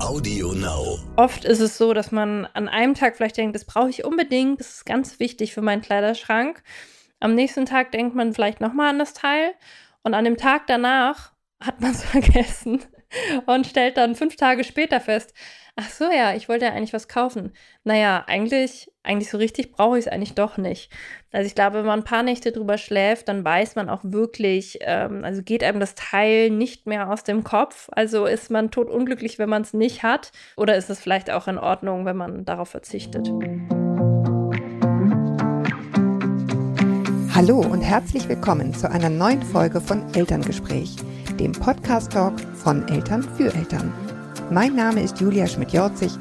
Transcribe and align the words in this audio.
Audio 0.00 0.52
Now. 0.54 0.98
Oft 1.16 1.44
ist 1.44 1.60
es 1.60 1.76
so, 1.76 1.92
dass 1.92 2.10
man 2.10 2.46
an 2.46 2.68
einem 2.68 2.94
Tag 2.94 3.16
vielleicht 3.16 3.36
denkt, 3.36 3.54
das 3.54 3.66
brauche 3.66 3.90
ich 3.90 4.04
unbedingt, 4.04 4.58
das 4.58 4.76
ist 4.76 4.86
ganz 4.86 5.20
wichtig 5.20 5.52
für 5.52 5.60
meinen 5.60 5.82
Kleiderschrank. 5.82 6.62
Am 7.20 7.34
nächsten 7.34 7.66
Tag 7.66 7.92
denkt 7.92 8.14
man 8.16 8.32
vielleicht 8.32 8.60
nochmal 8.60 8.88
an 8.88 8.98
das 8.98 9.12
Teil 9.12 9.52
und 10.02 10.14
an 10.14 10.24
dem 10.24 10.38
Tag 10.38 10.66
danach 10.66 11.32
hat 11.60 11.80
man 11.80 11.92
es 11.92 12.02
vergessen 12.04 12.82
und 13.46 13.66
stellt 13.66 13.98
dann 13.98 14.16
fünf 14.16 14.36
Tage 14.36 14.64
später 14.64 15.00
fest, 15.00 15.34
ach 15.76 15.90
so 15.90 16.10
ja, 16.10 16.34
ich 16.34 16.48
wollte 16.48 16.64
ja 16.64 16.72
eigentlich 16.72 16.94
was 16.94 17.06
kaufen. 17.06 17.52
Naja, 17.84 18.24
eigentlich, 18.26 18.89
eigentlich 19.02 19.30
so 19.30 19.38
richtig 19.38 19.72
brauche 19.72 19.98
ich 19.98 20.06
es 20.06 20.12
eigentlich 20.12 20.34
doch 20.34 20.58
nicht. 20.58 20.90
Also 21.32 21.46
ich 21.46 21.54
glaube, 21.54 21.78
wenn 21.78 21.86
man 21.86 22.00
ein 22.00 22.04
paar 22.04 22.22
Nächte 22.22 22.52
drüber 22.52 22.76
schläft, 22.76 23.28
dann 23.28 23.44
weiß 23.44 23.74
man 23.74 23.88
auch 23.88 24.00
wirklich, 24.02 24.78
ähm, 24.82 25.24
also 25.24 25.42
geht 25.42 25.64
einem 25.64 25.80
das 25.80 25.94
Teil 25.94 26.50
nicht 26.50 26.86
mehr 26.86 27.10
aus 27.10 27.24
dem 27.24 27.42
Kopf. 27.42 27.88
Also 27.92 28.26
ist 28.26 28.50
man 28.50 28.70
totunglücklich, 28.70 29.38
wenn 29.38 29.48
man 29.48 29.62
es 29.62 29.72
nicht 29.72 30.02
hat. 30.02 30.32
Oder 30.56 30.76
ist 30.76 30.90
es 30.90 31.00
vielleicht 31.00 31.30
auch 31.30 31.48
in 31.48 31.58
Ordnung, 31.58 32.04
wenn 32.04 32.16
man 32.16 32.44
darauf 32.44 32.68
verzichtet? 32.68 33.28
Hallo 37.34 37.60
und 37.60 37.80
herzlich 37.80 38.28
willkommen 38.28 38.74
zu 38.74 38.90
einer 38.90 39.08
neuen 39.08 39.42
Folge 39.42 39.80
von 39.80 40.12
Elterngespräch, 40.12 40.96
dem 41.38 41.52
Podcast-Talk 41.52 42.38
von 42.38 42.86
Eltern 42.88 43.22
für 43.22 43.54
Eltern. 43.54 43.94
Mein 44.50 44.74
Name 44.74 45.02
ist 45.02 45.20
Julia 45.20 45.46
Schmidt-Jorzig. 45.46 46.12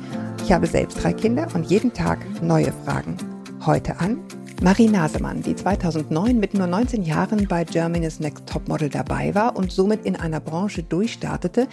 Ich 0.44 0.52
habe 0.52 0.68
selbst 0.68 1.04
drei 1.04 1.14
Kinder 1.14 1.48
und 1.54 1.70
jeden 1.70 1.94
Tag 1.94 2.20
neue 2.42 2.72
Fragen. 2.86 3.18
Heute 3.66 4.00
an 4.00 4.20
Marie 4.62 4.90
Nasemann, 4.90 5.42
die 5.42 5.56
2009 5.56 6.38
mit 6.38 6.54
nur 6.54 6.68
19 6.68 7.04
Jahren 7.04 7.48
bei 7.48 7.64
Germany's 7.64 8.20
Next 8.20 8.46
Topmodel 8.46 8.90
dabei 8.90 9.34
war 9.34 9.56
und 9.56 9.72
somit 9.72 10.06
in 10.06 10.18
einer 10.18 10.42
Branche 10.42 10.84
durchstartete, 10.84 11.70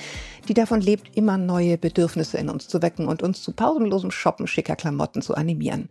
die 0.46 0.54
davon 0.54 0.80
lebt, 0.80 1.16
immer 1.16 1.36
neue 1.36 1.78
Bedürfnisse 1.78 2.38
in 2.38 2.48
uns 2.48 2.68
zu 2.68 2.82
wecken 2.82 3.09
und 3.09 3.24
uns 3.24 3.42
zu 3.42 3.50
pausenlosem 3.52 4.12
Shoppen 4.12 4.46
schicker 4.46 4.76
Klamotten 4.76 5.20
zu 5.20 5.34
animieren. 5.34 5.88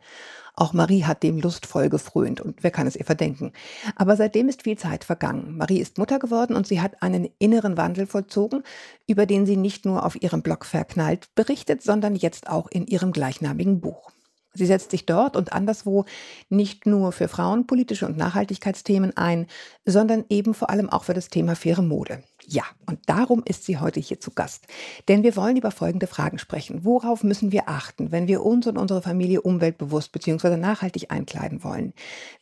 Auch 0.54 0.72
Marie 0.72 1.04
hat 1.04 1.22
dem 1.22 1.38
lustvoll 1.38 1.90
gefrönt 1.90 2.40
und 2.40 2.64
wer 2.64 2.72
kann 2.72 2.88
es 2.88 2.96
ihr 2.96 3.04
verdenken. 3.04 3.52
Aber 3.98 4.16
seitdem 4.16 4.48
ist 4.48 4.64
viel 4.64 4.78
Zeit 4.78 5.04
vergangen. 5.04 5.58
Marie 5.58 5.82
ist 5.82 5.98
Mutter 5.98 6.18
geworden 6.18 6.56
und 6.56 6.66
sie 6.66 6.80
hat 6.80 7.04
einen 7.04 7.28
inneren 7.40 7.76
Wandel 7.76 8.08
vollzogen, 8.08 8.64
über 9.06 9.26
den 9.26 9.46
sie 9.46 9.58
nicht 9.58 9.84
nur 9.84 10.06
auf 10.06 10.22
ihrem 10.22 10.42
Blog 10.42 10.64
verknallt 10.64 11.28
berichtet, 11.36 11.84
sondern 11.84 12.16
jetzt 12.16 12.50
auch 12.50 12.72
in 12.72 12.88
ihrem 12.88 13.12
gleichnamigen 13.12 13.82
Buch. 13.82 14.15
Sie 14.56 14.66
setzt 14.66 14.92
sich 14.92 15.06
dort 15.06 15.36
und 15.36 15.54
anderswo 15.54 16.06
nicht 16.50 16.86
nur 16.86 17.12
für 17.12 17.28
frauenpolitische 17.28 18.06
und 18.06 18.18
Nachhaltigkeitsthemen 18.18 19.16
ein, 19.16 19.48
sondern 19.86 20.26
eben 20.30 20.54
vor 20.54 20.70
allem 20.70 20.90
auch 20.90 21.04
für 21.04 21.14
das 21.14 21.28
Thema 21.28 21.56
faire 21.56 21.82
Mode. 21.82 22.24
Ja, 22.48 22.64
und 22.86 23.00
darum 23.08 23.44
ist 23.44 23.66
sie 23.66 23.80
heute 23.80 24.00
hier 24.00 24.20
zu 24.20 24.32
Gast. 24.32 24.66
Denn 25.08 25.24
wir 25.24 25.36
wollen 25.36 25.58
über 25.58 25.72
folgende 25.72 26.08
Fragen 26.08 26.38
sprechen. 26.38 26.86
Worauf 26.86 27.24
müssen 27.24 27.52
wir 27.52 27.68
achten, 27.68 28.12
wenn 28.12 28.28
wir 28.28 28.44
uns 28.44 28.68
und 28.68 28.78
unsere 28.78 29.02
Familie 29.02 29.42
umweltbewusst 29.42 30.12
bzw. 30.12 30.58
nachhaltig 30.58 31.12
einkleiden 31.12 31.64
wollen? 31.64 31.94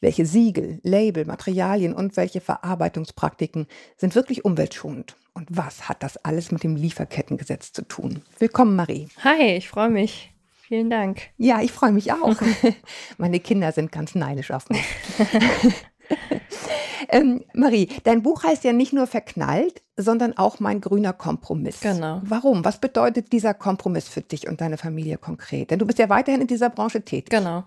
Welche 0.02 0.26
Siegel, 0.26 0.80
Label, 0.84 1.26
Materialien 1.26 1.94
und 1.94 2.18
welche 2.18 2.42
Verarbeitungspraktiken 2.42 3.68
sind 3.98 4.16
wirklich 4.16 4.44
umweltschonend? 4.44 5.16
Und 5.34 5.48
was 5.50 5.90
hat 5.90 6.04
das 6.04 6.18
alles 6.18 6.52
mit 6.52 6.64
dem 6.64 6.76
Lieferkettengesetz 6.76 7.72
zu 7.72 7.82
tun? 7.84 8.22
Willkommen, 8.40 8.76
Marie. 8.76 9.08
Hi, 9.24 9.56
ich 9.56 9.70
freue 9.70 9.90
mich. 9.90 10.33
Vielen 10.74 10.90
Dank. 10.90 11.22
Ja, 11.38 11.62
ich 11.62 11.72
freue 11.72 11.92
mich 11.92 12.12
auch. 12.12 12.36
Meine 13.20 13.40
Kinder 13.40 13.72
sind 13.72 13.92
ganz 13.92 14.16
neidisch 14.16 14.50
auf 14.50 14.70
mich. 14.70 14.84
ähm, 17.10 17.44
Marie, 17.54 17.90
dein 18.06 18.24
Buch 18.24 18.44
heißt 18.44 18.64
ja 18.64 18.74
nicht 18.74 18.92
nur 18.92 19.06
verknallt, 19.06 19.84
sondern 19.98 20.36
auch 20.36 20.60
mein 20.60 20.82
grüner 20.82 21.14
Kompromiss. 21.14 21.82
Genau. 21.82 22.22
Warum? 22.24 22.66
Was 22.66 22.80
bedeutet 22.80 23.32
dieser 23.34 23.54
Kompromiss 23.54 24.08
für 24.08 24.22
dich 24.22 24.48
und 24.48 24.62
deine 24.62 24.78
Familie 24.78 25.20
konkret? 25.20 25.70
Denn 25.70 25.78
du 25.78 25.86
bist 25.86 26.00
ja 26.00 26.10
weiterhin 26.10 26.42
in 26.42 26.48
dieser 26.48 26.72
Branche 26.72 27.04
tätig. 27.04 27.30
Genau. 27.30 27.66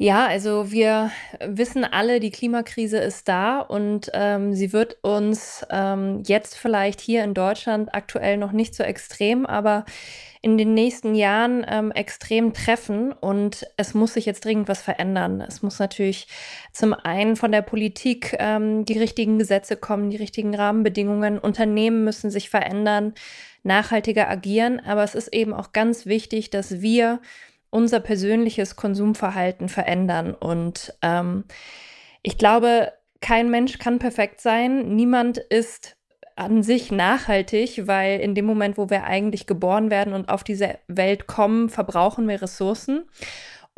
Ja, 0.00 0.28
also 0.28 0.70
wir 0.70 1.10
wissen 1.44 1.82
alle, 1.82 2.20
die 2.20 2.30
Klimakrise 2.30 2.98
ist 2.98 3.26
da 3.26 3.58
und 3.58 4.08
ähm, 4.14 4.54
sie 4.54 4.72
wird 4.72 4.98
uns 5.02 5.66
ähm, 5.70 6.22
jetzt 6.24 6.56
vielleicht 6.56 7.00
hier 7.00 7.24
in 7.24 7.34
Deutschland 7.34 7.92
aktuell 7.92 8.36
noch 8.36 8.52
nicht 8.52 8.76
so 8.76 8.84
extrem, 8.84 9.44
aber 9.44 9.84
in 10.40 10.56
den 10.56 10.72
nächsten 10.72 11.16
Jahren 11.16 11.66
ähm, 11.68 11.90
extrem 11.90 12.52
treffen 12.52 13.10
und 13.10 13.66
es 13.76 13.92
muss 13.94 14.14
sich 14.14 14.24
jetzt 14.24 14.44
dringend 14.44 14.68
was 14.68 14.82
verändern. 14.82 15.40
Es 15.40 15.62
muss 15.62 15.80
natürlich 15.80 16.28
zum 16.72 16.94
einen 16.94 17.34
von 17.34 17.50
der 17.50 17.62
Politik 17.62 18.36
ähm, 18.38 18.84
die 18.84 19.00
richtigen 19.00 19.36
Gesetze 19.40 19.76
kommen, 19.76 20.10
die 20.10 20.16
richtigen 20.16 20.54
Rahmenbedingungen. 20.54 21.40
Unternehmen 21.40 22.04
müssen 22.04 22.30
sich 22.30 22.50
verändern, 22.50 23.14
nachhaltiger 23.64 24.30
agieren, 24.30 24.78
aber 24.78 25.02
es 25.02 25.16
ist 25.16 25.34
eben 25.34 25.52
auch 25.52 25.72
ganz 25.72 26.06
wichtig, 26.06 26.50
dass 26.50 26.80
wir 26.80 27.20
unser 27.70 28.00
persönliches 28.00 28.76
Konsumverhalten 28.76 29.68
verändern 29.68 30.34
und 30.34 30.94
ähm, 31.02 31.44
ich 32.22 32.38
glaube, 32.38 32.92
kein 33.20 33.50
Mensch 33.50 33.78
kann 33.78 33.98
perfekt 33.98 34.40
sein. 34.40 34.94
Niemand 34.94 35.38
ist 35.38 35.96
an 36.36 36.62
sich 36.62 36.92
nachhaltig, 36.92 37.86
weil 37.86 38.20
in 38.20 38.34
dem 38.34 38.44
Moment, 38.44 38.78
wo 38.78 38.90
wir 38.90 39.04
eigentlich 39.04 39.46
geboren 39.46 39.90
werden 39.90 40.12
und 40.12 40.28
auf 40.28 40.44
diese 40.44 40.78
Welt 40.86 41.26
kommen, 41.26 41.68
verbrauchen 41.68 42.28
wir 42.28 42.40
Ressourcen. 42.40 43.08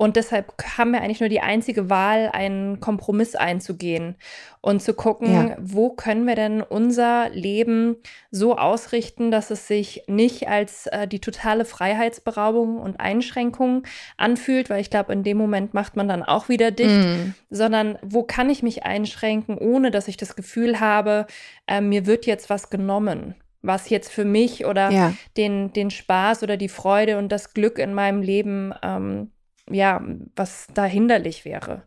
Und 0.00 0.16
deshalb 0.16 0.54
haben 0.78 0.92
wir 0.92 1.02
eigentlich 1.02 1.20
nur 1.20 1.28
die 1.28 1.42
einzige 1.42 1.90
Wahl, 1.90 2.30
einen 2.32 2.80
Kompromiss 2.80 3.36
einzugehen 3.36 4.16
und 4.62 4.80
zu 4.80 4.94
gucken, 4.94 5.30
ja. 5.30 5.56
wo 5.60 5.90
können 5.90 6.26
wir 6.26 6.36
denn 6.36 6.62
unser 6.62 7.28
Leben 7.28 7.96
so 8.30 8.56
ausrichten, 8.56 9.30
dass 9.30 9.50
es 9.50 9.68
sich 9.68 10.04
nicht 10.06 10.48
als 10.48 10.86
äh, 10.86 11.06
die 11.06 11.18
totale 11.20 11.66
Freiheitsberaubung 11.66 12.78
und 12.78 12.98
Einschränkung 12.98 13.82
anfühlt, 14.16 14.70
weil 14.70 14.80
ich 14.80 14.88
glaube, 14.88 15.12
in 15.12 15.22
dem 15.22 15.36
Moment 15.36 15.74
macht 15.74 15.96
man 15.96 16.08
dann 16.08 16.22
auch 16.22 16.48
wieder 16.48 16.70
dicht, 16.70 16.88
mm. 16.88 17.34
sondern 17.50 17.98
wo 18.00 18.22
kann 18.22 18.48
ich 18.48 18.62
mich 18.62 18.84
einschränken, 18.84 19.58
ohne 19.58 19.90
dass 19.90 20.08
ich 20.08 20.16
das 20.16 20.34
Gefühl 20.34 20.80
habe, 20.80 21.26
äh, 21.66 21.82
mir 21.82 22.06
wird 22.06 22.24
jetzt 22.24 22.48
was 22.48 22.70
genommen 22.70 23.34
was 23.62 23.90
jetzt 23.90 24.10
für 24.10 24.24
mich 24.24 24.64
oder 24.64 24.90
ja. 24.90 25.12
den, 25.36 25.74
den 25.74 25.90
Spaß 25.90 26.42
oder 26.42 26.56
die 26.56 26.70
Freude 26.70 27.18
und 27.18 27.30
das 27.30 27.52
Glück 27.52 27.78
in 27.78 27.92
meinem 27.92 28.22
Leben 28.22 28.72
ähm, 28.82 29.30
ja, 29.70 30.02
was 30.36 30.66
da 30.74 30.84
hinderlich 30.84 31.44
wäre. 31.44 31.82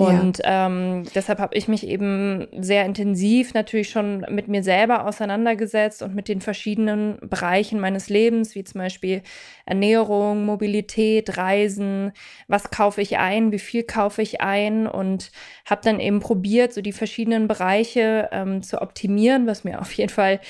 Und 0.00 0.38
ja. 0.38 0.66
ähm, 0.66 1.04
deshalb 1.14 1.38
habe 1.38 1.54
ich 1.56 1.68
mich 1.68 1.86
eben 1.86 2.46
sehr 2.58 2.86
intensiv 2.86 3.54
natürlich 3.54 3.90
schon 3.90 4.24
mit 4.30 4.48
mir 4.48 4.62
selber 4.62 5.06
auseinandergesetzt 5.06 6.02
und 6.02 6.14
mit 6.14 6.28
den 6.28 6.40
verschiedenen 6.40 7.18
Bereichen 7.20 7.80
meines 7.80 8.08
Lebens, 8.08 8.54
wie 8.54 8.64
zum 8.64 8.80
Beispiel 8.80 9.22
Ernährung, 9.66 10.46
Mobilität, 10.46 11.36
Reisen, 11.36 12.12
was 12.48 12.70
kaufe 12.70 13.02
ich 13.02 13.18
ein, 13.18 13.52
wie 13.52 13.58
viel 13.58 13.82
kaufe 13.82 14.22
ich 14.22 14.40
ein? 14.40 14.86
Und 14.86 15.30
habe 15.66 15.82
dann 15.84 16.00
eben 16.00 16.20
probiert, 16.20 16.72
so 16.72 16.80
die 16.80 16.92
verschiedenen 16.92 17.46
Bereiche 17.46 18.30
ähm, 18.32 18.62
zu 18.62 18.80
optimieren, 18.80 19.46
was 19.46 19.64
mir 19.64 19.80
auf 19.80 19.92
jeden 19.92 20.10
Fall 20.10 20.40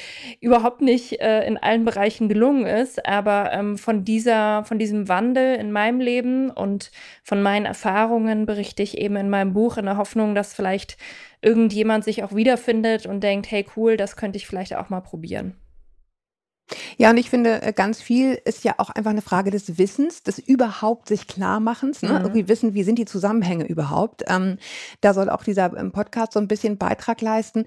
überhaupt 0.41 0.81
nicht 0.81 1.21
äh, 1.21 1.45
in 1.47 1.59
allen 1.59 1.85
Bereichen 1.85 2.29
gelungen 2.29 2.67
ist, 2.67 3.07
aber 3.07 3.53
ähm, 3.53 3.79
von 3.79 4.05
dieser, 4.05 4.65
von 4.65 4.79
diesem 4.79 5.09
Wandel 5.09 5.57
in 5.57 5.73
meinem 5.73 6.01
Leben 6.01 6.51
und 6.51 6.91
von 7.23 7.43
meinen 7.43 7.67
Erfahrungen 7.67 8.47
berichte 8.47 8.83
ich 8.83 8.99
eben 8.99 9.17
in 9.17 9.31
meinem 9.31 9.40
meinem 9.41 9.53
Buch 9.53 9.77
in 9.77 9.87
der 9.87 9.97
Hoffnung, 9.97 10.35
dass 10.35 10.55
vielleicht 10.55 10.97
irgendjemand 11.43 12.05
sich 12.05 12.23
auch 12.23 12.35
wiederfindet 12.35 13.07
und 13.07 13.21
denkt, 13.23 13.51
hey 13.51 13.67
cool, 13.77 13.97
das 13.97 14.17
könnte 14.17 14.37
ich 14.37 14.47
vielleicht 14.47 14.75
auch 14.77 14.91
mal 14.91 15.01
probieren. 15.01 15.60
Ja, 16.99 17.11
und 17.11 17.17
ich 17.17 17.31
finde, 17.31 17.63
äh, 17.63 17.73
ganz 17.73 18.01
viel 18.01 18.41
ist 18.45 18.65
ja 18.65 18.75
auch 18.79 18.91
einfach 18.91 19.11
eine 19.11 19.23
Frage 19.23 19.51
des 19.51 19.79
Wissens, 19.79 20.23
des 20.23 20.39
überhaupt 20.39 21.09
sich 21.09 21.27
Klarmachens, 21.27 22.03
ne? 22.03 22.11
Mhm. 22.11 22.17
irgendwie 22.23 22.49
wissen, 22.49 22.75
wie 22.75 22.83
sind 22.83 22.99
die 22.99 23.05
Zusammenhänge 23.05 23.67
überhaupt. 23.67 24.25
Ähm, 24.29 24.59
da 25.01 25.15
soll 25.15 25.31
auch 25.31 25.45
dieser 25.45 25.77
ähm, 25.77 25.93
Podcast 25.93 26.33
so 26.33 26.41
ein 26.41 26.49
bisschen 26.49 26.79
Beitrag 26.79 27.21
leisten. 27.21 27.65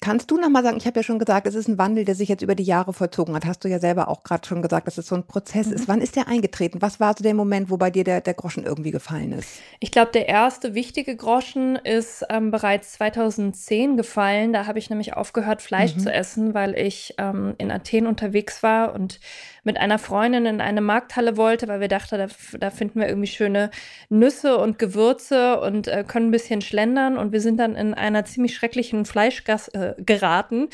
Kannst 0.00 0.30
du 0.30 0.38
nochmal 0.38 0.62
sagen, 0.62 0.76
ich 0.76 0.86
habe 0.86 1.00
ja 1.00 1.02
schon 1.02 1.18
gesagt, 1.18 1.46
es 1.46 1.54
ist 1.54 1.68
ein 1.68 1.78
Wandel, 1.78 2.04
der 2.04 2.14
sich 2.14 2.28
jetzt 2.28 2.42
über 2.42 2.54
die 2.54 2.64
Jahre 2.64 2.92
vollzogen 2.92 3.34
hat. 3.34 3.46
Hast 3.46 3.64
du 3.64 3.68
ja 3.68 3.78
selber 3.78 4.08
auch 4.08 4.22
gerade 4.22 4.46
schon 4.46 4.62
gesagt, 4.62 4.86
dass 4.86 4.98
es 4.98 5.06
so 5.06 5.14
ein 5.14 5.26
Prozess 5.26 5.68
mhm. 5.68 5.72
ist. 5.74 5.88
Wann 5.88 6.00
ist 6.00 6.16
der 6.16 6.28
eingetreten? 6.28 6.82
Was 6.82 7.00
war 7.00 7.14
so 7.16 7.22
der 7.22 7.34
Moment, 7.34 7.70
wo 7.70 7.76
bei 7.76 7.90
dir 7.90 8.04
der, 8.04 8.20
der 8.20 8.34
Groschen 8.34 8.64
irgendwie 8.64 8.90
gefallen 8.90 9.32
ist? 9.32 9.48
Ich 9.80 9.90
glaube, 9.90 10.12
der 10.12 10.28
erste 10.28 10.74
wichtige 10.74 11.16
Groschen 11.16 11.76
ist 11.76 12.24
ähm, 12.30 12.50
bereits 12.50 12.92
2010 12.92 13.96
gefallen. 13.96 14.52
Da 14.52 14.66
habe 14.66 14.78
ich 14.78 14.90
nämlich 14.90 15.14
aufgehört, 15.14 15.62
Fleisch 15.62 15.94
mhm. 15.96 16.00
zu 16.00 16.12
essen, 16.12 16.54
weil 16.54 16.74
ich 16.74 17.14
ähm, 17.18 17.54
in 17.58 17.70
Athen 17.70 18.06
unterwegs 18.06 18.45
unterwegs 18.46 18.62
war 18.62 18.94
und 18.94 19.20
mit 19.64 19.78
einer 19.78 19.98
Freundin 19.98 20.46
in 20.46 20.60
eine 20.60 20.80
Markthalle 20.80 21.36
wollte, 21.36 21.66
weil 21.66 21.80
wir 21.80 21.88
dachten, 21.88 22.18
da, 22.18 22.28
da 22.58 22.70
finden 22.70 23.00
wir 23.00 23.08
irgendwie 23.08 23.26
schöne 23.26 23.70
Nüsse 24.08 24.58
und 24.58 24.78
Gewürze 24.78 25.60
und 25.60 25.88
äh, 25.88 26.04
können 26.06 26.28
ein 26.28 26.30
bisschen 26.30 26.60
schlendern. 26.60 27.18
Und 27.18 27.32
wir 27.32 27.40
sind 27.40 27.58
dann 27.58 27.74
in 27.74 27.92
einer 27.92 28.24
ziemlich 28.24 28.54
schrecklichen 28.54 29.04
Fleischgasse 29.04 29.96
äh, 29.98 30.02
geraten 30.02 30.68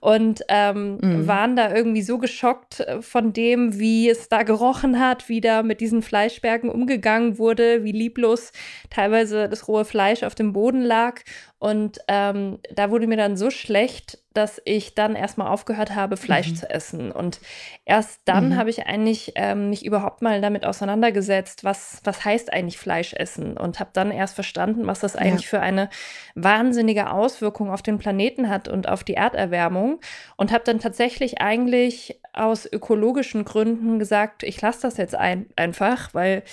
und 0.00 0.42
ähm, 0.48 0.98
mhm. 1.02 1.26
waren 1.26 1.56
da 1.56 1.74
irgendwie 1.74 2.00
so 2.00 2.16
geschockt 2.16 2.86
von 3.00 3.34
dem, 3.34 3.78
wie 3.78 4.08
es 4.08 4.30
da 4.30 4.44
gerochen 4.44 4.98
hat, 4.98 5.28
wie 5.28 5.42
da 5.42 5.62
mit 5.62 5.82
diesen 5.82 6.00
Fleischbergen 6.00 6.70
umgegangen 6.70 7.36
wurde, 7.36 7.84
wie 7.84 7.92
lieblos 7.92 8.52
teilweise 8.88 9.50
das 9.50 9.68
rohe 9.68 9.84
Fleisch 9.84 10.22
auf 10.22 10.34
dem 10.34 10.54
Boden 10.54 10.80
lag. 10.80 11.20
Und 11.58 11.98
ähm, 12.08 12.60
da 12.74 12.90
wurde 12.90 13.06
mir 13.08 13.16
dann 13.16 13.36
so 13.36 13.50
schlecht, 13.50 14.18
dass 14.38 14.62
ich 14.64 14.94
dann 14.94 15.16
erstmal 15.16 15.48
aufgehört 15.48 15.96
habe, 15.96 16.16
Fleisch 16.16 16.50
mhm. 16.50 16.54
zu 16.54 16.70
essen. 16.70 17.10
Und 17.10 17.40
erst 17.84 18.20
dann 18.24 18.50
mhm. 18.50 18.56
habe 18.56 18.70
ich 18.70 18.86
eigentlich 18.86 19.32
ähm, 19.34 19.68
mich 19.68 19.84
überhaupt 19.84 20.22
mal 20.22 20.40
damit 20.40 20.64
auseinandergesetzt, 20.64 21.64
was, 21.64 22.00
was 22.04 22.24
heißt 22.24 22.52
eigentlich 22.52 22.78
Fleisch 22.78 23.14
essen 23.14 23.56
und 23.56 23.80
habe 23.80 23.90
dann 23.92 24.12
erst 24.12 24.36
verstanden, 24.36 24.86
was 24.86 25.00
das 25.00 25.16
eigentlich 25.16 25.50
ja. 25.50 25.58
für 25.58 25.60
eine 25.60 25.90
wahnsinnige 26.36 27.10
Auswirkung 27.10 27.68
auf 27.72 27.82
den 27.82 27.98
Planeten 27.98 28.48
hat 28.48 28.68
und 28.68 28.88
auf 28.88 29.02
die 29.02 29.14
Erderwärmung. 29.14 29.98
Und 30.36 30.52
habe 30.52 30.62
dann 30.62 30.78
tatsächlich 30.78 31.40
eigentlich 31.40 32.20
aus 32.32 32.64
ökologischen 32.64 33.44
Gründen 33.44 33.98
gesagt, 33.98 34.44
ich 34.44 34.60
lasse 34.60 34.82
das 34.82 34.98
jetzt 34.98 35.16
ein, 35.16 35.46
einfach, 35.56 36.14
weil 36.14 36.44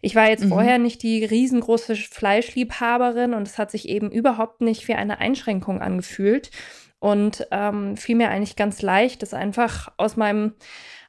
ich 0.00 0.14
war 0.14 0.28
jetzt 0.28 0.44
mhm. 0.44 0.50
vorher 0.50 0.78
nicht 0.78 1.02
die 1.02 1.24
riesengroße 1.24 1.96
Fleischliebhaberin 1.96 3.34
und 3.34 3.48
es 3.48 3.58
hat 3.58 3.72
sich 3.72 3.88
eben 3.88 4.12
überhaupt 4.12 4.60
nicht 4.60 4.86
wie 4.86 4.94
eine 4.94 5.18
Einschränkung 5.18 5.80
angefühlt 5.80 6.52
und 7.02 7.48
ähm, 7.50 7.96
fiel 7.96 8.14
mir 8.14 8.30
eigentlich 8.30 8.54
ganz 8.54 8.80
leicht, 8.80 9.22
das 9.22 9.34
einfach 9.34 9.90
aus 9.96 10.16
meinem 10.16 10.54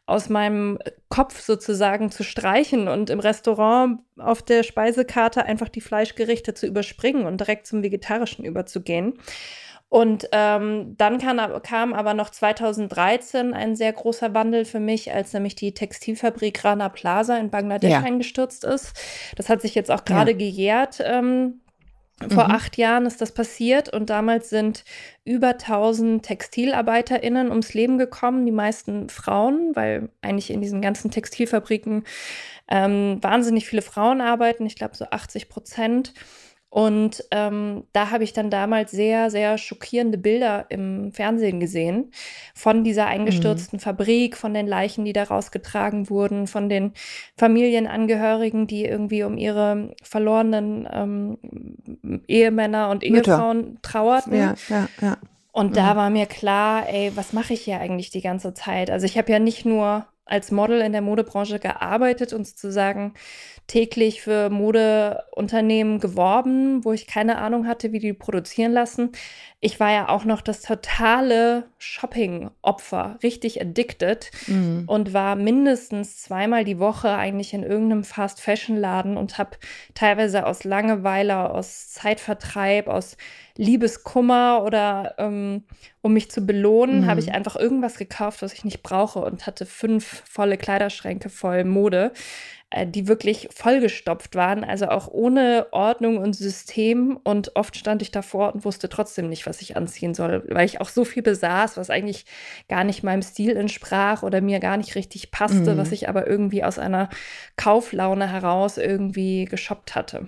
aus 0.06 0.28
meinem 0.28 0.80
Kopf 1.07 1.40
sozusagen 1.40 2.12
zu 2.12 2.24
streichen 2.24 2.90
und 2.90 3.10
im 3.10 3.22
Restaurant 3.22 4.00
auf 4.18 4.42
der 4.42 4.63
Speisekarte 4.63 5.45
einfach 5.45 5.69
die 5.69 5.80
Fleischgerichte 5.80 6.54
zu 6.56 6.68
überspringen 6.68 7.25
und 7.25 7.40
direkt 7.40 7.68
zum 7.68 7.84
Vegetarischen 7.84 8.44
überzugehen. 8.44 9.13
Und 9.88 10.28
ähm, 10.34 10.95
dann 10.98 11.19
kam, 11.19 11.40
kam, 11.62 11.94
aber 11.94 12.13
noch 12.16 12.31
2013 12.31 13.54
ein 13.54 13.78
sehr 13.78 13.94
großer 13.94 14.34
Wandel 14.34 14.66
für 14.66 14.81
mich, 14.81 15.13
als 15.13 15.31
nämlich 15.31 15.56
die 15.56 15.74
Textilfabrik 15.74 16.66
Rana 16.66 16.89
Plaza 16.89 17.38
in 17.38 17.50
Bangladesch 17.50 17.92
ja. 17.92 18.01
eingestürzt 18.01 18.66
ist. 18.66 18.94
Das 19.38 19.48
hat 19.48 19.62
sich 19.62 19.74
jetzt 19.74 19.92
auch 19.92 20.04
gerade 20.04 20.31
ja. 20.31 20.38
gejährt. 20.38 21.00
Ähm, 21.06 21.62
vor 22.30 22.45
mhm. 22.45 22.51
acht 22.51 22.77
Jahren 22.77 23.06
ist 23.06 23.21
das 23.21 23.33
passiert 23.33 23.89
und 23.89 24.10
damals 24.10 24.50
sind 24.50 24.83
über 25.25 25.50
1000 25.50 26.24
TextilarbeiterInnen 26.24 27.50
ums 27.50 27.74
Leben 27.74 27.98
gekommen, 27.98 28.45
die 28.45 28.51
meisten 28.51 29.10
Frauen, 29.10 29.75
weil 29.75 30.10
eigentlich 30.21 30.51
in 30.51 30.62
diesen 30.62 30.81
ganzen 30.81 31.12
Textilfabriken 31.12 32.04
ähm, 32.69 33.18
wahnsinnig 33.21 33.68
viele 33.68 33.81
Frauen 33.81 34.21
arbeiten, 34.21 34.65
ich 34.65 34.75
glaube 34.75 34.95
so 34.95 35.06
80 35.06 35.50
Prozent. 35.50 36.13
Und 36.74 37.24
ähm, 37.30 37.84
da 37.94 38.10
habe 38.10 38.24
ich 38.24 38.34
dann 38.34 38.50
damals 38.50 38.90
sehr, 38.90 39.30
sehr 39.30 39.60
schockierende 39.60 40.18
Bilder 40.18 40.66
im 40.70 41.12
Fernsehen 41.12 41.60
gesehen 41.60 42.12
von 42.56 42.84
dieser 42.84 43.06
eingestürzten 43.06 43.78
mhm. 43.78 43.80
Fabrik, 43.80 44.36
von 44.36 44.56
den 44.56 44.66
Leichen, 44.66 45.06
die 45.06 45.14
da 45.14 45.25
rausgetragen 45.25 46.10
wurden, 46.10 46.48
von 46.48 46.70
den 46.70 46.94
Familienangehörigen, 47.38 48.66
die 48.66 48.86
irgendwie 48.86 49.22
um 49.22 49.38
ihre 49.38 49.94
verlorenen 50.02 50.90
ähm, 50.92 52.24
Ehemänner 52.28 52.90
und 52.90 53.04
Ehefrauen 53.04 53.58
Mütter. 53.58 53.81
trauerten. 53.84 54.36
Ja, 54.36 54.56
ja, 54.68 54.90
ja. 55.00 55.18
Und 55.52 55.74
mhm. 55.74 55.75
da 55.75 55.96
war 55.96 56.10
mir 56.10 56.25
klar, 56.25 56.90
ey, 56.90 57.12
was 57.14 57.34
mache 57.34 57.54
ich 57.54 57.62
hier 57.62 57.81
eigentlich 57.81 58.10
die 58.10 58.22
ganze 58.22 58.56
Zeit? 58.56 58.90
Also 58.90 59.06
ich 59.06 59.16
habe 59.16 59.31
ja 59.31 59.38
nicht 59.38 59.64
nur 59.64 60.08
als 60.25 60.50
Model 60.50 60.81
in 60.81 60.92
der 60.94 61.02
Modebranche 61.02 61.60
gearbeitet 61.60 62.34
und 62.34 62.48
sozusagen 62.48 63.14
täglich 63.68 64.21
für 64.21 64.50
Modeunternehmen 64.50 66.00
geworben, 66.00 66.83
wo 66.83 66.92
ich 66.92 67.07
keine 67.07 67.38
Ahnung 67.38 67.65
hatte, 67.65 67.92
wie 67.92 68.00
die 68.00 68.13
produzieren 68.13 68.74
lassen. 68.74 69.12
Ich 69.62 69.80
war 69.80 69.92
ja 69.92 70.10
auch 70.10 70.25
noch 70.25 70.42
das 70.42 70.62
totale 70.62 71.68
Shopping-Opfer, 71.77 73.18
richtig 73.24 73.62
addicted 73.62 74.30
mhm. 74.48 74.83
und 74.88 75.13
war 75.13 75.38
mindestens 75.38 76.21
zweimal 76.21 76.65
die 76.65 76.80
Woche 76.80 77.12
eigentlich 77.12 77.54
in 77.54 77.63
irgendeinem 77.63 78.04
Fast-Fashion-Laden 78.04 79.15
und 79.15 79.38
habe 79.38 79.51
teilweise 79.94 80.45
aus 80.45 80.65
Langeweile, 80.65 81.50
aus 81.50 81.92
Zeitvertreib, 81.92 82.89
aus 82.89 83.15
Liebeskummer 83.56 84.63
oder 84.65 85.15
ähm, 85.18 85.63
um 86.01 86.13
mich 86.13 86.30
zu 86.30 86.45
belohnen, 86.45 87.01
mhm. 87.01 87.06
habe 87.07 87.21
ich 87.21 87.31
einfach 87.31 87.56
irgendwas 87.56 87.98
gekauft, 87.98 88.42
was 88.42 88.51
ich 88.54 88.65
nicht 88.65 88.83
brauche 88.83 89.19
und 89.19 89.48
hatte 89.48 89.65
fünf 89.65 90.24
volle 90.30 90.57
Kleiderschränke 90.57 91.30
voll 91.30 91.63
Mode. 91.63 92.12
Äh, 92.74 92.88
die 92.88 93.08
wirklich 93.08 93.50
vollgestopft 93.54 94.36
waren, 94.36 94.64
also 94.64 94.88
auch 94.88 95.08
ohne 95.08 95.68
Ordnung 95.72 96.18
und 96.18 96.34
System. 96.34 97.20
Und 97.24 97.56
oft 97.56 97.78
stand 97.78 98.02
ich 98.02 98.10
davor 98.10 98.56
und 98.56 98.66
wusste 98.66 98.90
trotzdem 98.90 99.30
nicht, 99.30 99.46
was 99.46 99.62
ich 99.62 99.78
anziehen 99.78 100.16
soll, 100.16 100.44
weil 100.50 100.66
ich 100.66 100.81
auch 100.81 100.90
so 100.90 101.06
viel 101.06 101.22
besaß, 101.22 101.78
was 101.78 101.92
eigentlich 101.92 102.25
gar 102.70 102.84
nicht 102.84 103.04
meinem 103.04 103.22
Stil 103.22 103.56
entsprach 103.56 104.24
oder 104.24 104.42
mir 104.42 104.60
gar 104.60 104.78
nicht 104.78 104.96
richtig 104.96 105.30
passte, 105.30 105.74
mhm. 105.74 105.78
was 105.78 105.92
ich 105.92 106.10
aber 106.10 106.25
irgendwie 106.25 106.64
aus 106.64 106.80
einer 106.80 107.10
Kauflaune 107.58 108.31
heraus 108.31 108.80
irgendwie 108.80 109.46
geshoppt 109.46 109.94
hatte. 109.94 110.28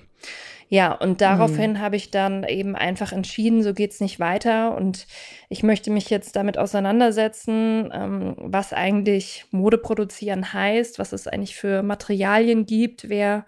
Ja, 0.68 0.94
und 0.94 1.22
daraufhin 1.22 1.74
mhm. 1.74 1.80
habe 1.80 1.96
ich 1.96 2.10
dann 2.10 2.44
eben 2.44 2.76
einfach 2.76 3.12
entschieden, 3.12 3.62
so 3.62 3.74
geht 3.74 3.92
es 3.92 4.02
nicht 4.02 4.20
weiter. 4.20 4.76
Und 4.76 5.06
ich 5.48 5.62
möchte 5.62 5.92
mich 5.92 6.10
jetzt 6.10 6.36
damit 6.36 6.58
auseinandersetzen, 6.58 7.92
ähm, 7.94 8.36
was 8.38 8.74
eigentlich 8.74 9.46
Mode 9.52 9.78
produzieren 9.78 10.54
heißt, 10.54 10.98
was 10.98 11.14
es 11.14 11.28
eigentlich 11.28 11.56
für 11.56 11.84
Materialien 11.84 12.66
gibt, 12.66 13.10
wer 13.10 13.46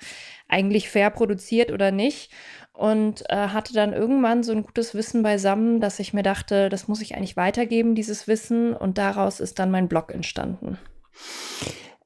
eigentlich 0.47 0.89
fair 0.89 1.09
produziert 1.09 1.71
oder 1.71 1.91
nicht. 1.91 2.31
Und 2.71 3.27
äh, 3.29 3.47
hatte 3.47 3.73
dann 3.73 3.93
irgendwann 3.93 4.43
so 4.43 4.51
ein 4.51 4.61
gutes 4.61 4.93
Wissen 4.93 5.23
beisammen, 5.23 5.81
dass 5.81 5.99
ich 5.99 6.13
mir 6.13 6.21
dachte, 6.21 6.69
das 6.69 6.87
muss 6.87 7.01
ich 7.01 7.15
eigentlich 7.15 7.35
weitergeben, 7.35 7.95
dieses 7.95 8.27
Wissen. 8.27 8.75
Und 8.75 8.99
daraus 8.99 9.39
ist 9.39 9.57
dann 9.57 9.71
mein 9.71 9.87
Blog 9.87 10.13
entstanden. 10.13 10.77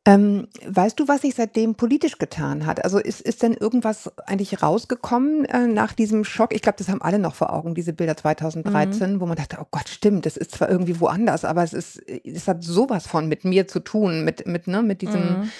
Ähm, 0.03 0.47
weißt 0.65 0.99
du, 0.99 1.07
was 1.07 1.21
sich 1.21 1.35
seitdem 1.35 1.75
politisch 1.75 2.17
getan 2.17 2.65
hat? 2.65 2.83
Also 2.83 2.97
ist, 2.97 3.21
ist 3.21 3.43
denn 3.43 3.53
irgendwas 3.53 4.11
eigentlich 4.25 4.63
rausgekommen 4.63 5.45
äh, 5.45 5.67
nach 5.67 5.93
diesem 5.93 6.23
Schock? 6.23 6.55
Ich 6.55 6.63
glaube, 6.63 6.79
das 6.79 6.89
haben 6.89 7.03
alle 7.03 7.19
noch 7.19 7.35
vor 7.35 7.53
Augen, 7.53 7.75
diese 7.75 7.93
Bilder 7.93 8.17
2013, 8.17 9.13
mhm. 9.13 9.21
wo 9.21 9.27
man 9.27 9.37
dachte, 9.37 9.57
oh 9.61 9.67
Gott, 9.69 9.89
stimmt, 9.89 10.25
das 10.25 10.37
ist 10.37 10.53
zwar 10.53 10.69
irgendwie 10.69 10.99
woanders, 10.99 11.45
aber 11.45 11.61
es 11.61 11.73
ist, 11.73 11.97
es 12.09 12.47
hat 12.47 12.63
sowas 12.63 13.05
von 13.05 13.27
mit 13.27 13.45
mir 13.45 13.67
zu 13.67 13.79
tun, 13.79 14.23
mit, 14.23 14.47
mit, 14.47 14.65
ne, 14.65 14.81
mit 14.81 15.03
diesem 15.03 15.41
mhm. 15.41 15.51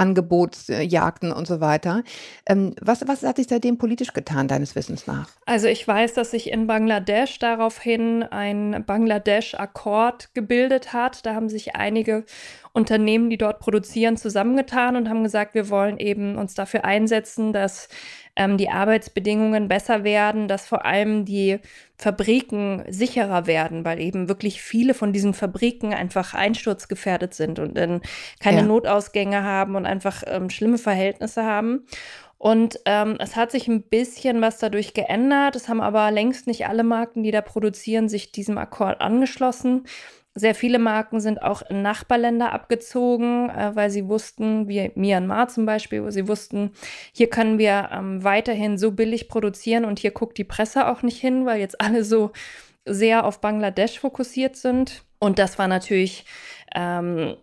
Angebotsjagden 0.00 1.30
und 1.30 1.46
so 1.46 1.60
weiter. 1.60 2.02
Ähm, 2.46 2.74
was, 2.80 3.06
was 3.06 3.22
hat 3.22 3.36
sich 3.36 3.48
seitdem 3.48 3.76
politisch 3.76 4.14
getan, 4.14 4.48
deines 4.48 4.74
Wissens 4.74 5.06
nach? 5.06 5.28
Also 5.44 5.68
ich 5.68 5.86
weiß, 5.86 6.14
dass 6.14 6.30
sich 6.30 6.50
in 6.50 6.66
Bangladesch 6.66 7.38
daraufhin 7.38 8.22
ein 8.22 8.82
Bangladesch-Akkord 8.86 10.34
gebildet 10.34 10.94
hat. 10.94 11.26
Da 11.26 11.34
haben 11.34 11.50
sich 11.50 11.76
einige 11.76 12.24
Unternehmen, 12.72 13.28
die 13.28 13.36
dort 13.36 13.58
produzieren, 13.60 14.16
zusammengetan 14.16 14.96
und 14.96 15.08
haben 15.08 15.22
gesagt, 15.22 15.54
wir 15.54 15.68
wollen 15.68 15.98
eben 15.98 16.36
uns 16.36 16.54
dafür 16.54 16.84
einsetzen, 16.84 17.52
dass 17.52 17.88
ähm, 18.36 18.56
die 18.56 18.70
Arbeitsbedingungen 18.70 19.68
besser 19.68 20.04
werden, 20.04 20.48
dass 20.48 20.66
vor 20.66 20.84
allem 20.84 21.24
die 21.24 21.58
Fabriken 21.96 22.84
sicherer 22.88 23.46
werden, 23.46 23.84
weil 23.84 24.00
eben 24.00 24.28
wirklich 24.28 24.62
viele 24.62 24.94
von 24.94 25.12
diesen 25.12 25.34
Fabriken 25.34 25.92
einfach 25.92 26.34
einsturzgefährdet 26.34 27.34
sind 27.34 27.58
und 27.58 27.76
dann 27.76 28.00
keine 28.40 28.58
ja. 28.58 28.66
Notausgänge 28.66 29.42
haben 29.42 29.76
und 29.76 29.86
einfach 29.86 30.22
ähm, 30.26 30.50
schlimme 30.50 30.78
Verhältnisse 30.78 31.44
haben. 31.44 31.86
Und 32.38 32.80
ähm, 32.86 33.16
es 33.18 33.36
hat 33.36 33.50
sich 33.50 33.68
ein 33.68 33.82
bisschen 33.82 34.40
was 34.40 34.56
dadurch 34.56 34.94
geändert. 34.94 35.56
Es 35.56 35.68
haben 35.68 35.82
aber 35.82 36.10
längst 36.10 36.46
nicht 36.46 36.66
alle 36.66 36.84
Marken, 36.84 37.22
die 37.22 37.32
da 37.32 37.42
produzieren, 37.42 38.08
sich 38.08 38.32
diesem 38.32 38.56
Akkord 38.56 39.02
angeschlossen. 39.02 39.84
Sehr 40.40 40.54
viele 40.54 40.78
Marken 40.78 41.20
sind 41.20 41.42
auch 41.42 41.60
in 41.60 41.82
Nachbarländer 41.82 42.52
abgezogen, 42.52 43.50
äh, 43.50 43.76
weil 43.76 43.90
sie 43.90 44.08
wussten, 44.08 44.68
wie 44.68 44.90
Myanmar 44.94 45.48
zum 45.48 45.66
Beispiel, 45.66 46.02
wo 46.02 46.08
sie 46.08 46.28
wussten, 46.28 46.72
hier 47.12 47.28
können 47.28 47.58
wir 47.58 47.90
ähm, 47.92 48.24
weiterhin 48.24 48.78
so 48.78 48.92
billig 48.92 49.28
produzieren 49.28 49.84
und 49.84 49.98
hier 49.98 50.12
guckt 50.12 50.38
die 50.38 50.44
Presse 50.44 50.88
auch 50.88 51.02
nicht 51.02 51.20
hin, 51.20 51.44
weil 51.44 51.60
jetzt 51.60 51.78
alle 51.78 52.04
so 52.04 52.30
sehr 52.86 53.26
auf 53.26 53.42
Bangladesch 53.42 54.00
fokussiert 54.00 54.56
sind. 54.56 55.04
Und 55.18 55.38
das 55.38 55.58
war 55.58 55.68
natürlich 55.68 56.24
ähm, 56.74 57.36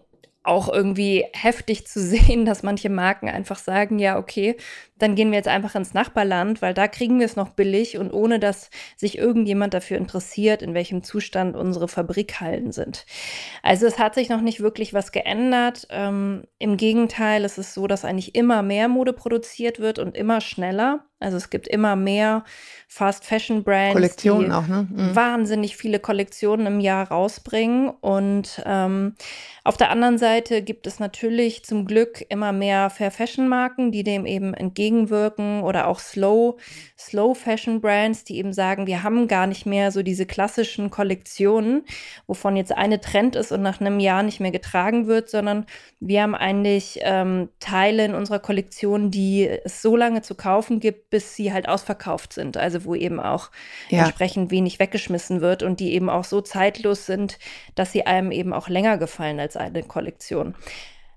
auch 0.48 0.72
irgendwie 0.72 1.26
heftig 1.34 1.88
zu 1.88 2.00
sehen, 2.02 2.46
dass 2.46 2.64
manche 2.64 2.90
Marken 2.90 3.30
einfach 3.30 3.58
sagen, 3.58 4.00
ja, 4.00 4.18
okay, 4.18 4.56
dann 4.98 5.16
gehen 5.16 5.30
wir 5.30 5.38
jetzt 5.38 5.48
einfach 5.48 5.76
ins 5.76 5.94
Nachbarland, 5.94 6.62
weil 6.62 6.74
da 6.74 6.88
kriegen 6.88 7.20
wir 7.20 7.26
es 7.26 7.36
noch 7.36 7.50
billig 7.50 7.98
und 7.98 8.12
ohne 8.12 8.40
dass 8.40 8.70
sich 8.96 9.18
irgendjemand 9.18 9.74
dafür 9.74 9.98
interessiert, 9.98 10.62
in 10.62 10.74
welchem 10.74 11.04
Zustand 11.04 11.56
unsere 11.56 11.88
Fabrikhallen 11.88 12.72
sind. 12.72 13.06
Also 13.62 13.86
es 13.86 14.00
hat 14.00 14.16
sich 14.16 14.30
noch 14.30 14.42
nicht 14.42 14.60
wirklich 14.60 14.94
was 14.94 15.12
geändert. 15.12 15.88
Ähm, 15.92 16.44
Im 16.58 16.78
Gegenteil, 16.78 17.46
es 17.46 17.58
ist 17.58 17.74
so, 17.74 17.86
dass 17.86 18.06
eigentlich 18.06 18.34
immer 18.34 18.64
mehr 18.64 18.88
Mode 18.88 19.14
produziert 19.14 19.80
wird 19.80 20.00
und 20.00 20.18
immer 20.18 20.42
schneller. 20.42 21.06
Also 21.20 21.38
es 21.38 21.50
gibt 21.50 21.68
immer 21.68 21.96
mehr 21.96 22.44
Fast 22.88 23.26
Fashion 23.26 23.64
Brands, 23.64 23.94
Kollektionen 23.94 24.46
die 24.46 24.52
auch, 24.52 24.68
ne? 24.68 24.88
Mhm. 24.90 25.16
wahnsinnig 25.16 25.76
viele 25.76 26.00
Kollektionen 26.00 26.68
im 26.68 26.80
Jahr 26.80 27.08
rausbringen. 27.08 27.90
Und 27.90 28.62
ähm, 28.66 29.16
auf 29.64 29.78
der 29.78 29.90
anderen 29.90 30.20
Seite 30.20 30.62
gibt 30.62 30.86
es 30.86 31.00
natürlich 31.00 31.66
zum 31.66 31.86
Glück 31.86 32.24
immer 32.30 32.54
mehr 32.54 32.92
Fair 32.92 33.10
Fashion 33.10 33.48
Marken, 33.48 33.92
die 33.92 34.04
dem 34.04 34.28
eben 34.28 34.54
entgegenwirken 34.54 35.64
oder 35.64 35.88
auch 35.88 36.00
Slow, 36.00 36.58
Slow 36.98 37.34
Fashion 37.34 37.82
Brands, 37.82 38.24
die 38.24 38.38
eben 38.38 38.54
sagen, 38.54 38.86
wir 38.86 39.02
haben 39.02 39.28
gar 39.28 39.48
nicht 39.48 39.66
mehr 39.66 39.92
so 39.92 40.04
diese 40.04 40.28
klassischen 40.28 40.92
Kollektionen, 40.92 41.84
wovon 42.28 42.56
jetzt 42.56 42.72
eine 42.72 43.02
Trend 43.02 43.36
ist 43.36 43.52
und 43.52 43.64
nach 43.64 43.82
einem 43.82 44.00
Jahr 44.00 44.22
nicht 44.22 44.40
mehr 44.40 44.52
getragen 44.52 45.08
wird, 45.08 45.30
sondern 45.30 45.66
wir 46.00 46.22
haben 46.22 46.36
eigentlich 46.36 47.00
ähm, 47.02 47.50
Teile 47.60 48.06
in 48.06 48.14
unserer 48.14 48.40
Kollektion, 48.40 49.10
die 49.10 49.48
es 49.48 49.82
so 49.82 49.96
lange 49.96 50.22
zu 50.22 50.36
kaufen 50.36 50.80
gibt, 50.80 51.07
gibt, 51.08 51.10
bis 51.10 51.36
sie 51.36 51.54
halt 51.54 51.68
ausverkauft 51.68 52.34
sind. 52.34 52.58
Also 52.58 52.86
wo 52.86 52.96
eben 52.96 53.20
auch 53.20 53.50
ja. 53.90 54.04
entsprechend 54.04 54.52
wenig 54.52 54.80
weggeschmissen 54.80 55.42
wird 55.42 55.64
und 55.64 55.80
die 55.80 55.94
eben 55.94 56.10
auch 56.10 56.24
so 56.24 56.42
zeitlos 56.42 57.06
sind, 57.06 57.40
dass 57.76 57.92
sie 57.92 58.06
einem 58.06 58.32
eben 58.32 58.54
auch 58.54 58.70
länger 58.70 58.98
gefallen 58.98 59.40
als 59.40 59.58
eine 59.58 59.84
Kollektion. 59.84 60.56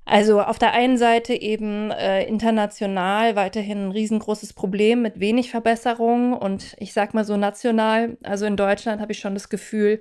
Also 0.07 0.41
auf 0.43 0.59
der 0.59 0.73
einen 0.73 0.97
Seite 0.97 1.35
eben 1.35 1.93
äh, 1.93 2.25
international 2.25 3.37
weiterhin 3.37 3.87
ein 3.87 3.93
riesengroßes 3.93 4.55
Problem 4.55 5.03
mit 5.03 5.21
wenig 5.21 5.51
Verbesserung 5.51 6.33
und 6.33 6.75
ich 6.79 6.93
sag 6.93 7.15
mal 7.15 7.25
so 7.25 7.37
national, 7.37 8.17
also 8.25 8.45
in 8.47 8.57
Deutschland 8.57 9.01
habe 9.01 9.13
ich 9.13 9.21
schon 9.21 9.35
das 9.35 9.49
Gefühl, 9.49 10.01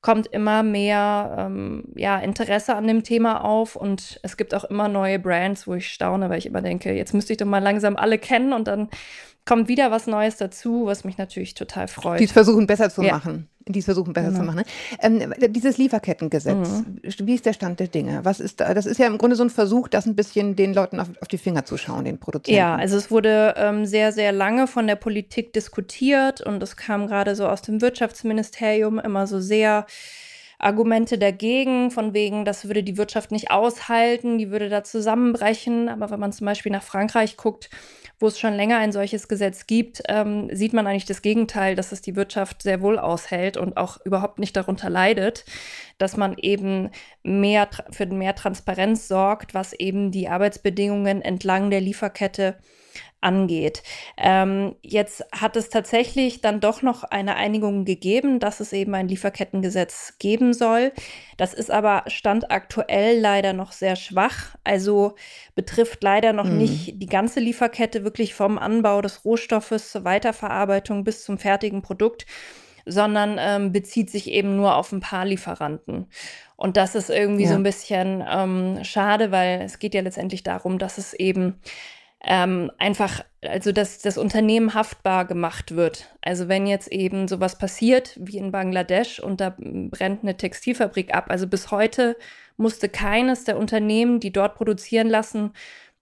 kommt 0.00 0.28
immer 0.28 0.62
mehr 0.62 1.34
ähm, 1.38 1.84
ja, 1.96 2.18
Interesse 2.18 2.76
an 2.76 2.86
dem 2.86 3.02
Thema 3.02 3.44
auf 3.44 3.74
und 3.74 4.20
es 4.22 4.36
gibt 4.36 4.54
auch 4.54 4.64
immer 4.64 4.88
neue 4.88 5.18
Brands, 5.18 5.66
wo 5.66 5.74
ich 5.74 5.88
staune, 5.88 6.30
weil 6.30 6.38
ich 6.38 6.46
immer 6.46 6.62
denke, 6.62 6.92
jetzt 6.92 7.14
müsste 7.14 7.32
ich 7.32 7.38
doch 7.38 7.46
mal 7.46 7.62
langsam 7.62 7.96
alle 7.96 8.18
kennen 8.18 8.52
und 8.52 8.68
dann 8.68 8.88
kommt 9.48 9.66
wieder 9.68 9.90
was 9.90 10.06
Neues 10.06 10.36
dazu, 10.36 10.84
was 10.84 11.04
mich 11.04 11.16
natürlich 11.16 11.54
total 11.54 11.88
freut. 11.88 12.20
Die 12.20 12.24
es 12.24 12.32
versuchen 12.32 12.66
besser 12.66 12.90
zu 12.90 13.02
ja. 13.02 13.14
machen. 13.14 13.48
Die 13.66 13.78
es 13.78 13.86
versuchen 13.86 14.12
besser 14.12 14.28
genau. 14.28 14.40
zu 14.40 14.44
machen. 14.44 14.58
Ne? 14.58 14.64
Ähm, 15.00 15.34
dieses 15.54 15.78
Lieferkettengesetz, 15.78 16.68
mhm. 16.68 17.00
wie 17.26 17.34
ist 17.34 17.46
der 17.46 17.54
Stand 17.54 17.80
der 17.80 17.88
Dinge? 17.88 18.20
Was 18.24 18.40
ist 18.40 18.60
da? 18.60 18.74
Das 18.74 18.84
ist 18.84 18.98
ja 18.98 19.06
im 19.06 19.16
Grunde 19.16 19.36
so 19.36 19.42
ein 19.42 19.48
Versuch, 19.48 19.88
das 19.88 20.04
ein 20.04 20.14
bisschen 20.16 20.54
den 20.54 20.74
Leuten 20.74 21.00
auf, 21.00 21.08
auf 21.22 21.28
die 21.28 21.38
Finger 21.38 21.64
zu 21.64 21.78
schauen, 21.78 22.04
den 22.04 22.18
Produzenten. 22.18 22.58
Ja, 22.58 22.76
also 22.76 22.98
es 22.98 23.10
wurde 23.10 23.54
ähm, 23.56 23.86
sehr, 23.86 24.12
sehr 24.12 24.32
lange 24.32 24.66
von 24.66 24.86
der 24.86 24.96
Politik 24.96 25.54
diskutiert 25.54 26.42
und 26.42 26.62
es 26.62 26.76
kam 26.76 27.06
gerade 27.06 27.34
so 27.34 27.48
aus 27.48 27.62
dem 27.62 27.80
Wirtschaftsministerium 27.80 28.98
immer 28.98 29.26
so 29.26 29.40
sehr 29.40 29.86
Argumente 30.58 31.18
dagegen, 31.18 31.90
von 31.90 32.14
wegen, 32.14 32.44
das 32.44 32.66
würde 32.66 32.82
die 32.82 32.98
Wirtschaft 32.98 33.30
nicht 33.30 33.50
aushalten, 33.50 34.38
die 34.38 34.50
würde 34.50 34.68
da 34.68 34.82
zusammenbrechen. 34.82 35.88
Aber 35.88 36.10
wenn 36.10 36.20
man 36.20 36.32
zum 36.32 36.46
Beispiel 36.46 36.72
nach 36.72 36.82
Frankreich 36.82 37.36
guckt, 37.36 37.70
wo 38.20 38.26
es 38.26 38.38
schon 38.38 38.54
länger 38.54 38.78
ein 38.78 38.92
solches 38.92 39.28
Gesetz 39.28 39.66
gibt, 39.66 40.02
ähm, 40.08 40.48
sieht 40.52 40.72
man 40.72 40.86
eigentlich 40.86 41.04
das 41.04 41.22
Gegenteil, 41.22 41.76
dass 41.76 41.92
es 41.92 42.00
die 42.00 42.16
Wirtschaft 42.16 42.62
sehr 42.62 42.80
wohl 42.80 42.98
aushält 42.98 43.56
und 43.56 43.76
auch 43.76 44.04
überhaupt 44.04 44.38
nicht 44.38 44.56
darunter 44.56 44.90
leidet, 44.90 45.44
dass 45.98 46.16
man 46.16 46.36
eben 46.36 46.90
mehr 47.22 47.68
für 47.90 48.06
mehr 48.06 48.34
Transparenz 48.34 49.08
sorgt, 49.08 49.54
was 49.54 49.72
eben 49.72 50.10
die 50.10 50.28
Arbeitsbedingungen 50.28 51.22
entlang 51.22 51.70
der 51.70 51.80
Lieferkette 51.80 52.56
angeht. 53.20 53.82
Ähm, 54.16 54.76
jetzt 54.82 55.24
hat 55.32 55.56
es 55.56 55.70
tatsächlich 55.70 56.40
dann 56.40 56.60
doch 56.60 56.82
noch 56.82 57.02
eine 57.02 57.34
Einigung 57.34 57.84
gegeben, 57.84 58.38
dass 58.38 58.60
es 58.60 58.72
eben 58.72 58.94
ein 58.94 59.08
Lieferkettengesetz 59.08 60.14
geben 60.18 60.52
soll. 60.52 60.92
Das 61.36 61.52
ist 61.52 61.70
aber 61.70 62.04
Stand 62.06 62.50
aktuell 62.50 63.18
leider 63.18 63.52
noch 63.52 63.72
sehr 63.72 63.96
schwach. 63.96 64.54
Also 64.62 65.16
betrifft 65.56 66.02
leider 66.02 66.32
noch 66.32 66.44
mhm. 66.44 66.58
nicht 66.58 67.02
die 67.02 67.06
ganze 67.06 67.40
Lieferkette 67.40 68.04
wirklich 68.04 68.34
vom 68.34 68.56
Anbau 68.56 69.02
des 69.02 69.24
Rohstoffes 69.24 69.90
zur 69.90 70.04
Weiterverarbeitung 70.04 71.02
bis 71.02 71.24
zum 71.24 71.38
fertigen 71.38 71.82
Produkt 71.82 72.26
sondern 72.90 73.36
ähm, 73.38 73.70
bezieht 73.70 74.08
sich 74.08 74.30
eben 74.30 74.56
nur 74.56 74.74
auf 74.74 74.92
ein 74.92 75.00
paar 75.00 75.26
Lieferanten. 75.26 76.06
Und 76.56 76.78
das 76.78 76.94
ist 76.94 77.10
irgendwie 77.10 77.44
ja. 77.44 77.50
so 77.50 77.54
ein 77.54 77.62
bisschen 77.62 78.24
ähm, 78.26 78.82
schade, 78.82 79.30
weil 79.30 79.60
es 79.60 79.78
geht 79.78 79.94
ja 79.94 80.00
letztendlich 80.00 80.42
darum, 80.42 80.78
dass 80.78 80.96
es 80.96 81.12
eben 81.12 81.60
ähm, 82.24 82.70
einfach, 82.78 83.24
also 83.42 83.72
dass 83.72 83.98
das 83.98 84.18
Unternehmen 84.18 84.74
haftbar 84.74 85.24
gemacht 85.24 85.76
wird. 85.76 86.08
Also 86.20 86.48
wenn 86.48 86.66
jetzt 86.66 86.90
eben 86.90 87.28
sowas 87.28 87.58
passiert 87.58 88.18
wie 88.20 88.38
in 88.38 88.50
Bangladesch 88.50 89.20
und 89.20 89.40
da 89.40 89.54
brennt 89.58 90.22
eine 90.22 90.36
Textilfabrik 90.36 91.14
ab, 91.14 91.26
also 91.28 91.46
bis 91.46 91.70
heute 91.70 92.16
musste 92.56 92.88
keines 92.88 93.44
der 93.44 93.56
Unternehmen, 93.56 94.18
die 94.18 94.32
dort 94.32 94.56
produzieren 94.56 95.08
lassen, 95.08 95.52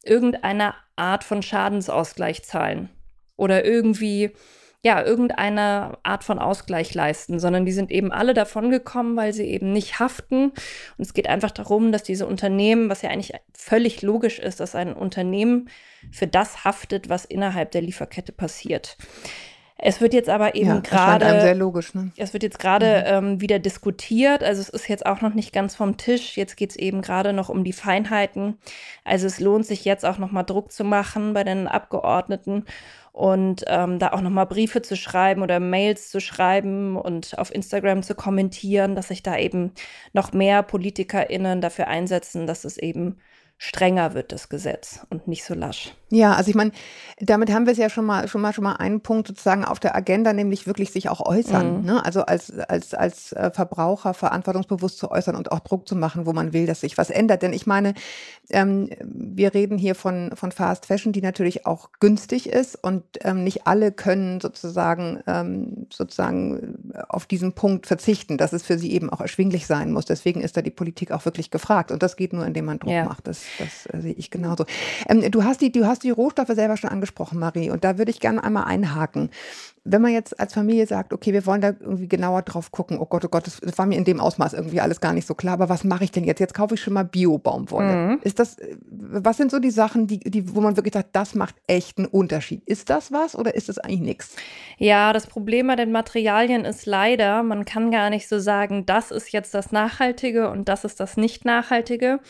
irgendeine 0.02 0.75
Art 0.96 1.25
von 1.25 1.42
Schadensausgleich 1.42 2.44
zahlen 2.44 2.88
oder 3.37 3.64
irgendwie 3.64 4.32
ja, 4.87 5.05
irgendeine 5.05 5.99
Art 6.05 6.23
von 6.23 6.38
Ausgleich 6.38 6.95
leisten, 6.95 7.40
sondern 7.40 7.66
die 7.66 7.73
sind 7.73 7.90
eben 7.90 8.12
alle 8.12 8.35
davon 8.35 8.71
gekommen, 8.71 9.16
weil 9.16 9.33
sie 9.33 9.45
eben 9.47 9.73
nicht 9.73 9.99
haften. 9.99 10.52
Und 10.97 11.05
es 11.05 11.12
geht 11.12 11.28
einfach 11.28 11.50
darum, 11.50 11.90
dass 11.90 12.05
diese 12.05 12.25
Unternehmen, 12.25 12.88
was 12.88 13.02
ja 13.02 13.11
eigentlich 13.11 13.33
völlig 13.52 14.02
logisch 14.02 14.38
ist, 14.38 14.61
dass 14.61 14.76
ein 14.76 14.93
Unternehmen 14.93 15.71
für 16.12 16.28
das 16.28 16.64
haftet, 16.64 17.09
was 17.09 17.25
innerhalb 17.25 17.73
der 17.73 17.83
Lieferkette 17.83 18.31
passiert. 18.31 18.97
Es 19.76 20.00
wird 20.00 20.14
jetzt 20.14 20.28
aber 20.28 20.55
eben 20.55 20.69
ja, 20.69 20.78
gerade. 20.78 21.40
sehr 21.40 21.57
logisch, 21.57 21.93
ne? 21.93 22.12
Es 22.16 22.33
wird 22.33 22.45
jetzt 22.45 22.61
gerade 22.61 23.21
mhm. 23.21 23.26
ähm, 23.26 23.40
wieder 23.40 23.59
diskutiert. 23.59 24.45
Also 24.45 24.61
es 24.62 24.69
ist 24.69 24.88
jetzt 24.88 25.05
auch 25.05 25.21
noch 25.21 25.35
nicht 25.35 25.52
ganz 25.52 25.75
vom 25.75 25.97
Tisch. 25.97 26.37
Jetzt 26.37 26.57
geht 26.57 26.71
es 26.71 26.76
eben 26.76 27.02
gerade 27.02 27.33
noch 27.33 27.49
um 27.49 27.64
die 27.64 27.75
Feinheiten. 27.75 28.57
Also 29.05 29.26
es 29.26 29.40
lohnt 29.40 29.66
sich 29.66 29.85
jetzt 29.85 30.07
auch 30.07 30.19
nochmal 30.19 30.45
Druck 30.45 30.71
zu 30.71 30.85
machen 30.85 31.35
bei 31.35 31.43
den 31.43 31.66
Abgeordneten 31.66 32.64
und 33.16 33.64
ähm, 33.66 33.99
da 33.99 34.12
auch 34.12 34.20
nochmal 34.20 34.44
Briefe 34.44 34.82
zu 34.82 34.94
schreiben 34.94 35.40
oder 35.42 35.58
Mails 35.58 36.11
zu 36.11 36.20
schreiben 36.20 36.96
und 36.96 37.38
auf 37.38 37.54
Instagram 37.54 38.02
zu 38.02 38.14
kommentieren, 38.14 38.94
dass 38.94 39.08
sich 39.08 39.23
da 39.23 39.38
eben 39.38 39.73
noch 40.12 40.35
mehr 40.35 40.62
PolitikerInnen 40.62 41.62
dafür 41.62 41.88
einsetzen, 41.88 42.46
dass 42.46 42.64
es 42.66 42.76
eben 42.76 43.16
strenger 43.58 44.12
wird, 44.12 44.32
das 44.32 44.48
Gesetz 44.48 45.00
und 45.08 45.28
nicht 45.28 45.44
so 45.44 45.54
lasch. 45.54 45.94
Ja, 46.10 46.34
also 46.34 46.50
ich 46.50 46.54
meine, 46.54 46.70
damit 47.18 47.50
haben 47.50 47.66
wir 47.66 47.72
es 47.72 47.78
ja 47.78 47.90
schon 47.90 48.04
mal, 48.04 48.28
schon 48.28 48.40
mal, 48.40 48.52
schon 48.52 48.62
mal 48.62 48.75
einen 48.75 49.00
Punkt 49.00 49.26
sozusagen 49.26 49.64
auf 49.64 49.80
der 49.80 49.96
Agenda, 49.96 50.32
nämlich 50.32 50.66
wirklich 50.66 50.92
sich 50.92 51.08
auch 51.08 51.25
äußern. 51.25 51.78
Mhm. 51.78 51.84
Ne? 51.84 52.04
Also 52.04 52.22
als, 52.22 52.56
als, 52.56 52.94
als 52.94 53.32
äh, 53.32 53.50
Verbraucher 53.50 54.14
verantwortungsbewusst 54.14 54.98
zu 54.98 55.10
äußern 55.10 55.34
und 55.34 55.50
auch 55.50 55.60
Druck 55.60 55.88
zu 55.88 55.96
machen, 55.96 56.26
wo 56.26 56.32
man 56.32 56.52
will, 56.52 56.66
dass 56.66 56.82
sich 56.82 56.96
was 56.96 57.10
ändert. 57.10 57.42
Denn 57.42 57.52
ich 57.52 57.66
meine, 57.66 57.94
ähm, 58.50 58.90
wir 59.02 59.52
reden 59.52 59.78
hier 59.78 59.94
von, 59.96 60.30
von 60.34 60.52
Fast 60.52 60.86
Fashion, 60.86 61.12
die 61.12 61.22
natürlich 61.22 61.66
auch 61.66 61.90
günstig 61.98 62.48
ist 62.48 62.76
und 62.76 63.02
ähm, 63.22 63.42
nicht 63.42 63.66
alle 63.66 63.90
können 63.90 64.40
sozusagen, 64.40 65.22
ähm, 65.26 65.86
sozusagen 65.92 66.92
auf 67.08 67.26
diesen 67.26 67.54
Punkt 67.54 67.86
verzichten, 67.86 68.38
dass 68.38 68.52
es 68.52 68.62
für 68.62 68.78
sie 68.78 68.92
eben 68.92 69.10
auch 69.10 69.20
erschwinglich 69.20 69.66
sein 69.66 69.90
muss. 69.92 70.04
Deswegen 70.04 70.42
ist 70.42 70.56
da 70.56 70.62
die 70.62 70.70
Politik 70.70 71.10
auch 71.10 71.25
wirklich 71.25 71.50
gefragt. 71.50 71.90
Und 71.90 72.02
das 72.02 72.16
geht 72.16 72.32
nur, 72.32 72.46
indem 72.46 72.66
man 72.66 72.78
Druck 72.78 72.92
ja. 72.92 73.06
macht. 73.06 73.26
Das, 73.26 73.45
das 73.58 73.86
äh, 73.86 74.00
sehe 74.00 74.12
ich 74.12 74.30
genauso. 74.30 74.64
Ähm, 75.08 75.30
du 75.30 75.44
hast 75.44 75.60
die, 75.60 75.72
du 75.72 75.86
hast 75.86 76.02
die 76.02 76.10
Rohstoffe 76.10 76.48
selber 76.48 76.76
schon 76.76 76.90
angesprochen, 76.90 77.38
Marie, 77.38 77.70
und 77.70 77.84
da 77.84 77.98
würde 77.98 78.10
ich 78.10 78.20
gerne 78.20 78.42
einmal 78.42 78.64
einhaken. 78.64 79.30
Wenn 79.88 80.02
man 80.02 80.12
jetzt 80.12 80.40
als 80.40 80.52
Familie 80.52 80.86
sagt, 80.86 81.12
okay, 81.12 81.32
wir 81.32 81.46
wollen 81.46 81.60
da 81.60 81.68
irgendwie 81.68 82.08
genauer 82.08 82.42
drauf 82.42 82.72
gucken, 82.72 82.98
oh 82.98 83.06
Gott, 83.06 83.24
oh 83.24 83.28
Gott, 83.28 83.46
das 83.46 83.78
war 83.78 83.86
mir 83.86 83.96
in 83.96 84.04
dem 84.04 84.18
Ausmaß 84.18 84.54
irgendwie 84.54 84.80
alles 84.80 85.00
gar 85.00 85.12
nicht 85.12 85.26
so 85.26 85.34
klar, 85.34 85.54
aber 85.54 85.68
was 85.68 85.84
mache 85.84 86.02
ich 86.02 86.10
denn 86.10 86.24
jetzt? 86.24 86.40
Jetzt 86.40 86.54
kaufe 86.54 86.74
ich 86.74 86.80
schon 86.80 86.92
mal 86.92 87.04
Bio-Baumwolle. 87.04 87.96
Mhm. 87.96 88.18
Ist 88.22 88.40
das, 88.40 88.56
was 88.90 89.36
sind 89.36 89.52
so 89.52 89.60
die 89.60 89.70
Sachen, 89.70 90.08
die, 90.08 90.18
die, 90.18 90.54
wo 90.54 90.60
man 90.60 90.76
wirklich 90.76 90.94
sagt, 90.94 91.14
das 91.14 91.36
macht 91.36 91.54
echt 91.68 91.98
einen 91.98 92.08
Unterschied? 92.08 92.62
Ist 92.66 92.90
das 92.90 93.12
was 93.12 93.36
oder 93.36 93.54
ist 93.54 93.68
das 93.68 93.78
eigentlich 93.78 94.00
nichts? 94.00 94.36
Ja, 94.78 95.12
das 95.12 95.28
Problem 95.28 95.68
bei 95.68 95.76
den 95.76 95.92
Materialien 95.92 96.64
ist 96.64 96.86
leider, 96.86 97.44
man 97.44 97.64
kann 97.64 97.92
gar 97.92 98.10
nicht 98.10 98.28
so 98.28 98.40
sagen, 98.40 98.86
das 98.86 99.12
ist 99.12 99.32
jetzt 99.32 99.54
das 99.54 99.70
Nachhaltige 99.70 100.50
und 100.50 100.68
das 100.68 100.84
ist 100.84 100.98
das 100.98 101.16
Nicht-Nachhaltige 101.16 102.20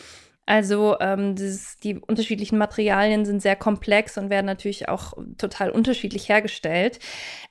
also 0.47 0.95
ähm, 1.01 1.35
dieses, 1.35 1.77
die 1.77 1.99
unterschiedlichen 1.99 2.57
Materialien 2.57 3.25
sind 3.25 3.41
sehr 3.41 3.57
komplex 3.57 4.17
und 4.17 4.29
werden 4.29 4.45
natürlich 4.45 4.87
auch 4.87 5.13
total 5.37 5.69
unterschiedlich 5.69 6.29
hergestellt. 6.29 6.99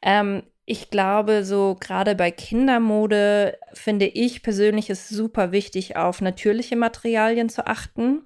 Ähm, 0.00 0.42
ich 0.68 0.90
glaube, 0.90 1.44
so 1.44 1.76
gerade 1.78 2.16
bei 2.16 2.32
Kindermode 2.32 3.56
finde 3.72 4.06
ich 4.06 4.42
persönlich 4.42 4.90
es 4.90 5.08
super 5.08 5.52
wichtig, 5.52 5.96
auf 5.96 6.20
natürliche 6.20 6.74
Materialien 6.74 7.48
zu 7.48 7.68
achten, 7.68 8.22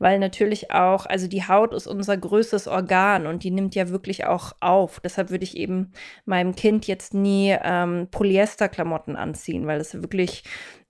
weil 0.00 0.18
natürlich 0.18 0.72
auch, 0.72 1.06
also 1.06 1.28
die 1.28 1.46
Haut 1.46 1.72
ist 1.74 1.86
unser 1.86 2.16
größtes 2.16 2.66
Organ 2.66 3.28
und 3.28 3.44
die 3.44 3.52
nimmt 3.52 3.76
ja 3.76 3.90
wirklich 3.90 4.24
auch 4.24 4.52
auf. 4.60 4.98
Deshalb 4.98 5.30
würde 5.30 5.44
ich 5.44 5.56
eben 5.56 5.92
meinem 6.24 6.56
Kind 6.56 6.88
jetzt 6.88 7.14
nie 7.14 7.54
ähm, 7.62 8.08
Polyesterklamotten 8.10 9.14
anziehen, 9.14 9.66
weil 9.68 9.80
es 9.80 9.94
wirklich 9.94 10.42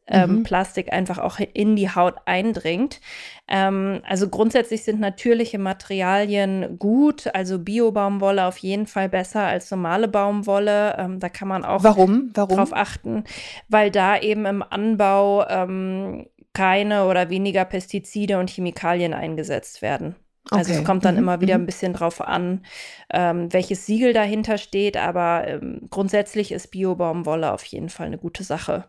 ähm, 0.08 0.36
mhm. 0.36 0.42
Plastik 0.44 0.92
einfach 0.92 1.18
auch 1.18 1.38
in 1.52 1.76
die 1.76 1.90
Haut 1.90 2.14
eindringt. 2.26 3.00
Ähm, 3.48 4.00
also 4.06 4.28
grundsätzlich 4.28 4.84
sind 4.84 5.00
natürliche 5.00 5.58
Materialien 5.58 6.78
gut, 6.78 7.28
also 7.34 7.58
Bio-Baumwolle 7.58 8.44
auf 8.44 8.58
jeden 8.58 8.86
Fall 8.86 9.08
besser 9.08 9.42
als 9.42 9.70
normale 9.70 10.08
Baumwolle. 10.08 10.96
Ähm, 10.98 11.20
da 11.20 11.28
kann 11.28 11.48
man 11.48 11.64
auch 11.64 11.82
Warum? 11.82 12.30
Warum? 12.34 12.56
drauf 12.56 12.72
achten, 12.72 13.24
weil 13.68 13.90
da 13.90 14.18
eben 14.18 14.46
im 14.46 14.62
Anbau 14.62 15.46
ähm, 15.48 16.26
keine 16.52 17.06
oder 17.06 17.28
weniger 17.28 17.64
Pestizide 17.64 18.38
und 18.38 18.50
Chemikalien 18.50 19.12
eingesetzt 19.12 19.82
werden. 19.82 20.16
Also 20.50 20.70
okay. 20.70 20.80
es 20.80 20.86
kommt 20.86 21.04
dann 21.04 21.16
mhm. 21.16 21.22
immer 21.22 21.40
wieder 21.40 21.56
mhm. 21.58 21.64
ein 21.64 21.66
bisschen 21.66 21.92
drauf 21.92 22.20
an, 22.20 22.64
ähm, 23.12 23.52
welches 23.52 23.84
Siegel 23.86 24.12
dahinter 24.12 24.58
steht, 24.58 24.96
aber 24.96 25.46
ähm, 25.46 25.88
grundsätzlich 25.90 26.52
ist 26.52 26.68
Bio-Baumwolle 26.68 27.52
auf 27.52 27.64
jeden 27.64 27.88
Fall 27.88 28.06
eine 28.06 28.18
gute 28.18 28.44
Sache, 28.44 28.84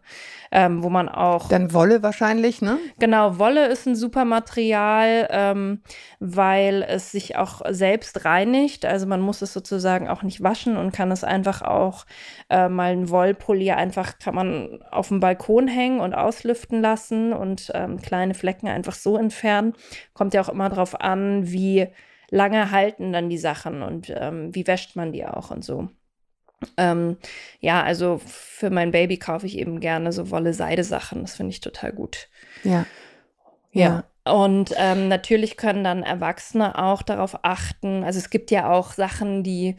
ähm, 0.51 0.83
wo 0.83 0.89
man 0.89 1.09
auch. 1.09 1.49
Dann 1.49 1.73
Wolle 1.73 2.03
wahrscheinlich, 2.03 2.61
ne? 2.61 2.77
Genau, 2.99 3.39
Wolle 3.39 3.67
ist 3.67 3.87
ein 3.87 3.95
super 3.95 4.25
Material, 4.25 5.27
ähm, 5.29 5.81
weil 6.19 6.83
es 6.87 7.11
sich 7.11 7.35
auch 7.35 7.61
selbst 7.69 8.25
reinigt. 8.25 8.85
Also 8.85 9.05
man 9.05 9.21
muss 9.21 9.41
es 9.41 9.53
sozusagen 9.53 10.07
auch 10.07 10.23
nicht 10.23 10.43
waschen 10.43 10.77
und 10.77 10.91
kann 10.91 11.11
es 11.11 11.23
einfach 11.23 11.61
auch 11.61 12.05
äh, 12.49 12.69
mal 12.69 12.91
ein 12.91 13.09
Wollpulli 13.09 13.71
einfach 13.71 14.19
kann 14.19 14.35
man 14.35 14.81
auf 14.91 15.09
dem 15.09 15.19
Balkon 15.19 15.67
hängen 15.67 15.99
und 15.99 16.13
auslüften 16.13 16.81
lassen 16.81 17.33
und 17.33 17.71
ähm, 17.73 18.01
kleine 18.01 18.33
Flecken 18.33 18.67
einfach 18.67 18.95
so 18.95 19.17
entfernen. 19.17 19.73
Kommt 20.13 20.33
ja 20.33 20.41
auch 20.41 20.49
immer 20.49 20.69
drauf 20.69 20.99
an, 20.99 21.51
wie 21.51 21.87
lange 22.29 22.71
halten 22.71 23.13
dann 23.13 23.29
die 23.29 23.37
Sachen 23.37 23.81
und 23.81 24.13
ähm, 24.15 24.53
wie 24.53 24.67
wäscht 24.67 24.95
man 24.95 25.11
die 25.11 25.25
auch 25.25 25.51
und 25.51 25.63
so. 25.63 25.89
Ähm, 26.77 27.17
ja, 27.59 27.83
also 27.83 28.19
für 28.25 28.69
mein 28.69 28.91
Baby 28.91 29.17
kaufe 29.17 29.45
ich 29.45 29.57
eben 29.57 29.79
gerne 29.79 30.11
so 30.11 30.31
Wolle-Seide-Sachen. 30.31 31.21
Das 31.21 31.35
finde 31.35 31.51
ich 31.51 31.61
total 31.61 31.91
gut. 31.91 32.29
Ja. 32.63 32.85
Ja. 33.71 33.85
ja. 33.85 34.03
Und 34.31 34.73
ähm, 34.77 35.07
natürlich 35.07 35.57
können 35.57 35.83
dann 35.83 36.03
Erwachsene 36.03 36.77
auch 36.77 37.01
darauf 37.01 37.43
achten. 37.43 38.03
Also 38.03 38.19
es 38.19 38.29
gibt 38.29 38.51
ja 38.51 38.71
auch 38.71 38.93
Sachen, 38.93 39.43
die 39.43 39.75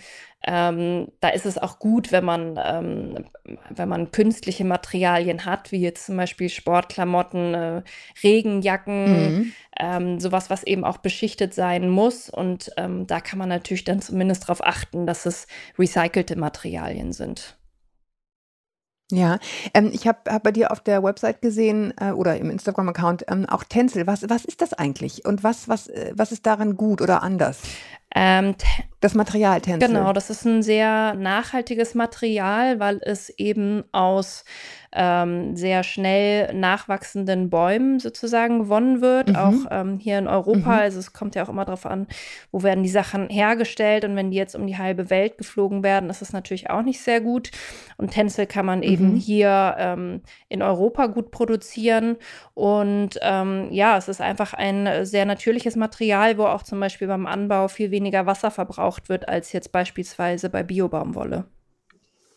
ähm, 0.47 1.09
da 1.21 1.31
ist 1.31 1.47
es 1.47 1.59
auch 1.59 1.81
gut, 1.81 2.13
wenn 2.13 2.25
man, 2.25 2.59
ähm, 2.65 3.25
wenn 3.71 3.89
man 3.89 4.13
künstliche 4.13 4.65
Materialien 4.65 5.45
hat, 5.45 5.73
wie 5.73 5.81
jetzt 5.81 6.07
zum 6.07 6.17
Beispiel 6.17 6.49
Sportklamotten, 6.49 7.55
äh, 7.55 7.83
Regenjacken, 8.23 9.05
mhm. 9.35 9.53
ähm, 9.79 10.21
sowas, 10.21 10.49
was 10.49 10.63
eben 10.63 10.85
auch 10.85 10.99
beschichtet 10.99 11.55
sein 11.55 11.91
muss. 11.91 12.31
Und 12.31 12.71
ähm, 12.77 13.07
da 13.07 13.21
kann 13.21 13.39
man 13.39 13.49
natürlich 13.49 13.85
dann 13.85 14.01
zumindest 14.01 14.45
darauf 14.45 14.65
achten, 14.65 15.07
dass 15.07 15.27
es 15.27 15.49
recycelte 15.77 16.37
Materialien 16.37 17.13
sind. 17.13 17.58
Ja, 19.11 19.39
ähm, 19.73 19.91
ich 19.93 20.07
habe 20.07 20.19
hab 20.31 20.43
bei 20.43 20.53
dir 20.53 20.71
auf 20.71 20.81
der 20.81 21.03
Website 21.03 21.41
gesehen 21.41 21.95
äh, 21.99 22.11
oder 22.11 22.37
im 22.37 22.51
Instagram-Account 22.51 23.25
ähm, 23.29 23.47
auch 23.47 23.65
Tencel. 23.65 24.07
Was, 24.07 24.29
was 24.29 24.45
ist 24.45 24.61
das 24.61 24.75
eigentlich 24.75 25.25
und 25.25 25.43
was, 25.43 25.67
was, 25.67 25.87
äh, 25.89 26.13
was 26.15 26.31
ist 26.31 26.45
daran 26.45 26.77
gut 26.77 27.01
oder 27.01 27.23
anders? 27.23 27.61
Ähm, 28.15 28.55
das 29.01 29.15
Material 29.15 29.61
Tencel. 29.61 29.89
Genau, 29.89 30.13
das 30.13 30.29
ist 30.29 30.45
ein 30.45 30.63
sehr 30.63 31.15
nachhaltiges 31.15 31.95
Material, 31.95 32.81
weil 32.81 33.01
es 33.03 33.31
eben 33.31 33.85
aus 33.93 34.45
ähm, 34.91 35.55
sehr 35.55 35.85
schnell 35.85 36.53
nachwachsenden 36.55 37.51
Bäumen 37.51 38.01
sozusagen 38.01 38.59
gewonnen 38.59 39.01
wird, 39.01 39.29
mhm. 39.29 39.37
auch 39.37 39.55
ähm, 39.71 39.99
hier 39.99 40.19
in 40.19 40.27
Europa. 40.27 40.73
Mhm. 40.73 40.81
Also 40.81 40.99
es 40.99 41.13
kommt 41.13 41.35
ja 41.35 41.45
auch 41.45 41.51
immer 41.51 41.67
darauf 41.67 41.87
an, 41.87 42.07
wo 42.51 42.63
werden 42.63 42.83
die 42.83 42.89
Sachen 42.89 43.29
hergestellt 43.29 44.05
und 44.05 44.17
wenn 44.17 44.31
die 44.31 44.39
jetzt 44.39 44.57
um 44.57 44.67
die 44.67 44.79
halbe 44.79 45.11
Welt 45.11 45.39
geflogen 45.39 45.83
werden, 45.85 46.11
ist 46.11 46.23
das 46.23 46.33
natürlich 46.33 46.71
auch 46.71 46.83
nicht 46.83 47.01
sehr 47.01 47.21
gut. 47.21 47.51
Und 47.99 48.13
Tencel 48.13 48.47
kann 48.47 48.67
man 48.67 48.79
mhm. 48.79 48.85
eben 48.85 49.17
hier 49.17 49.77
ähm, 49.79 50.23
in 50.49 50.63
Europa 50.63 51.07
gut 51.07 51.31
produzieren 51.31 52.17
und 52.55 53.19
ähm, 53.23 53.69
ja, 53.71 53.99
es 53.99 54.09
ist 54.09 54.21
einfach 54.21 54.55
ein 54.55 55.05
sehr 55.05 55.27
natürliches 55.27 55.77
Material, 55.77 56.39
wo 56.39 56.47
auch 56.47 56.63
zum 56.63 56.81
Beispiel 56.81 57.07
beim 57.07 57.27
Anbau 57.27 57.69
viel 57.69 57.91
weniger 57.91 57.98
Wasser 58.27 58.51
verbraucht 58.51 59.09
wird 59.09 59.29
als 59.29 59.53
jetzt 59.53 59.73
beispielsweise 59.73 60.51
bei 60.51 60.63
Biobaumwolle. 60.63 61.45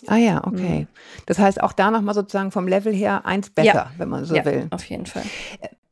Ah 0.07 0.17
ja, 0.17 0.45
okay. 0.45 0.81
Mhm. 0.81 0.87
Das 1.25 1.37
heißt 1.39 1.61
auch 1.61 1.73
da 1.73 1.91
nochmal 1.91 2.15
sozusagen 2.15 2.51
vom 2.51 2.67
Level 2.67 2.93
her 2.93 3.25
eins 3.25 3.49
besser, 3.49 3.73
ja. 3.73 3.91
wenn 3.97 4.09
man 4.09 4.25
so 4.25 4.35
ja, 4.35 4.45
will. 4.45 4.67
Auf 4.71 4.83
jeden 4.85 5.05
Fall. 5.05 5.23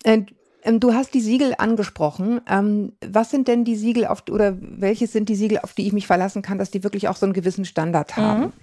Äh, 0.03 0.23
äh, 0.63 0.79
du 0.79 0.93
hast 0.93 1.13
die 1.13 1.21
Siegel 1.21 1.53
angesprochen. 1.57 2.41
Ähm, 2.49 2.93
was 3.05 3.29
sind 3.29 3.47
denn 3.47 3.65
die 3.65 3.75
Siegel 3.75 4.05
auf 4.05 4.23
oder 4.29 4.57
welche 4.59 5.07
sind 5.07 5.29
die 5.29 5.35
Siegel, 5.35 5.59
auf 5.59 5.73
die 5.73 5.87
ich 5.87 5.93
mich 5.93 6.07
verlassen 6.07 6.41
kann, 6.41 6.57
dass 6.57 6.71
die 6.71 6.83
wirklich 6.83 7.07
auch 7.07 7.15
so 7.15 7.25
einen 7.25 7.33
gewissen 7.33 7.65
Standard 7.65 8.17
haben? 8.17 8.41
Mhm. 8.41 8.53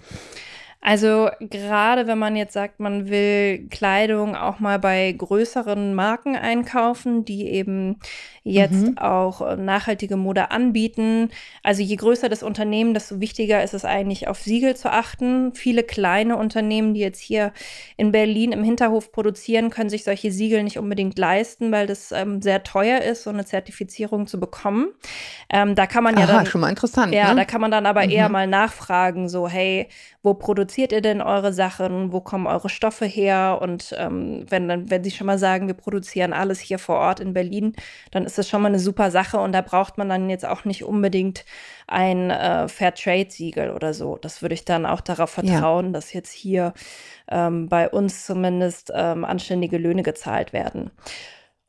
Also 0.79 1.29
gerade 1.39 2.07
wenn 2.07 2.17
man 2.17 2.35
jetzt 2.35 2.53
sagt, 2.53 2.79
man 2.79 3.09
will 3.09 3.67
Kleidung 3.69 4.35
auch 4.35 4.59
mal 4.59 4.79
bei 4.79 5.11
größeren 5.11 5.93
Marken 5.93 6.35
einkaufen, 6.35 7.25
die 7.25 7.47
eben 7.49 7.99
jetzt 8.43 8.87
mhm. 8.87 8.97
auch 8.97 9.41
äh, 9.41 9.57
nachhaltige 9.57 10.15
Mode 10.15 10.51
anbieten. 10.51 11.29
Also 11.63 11.81
je 11.81 11.95
größer 11.95 12.29
das 12.29 12.43
Unternehmen, 12.43 12.93
desto 12.93 13.19
wichtiger 13.19 13.63
ist 13.63 13.73
es 13.73 13.83
eigentlich, 13.83 14.27
auf 14.27 14.39
Siegel 14.39 14.75
zu 14.75 14.89
achten. 14.89 15.53
Viele 15.53 15.83
kleine 15.83 16.37
Unternehmen, 16.37 16.93
die 16.93 17.01
jetzt 17.01 17.19
hier 17.19 17.51
in 17.97 18.11
Berlin 18.11 18.53
im 18.53 18.63
Hinterhof 18.63 19.11
produzieren, 19.11 19.69
können 19.69 19.89
sich 19.89 20.03
solche 20.05 20.31
Siegel 20.31 20.63
nicht 20.63 20.77
unbedingt 20.77 21.19
leisten, 21.19 21.71
weil 21.71 21.87
das 21.87 22.11
ähm, 22.11 22.41
sehr 22.41 22.63
teuer 22.63 23.01
ist, 23.01 23.23
so 23.23 23.29
eine 23.29 23.45
Zertifizierung 23.45 24.27
zu 24.27 24.39
bekommen. 24.39 24.87
Ähm, 25.49 25.75
da 25.75 25.85
kann 25.85 26.03
man 26.03 26.15
ja 26.15 26.23
Aha, 26.23 26.37
dann 26.37 26.45
schon 26.45 26.61
mal 26.61 26.69
interessant. 26.69 27.13
Ja, 27.13 27.29
ne? 27.29 27.35
da 27.41 27.45
kann 27.45 27.61
man 27.61 27.71
dann 27.71 27.85
aber 27.85 28.05
mhm. 28.05 28.11
eher 28.11 28.29
mal 28.29 28.47
nachfragen, 28.47 29.27
so 29.27 29.49
hey, 29.49 29.89
wo 30.27 30.33
produziert 30.33 30.91
ihr 30.91 30.99
denn 30.99 31.21
eure 31.21 31.53
Sachen? 31.53 32.11
Wo 32.11 32.19
kommen 32.19 32.47
eure 32.47 32.67
Stoffe 32.67 33.05
her? 33.05 33.59
Und 33.61 33.95
ähm, 33.97 34.45
wenn 34.49 34.67
dann, 34.67 34.89
wenn 34.89 35.01
sie 35.01 35.11
schon 35.11 35.25
mal 35.25 35.39
sagen, 35.39 35.67
wir 35.67 35.73
produzieren 35.73 36.33
alles 36.33 36.59
hier 36.59 36.79
vor 36.79 36.97
Ort 36.97 37.21
in 37.21 37.31
Berlin, 37.31 37.71
dann 38.11 38.25
ist 38.25 38.37
das 38.37 38.49
schon 38.49 38.61
mal 38.61 38.67
eine 38.67 38.79
super 38.79 39.09
Sache 39.09 39.39
und 39.39 39.53
da 39.53 39.61
braucht 39.61 39.97
man 39.97 40.09
dann 40.09 40.29
jetzt 40.29 40.45
auch 40.45 40.65
nicht 40.65 40.83
unbedingt 40.83 41.45
ein 41.87 42.29
äh, 42.29 42.67
Fairtrade-Siegel 42.67 43.71
oder 43.71 43.93
so. 43.93 44.17
Das 44.17 44.41
würde 44.41 44.53
ich 44.53 44.65
dann 44.65 44.85
auch 44.85 44.99
darauf 44.99 45.29
vertrauen, 45.29 45.85
ja. 45.85 45.91
dass 45.93 46.11
jetzt 46.11 46.33
hier 46.33 46.73
ähm, 47.29 47.69
bei 47.69 47.87
uns 47.89 48.25
zumindest 48.25 48.91
ähm, 48.93 49.23
anständige 49.23 49.77
Löhne 49.77 50.03
gezahlt 50.03 50.51
werden. 50.51 50.91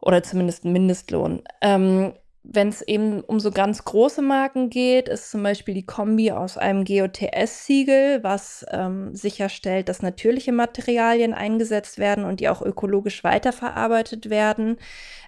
Oder 0.01 0.25
zumindest 0.25 0.64
ein 0.64 0.73
Mindestlohn. 0.73 1.42
Ähm, 1.61 2.12
wenn 2.42 2.68
es 2.68 2.83
eben 2.83 3.20
um 3.20 3.40
so 3.40 3.51
ganz 3.51 3.85
große 3.85 4.22
Marken 4.22 4.70
geht, 4.70 5.09
ist 5.09 5.31
zum 5.31 5.42
Beispiel 5.42 5.74
die 5.74 5.85
Kombi 5.85 6.31
aus 6.31 6.57
einem 6.57 6.85
GOTS-Siegel, 6.85 8.22
was 8.22 8.64
ähm, 8.70 9.14
sicherstellt, 9.14 9.88
dass 9.88 10.03
natürliche 10.03 10.53
Materialien 10.53 11.35
eingesetzt 11.35 11.98
werden 11.98 12.24
und 12.24 12.40
die 12.40 12.48
auch 12.48 12.62
ökologisch 12.62 13.22
weiterverarbeitet 13.22 14.31
werden, 14.31 14.79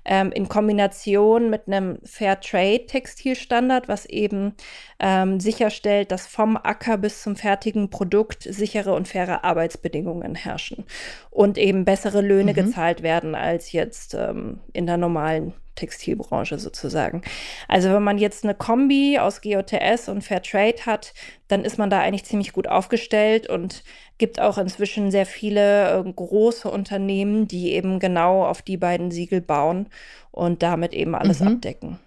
ähm, 0.04 0.32
in 0.32 0.48
Kombination 0.48 1.50
mit 1.50 1.66
einem 1.66 1.98
Fairtrade-Textilstandard, 2.04 3.88
was 3.88 4.06
eben 4.06 4.54
ähm, 4.98 5.40
sicherstellt, 5.40 6.10
dass 6.12 6.26
vom 6.26 6.56
Acker 6.56 6.98
bis 6.98 7.22
zum 7.22 7.36
fertigen 7.36 7.90
Produkt 7.90 8.42
sichere 8.42 8.94
und 8.94 9.08
faire 9.08 9.44
Arbeitsbedingungen 9.44 10.34
herrschen 10.34 10.84
und 11.30 11.58
eben 11.58 11.84
bessere 11.84 12.20
Löhne 12.20 12.52
mhm. 12.52 12.56
gezahlt 12.56 13.02
werden 13.02 13.34
als 13.34 13.72
jetzt 13.72 14.14
ähm, 14.14 14.60
in 14.72 14.86
der 14.86 14.96
normalen 14.96 15.54
Textilbranche 15.80 16.58
sozusagen. 16.58 17.22
Also 17.68 17.90
wenn 17.90 18.02
man 18.02 18.18
jetzt 18.18 18.44
eine 18.44 18.54
Kombi 18.54 19.18
aus 19.18 19.40
GOTS 19.40 20.08
und 20.08 20.22
Fairtrade 20.22 20.84
hat, 20.86 21.14
dann 21.50 21.64
ist 21.64 21.78
man 21.78 21.90
da 21.90 22.00
eigentlich 22.00 22.24
ziemlich 22.24 22.52
gut 22.52 22.68
aufgestellt 22.68 23.48
und 23.48 23.82
gibt 24.18 24.40
auch 24.40 24.58
inzwischen 24.58 25.10
sehr 25.10 25.26
viele 25.26 26.04
äh, 26.06 26.12
große 26.12 26.70
Unternehmen, 26.70 27.48
die 27.48 27.72
eben 27.72 27.98
genau 27.98 28.44
auf 28.44 28.62
die 28.62 28.76
beiden 28.76 29.10
Siegel 29.10 29.40
bauen 29.40 29.86
und 30.30 30.62
damit 30.62 30.92
eben 30.92 31.14
alles 31.14 31.40
mhm. 31.40 31.48
abdecken. 31.48 31.98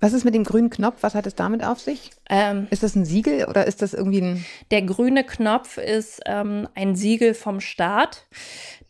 Was 0.00 0.12
ist 0.12 0.24
mit 0.24 0.34
dem 0.34 0.44
grünen 0.44 0.70
Knopf? 0.70 0.96
Was 1.02 1.14
hat 1.14 1.26
es 1.26 1.34
damit 1.34 1.64
auf 1.64 1.80
sich? 1.80 2.10
Ähm, 2.28 2.66
ist 2.70 2.82
das 2.82 2.94
ein 2.94 3.04
Siegel 3.04 3.46
oder 3.46 3.66
ist 3.66 3.82
das 3.82 3.94
irgendwie 3.94 4.20
ein. 4.20 4.44
Der 4.70 4.82
grüne 4.82 5.24
Knopf 5.24 5.78
ist 5.78 6.20
ähm, 6.26 6.68
ein 6.74 6.96
Siegel 6.96 7.34
vom 7.34 7.60
Staat 7.60 8.26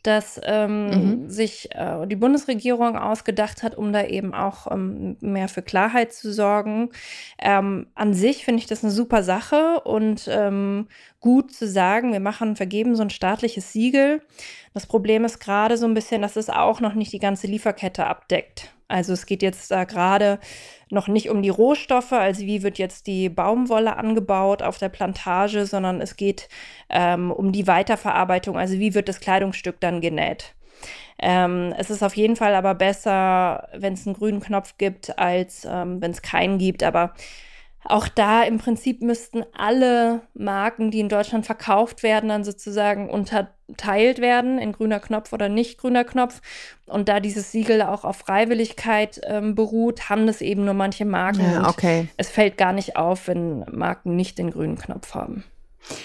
das 0.02 0.40
ähm, 0.44 0.88
mhm. 0.88 1.30
sich 1.30 1.70
äh, 1.72 2.06
die 2.06 2.16
Bundesregierung 2.16 2.96
ausgedacht 2.96 3.62
hat, 3.62 3.76
um 3.76 3.92
da 3.92 4.04
eben 4.04 4.34
auch 4.34 4.70
ähm, 4.70 5.16
mehr 5.20 5.48
für 5.48 5.62
Klarheit 5.62 6.12
zu 6.12 6.32
sorgen. 6.32 6.90
Ähm, 7.38 7.86
an 7.94 8.12
sich 8.12 8.44
finde 8.44 8.60
ich 8.60 8.66
das 8.66 8.82
eine 8.82 8.92
super 8.92 9.22
Sache 9.22 9.80
und 9.84 10.28
ähm, 10.28 10.88
gut 11.20 11.52
zu 11.52 11.68
sagen, 11.68 12.12
wir 12.12 12.20
machen, 12.20 12.56
vergeben 12.56 12.96
so 12.96 13.02
ein 13.02 13.10
staatliches 13.10 13.72
Siegel. 13.72 14.22
Das 14.74 14.86
Problem 14.86 15.24
ist 15.24 15.38
gerade 15.38 15.76
so 15.76 15.86
ein 15.86 15.94
bisschen, 15.94 16.22
dass 16.22 16.36
es 16.36 16.50
auch 16.50 16.80
noch 16.80 16.94
nicht 16.94 17.12
die 17.12 17.20
ganze 17.20 17.46
Lieferkette 17.46 18.06
abdeckt. 18.06 18.72
Also 18.92 19.14
es 19.14 19.24
geht 19.24 19.42
jetzt 19.42 19.70
da 19.70 19.84
gerade 19.84 20.38
noch 20.90 21.08
nicht 21.08 21.30
um 21.30 21.40
die 21.40 21.48
Rohstoffe, 21.48 22.12
also 22.12 22.42
wie 22.42 22.62
wird 22.62 22.76
jetzt 22.76 23.06
die 23.06 23.30
Baumwolle 23.30 23.96
angebaut 23.96 24.62
auf 24.62 24.76
der 24.76 24.90
Plantage, 24.90 25.64
sondern 25.64 26.02
es 26.02 26.16
geht 26.16 26.50
ähm, 26.90 27.30
um 27.30 27.52
die 27.52 27.66
Weiterverarbeitung, 27.66 28.58
also 28.58 28.78
wie 28.78 28.94
wird 28.94 29.08
das 29.08 29.20
Kleidungsstück 29.20 29.80
dann 29.80 30.02
genäht. 30.02 30.54
Ähm, 31.18 31.72
es 31.78 31.88
ist 31.88 32.02
auf 32.02 32.14
jeden 32.16 32.36
Fall 32.36 32.54
aber 32.54 32.74
besser, 32.74 33.68
wenn 33.74 33.94
es 33.94 34.06
einen 34.06 34.14
grünen 34.14 34.40
Knopf 34.40 34.76
gibt, 34.76 35.18
als 35.18 35.66
ähm, 35.70 36.02
wenn 36.02 36.10
es 36.10 36.20
keinen 36.20 36.58
gibt. 36.58 36.82
Aber 36.82 37.14
auch 37.84 38.08
da 38.08 38.42
im 38.42 38.58
Prinzip 38.58 39.02
müssten 39.02 39.44
alle 39.56 40.20
Marken, 40.34 40.90
die 40.90 41.00
in 41.00 41.08
Deutschland 41.08 41.46
verkauft 41.46 42.02
werden, 42.02 42.28
dann 42.28 42.44
sozusagen 42.44 43.10
unterteilt 43.10 44.20
werden 44.20 44.58
in 44.58 44.72
grüner 44.72 45.00
Knopf 45.00 45.32
oder 45.32 45.48
nicht 45.48 45.78
grüner 45.78 46.04
Knopf. 46.04 46.40
Und 46.86 47.08
da 47.08 47.18
dieses 47.18 47.50
Siegel 47.50 47.82
auch 47.82 48.04
auf 48.04 48.18
Freiwilligkeit 48.18 49.20
ähm, 49.24 49.54
beruht, 49.54 50.08
haben 50.08 50.26
das 50.26 50.40
eben 50.42 50.64
nur 50.64 50.74
manche 50.74 51.04
Marken. 51.04 51.42
Ja, 51.42 51.68
okay. 51.68 52.08
es 52.16 52.30
fällt 52.30 52.56
gar 52.56 52.72
nicht 52.72 52.96
auf, 52.96 53.26
wenn 53.26 53.64
Marken 53.70 54.14
nicht 54.14 54.38
den 54.38 54.50
grünen 54.50 54.78
Knopf 54.78 55.14
haben. 55.14 55.44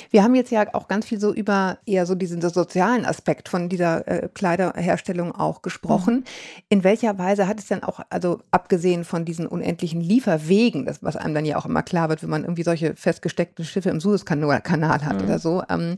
Wir 0.10 0.24
haben 0.24 0.36
jetzt 0.36 0.52
ja 0.52 0.74
auch 0.74 0.88
ganz 0.88 1.06
viel 1.06 1.20
so 1.20 1.34
über 1.34 1.78
eher 1.86 2.06
so 2.06 2.16
diesen 2.16 2.42
sozialen 2.42 3.06
Aspekt 3.06 3.50
von 3.50 3.70
dieser 3.70 4.08
äh, 4.08 4.30
Kleiderherstellung 4.34 5.34
auch 5.34 5.62
gesprochen. 5.62 6.16
Mhm. 6.16 6.24
In 6.70 6.84
welcher 6.84 7.18
Weise 7.18 7.48
hat 7.48 7.60
es 7.60 7.68
denn 7.68 7.84
auch, 7.84 8.00
also 8.10 8.40
abgesehen 8.52 9.04
von 9.04 9.26
diesen 9.26 9.48
unendlichen 9.48 10.02
Lieferwegen, 10.02 10.86
das, 10.86 11.04
was 11.04 11.16
einem 11.16 11.34
dann 11.34 11.46
ja 11.46 11.58
auch 11.58 11.66
immer 11.66 11.84
klar 11.84 12.10
wird, 12.10 12.24
wenn 12.24 12.30
man 12.30 12.44
irgendwie 12.44 12.64
solche 12.64 12.96
festgesteckten 12.96 13.66
Schiffe 13.66 13.90
im 13.90 14.00
Suezkanal 14.00 14.62
hat 15.06 15.18
mhm. 15.18 15.24
oder 15.24 15.40
so, 15.40 15.64
ähm, 15.70 15.98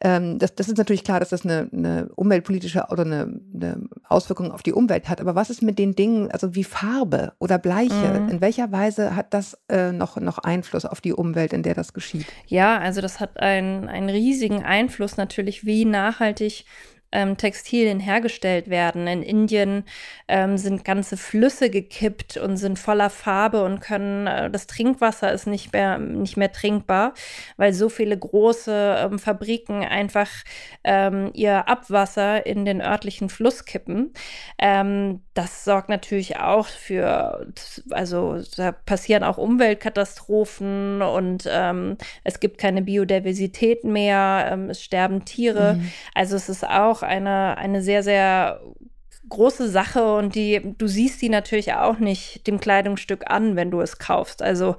ähm, 0.00 0.38
das, 0.38 0.54
das 0.54 0.68
ist 0.68 0.78
natürlich 0.78 1.02
klar, 1.02 1.18
dass 1.18 1.30
das 1.30 1.44
eine, 1.44 1.68
eine 1.72 2.08
umweltpolitische 2.14 2.86
oder 2.90 3.04
eine, 3.04 3.40
eine, 3.54 3.88
Auswirkung 4.08 4.52
auf 4.52 4.62
die 4.62 4.72
Umwelt 4.72 5.08
hat. 5.08 5.20
Aber 5.20 5.34
was 5.34 5.50
ist 5.50 5.60
mit 5.62 5.78
den 5.78 5.94
Dingen, 5.94 6.30
also 6.30 6.54
wie 6.54 6.64
Farbe 6.64 7.32
oder 7.38 7.58
Bleiche? 7.58 8.20
Mhm. 8.20 8.28
In 8.28 8.40
welcher 8.40 8.70
Weise 8.70 9.16
hat 9.16 9.34
das 9.34 9.58
äh, 9.68 9.90
noch, 9.90 10.16
noch 10.16 10.38
Einfluss 10.38 10.84
auf 10.84 11.00
die 11.00 11.12
Umwelt, 11.12 11.52
in 11.52 11.62
der 11.62 11.74
das 11.74 11.92
geschieht? 11.92 12.26
Ja, 12.46 12.78
also 12.78 13.00
das 13.00 13.18
hat 13.18 13.40
einen, 13.40 13.88
einen 13.88 14.08
riesigen 14.08 14.62
Einfluss 14.62 15.16
natürlich, 15.16 15.66
wie 15.66 15.84
nachhaltig 15.84 16.64
ähm, 17.12 17.36
Textilien 17.36 18.00
hergestellt 18.00 18.68
werden. 18.68 19.06
In 19.06 19.22
Indien 19.22 19.84
ähm, 20.28 20.58
sind 20.58 20.84
ganze 20.84 21.16
Flüsse 21.16 21.70
gekippt 21.70 22.36
und 22.36 22.56
sind 22.56 22.78
voller 22.78 23.10
Farbe 23.10 23.64
und 23.64 23.80
können, 23.80 24.26
äh, 24.26 24.50
das 24.50 24.66
Trinkwasser 24.66 25.32
ist 25.32 25.46
nicht 25.46 25.72
mehr, 25.72 25.98
nicht 25.98 26.36
mehr 26.36 26.52
trinkbar, 26.52 27.14
weil 27.56 27.72
so 27.72 27.88
viele 27.88 28.18
große 28.18 28.96
ähm, 29.04 29.18
Fabriken 29.18 29.82
einfach 29.84 30.28
ähm, 30.84 31.30
ihr 31.34 31.68
Abwasser 31.68 32.44
in 32.46 32.64
den 32.64 32.80
örtlichen 32.80 33.28
Fluss 33.28 33.64
kippen. 33.64 34.12
Ähm, 35.38 35.44
das 35.44 35.64
sorgt 35.64 35.88
natürlich 35.88 36.38
auch 36.38 36.66
für, 36.66 37.46
also 37.90 38.40
da 38.56 38.72
passieren 38.72 39.22
auch 39.22 39.38
Umweltkatastrophen 39.38 41.00
und 41.02 41.48
ähm, 41.48 41.96
es 42.24 42.40
gibt 42.40 42.58
keine 42.58 42.82
Biodiversität 42.82 43.84
mehr, 43.84 44.68
es 44.70 44.82
sterben 44.82 45.24
Tiere. 45.24 45.74
Mhm. 45.74 45.92
Also 46.14 46.36
es 46.36 46.48
ist 46.48 46.66
auch 46.68 46.88
auch 46.98 47.02
eine, 47.02 47.56
eine 47.56 47.82
sehr, 47.82 48.02
sehr 48.02 48.60
große 49.28 49.68
Sache 49.68 50.14
und 50.14 50.34
die, 50.34 50.74
du 50.78 50.86
siehst 50.86 51.20
die 51.22 51.28
natürlich 51.28 51.74
auch 51.74 51.98
nicht 51.98 52.46
dem 52.46 52.60
Kleidungsstück 52.60 53.30
an, 53.30 53.56
wenn 53.56 53.70
du 53.70 53.80
es 53.80 53.98
kaufst. 53.98 54.42
Also 54.42 54.76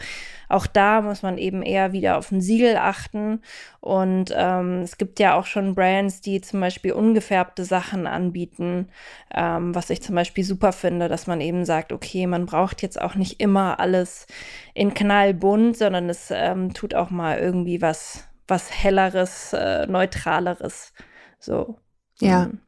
auch 0.50 0.66
da 0.66 1.02
muss 1.02 1.22
man 1.22 1.38
eben 1.38 1.62
eher 1.62 1.94
wieder 1.94 2.18
auf 2.18 2.32
ein 2.32 2.42
Siegel 2.42 2.76
achten. 2.78 3.42
Und 3.80 4.34
ähm, 4.36 4.82
es 4.82 4.98
gibt 4.98 5.20
ja 5.20 5.36
auch 5.36 5.46
schon 5.46 5.76
Brands, 5.76 6.22
die 6.22 6.42
zum 6.42 6.60
Beispiel 6.60 6.92
ungefärbte 6.92 7.64
Sachen 7.64 8.08
anbieten, 8.08 8.90
ähm, 9.34 9.76
was 9.76 9.92
ich 9.92 10.02
zum 10.02 10.16
Beispiel 10.16 10.44
super 10.44 10.74
finde, 10.74 11.08
dass 11.08 11.28
man 11.28 11.40
eben 11.40 11.66
sagt, 11.66 11.94
okay, 11.94 12.26
man 12.26 12.48
braucht 12.48 12.82
jetzt 12.82 13.00
auch 13.00 13.16
nicht 13.16 13.40
immer 13.40 13.80
alles 13.80 14.26
in 14.74 14.94
knallbunt, 14.94 15.78
sondern 15.78 16.10
es 16.10 16.32
ähm, 16.32 16.74
tut 16.74 16.96
auch 16.96 17.12
mal 17.12 17.38
irgendwie 17.38 17.82
was, 17.82 18.28
was 18.48 18.72
helleres, 18.72 19.54
äh, 19.54 19.86
neutraleres. 19.86 20.94
So. 21.40 21.78
Ja. 22.20 22.48
Mhm. 22.48 22.60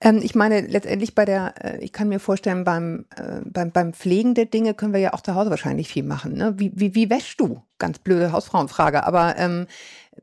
Ähm, 0.00 0.20
ich 0.22 0.34
meine, 0.34 0.60
letztendlich 0.60 1.14
bei 1.14 1.24
der, 1.24 1.54
äh, 1.62 1.78
ich 1.78 1.92
kann 1.92 2.08
mir 2.08 2.20
vorstellen, 2.20 2.64
beim, 2.64 3.06
äh, 3.16 3.40
beim, 3.44 3.72
beim 3.72 3.94
Pflegen 3.94 4.34
der 4.34 4.44
Dinge 4.44 4.74
können 4.74 4.92
wir 4.92 5.00
ja 5.00 5.14
auch 5.14 5.22
zu 5.22 5.34
Hause 5.34 5.50
wahrscheinlich 5.50 5.88
viel 5.88 6.02
machen. 6.02 6.34
Ne? 6.34 6.54
Wie, 6.58 6.72
wie, 6.74 6.94
wie 6.94 7.08
wäschst 7.08 7.40
du? 7.40 7.62
Ganz 7.78 7.98
blöde 7.98 8.32
Hausfrauenfrage, 8.32 9.04
aber 9.04 9.36
ähm, 9.38 9.66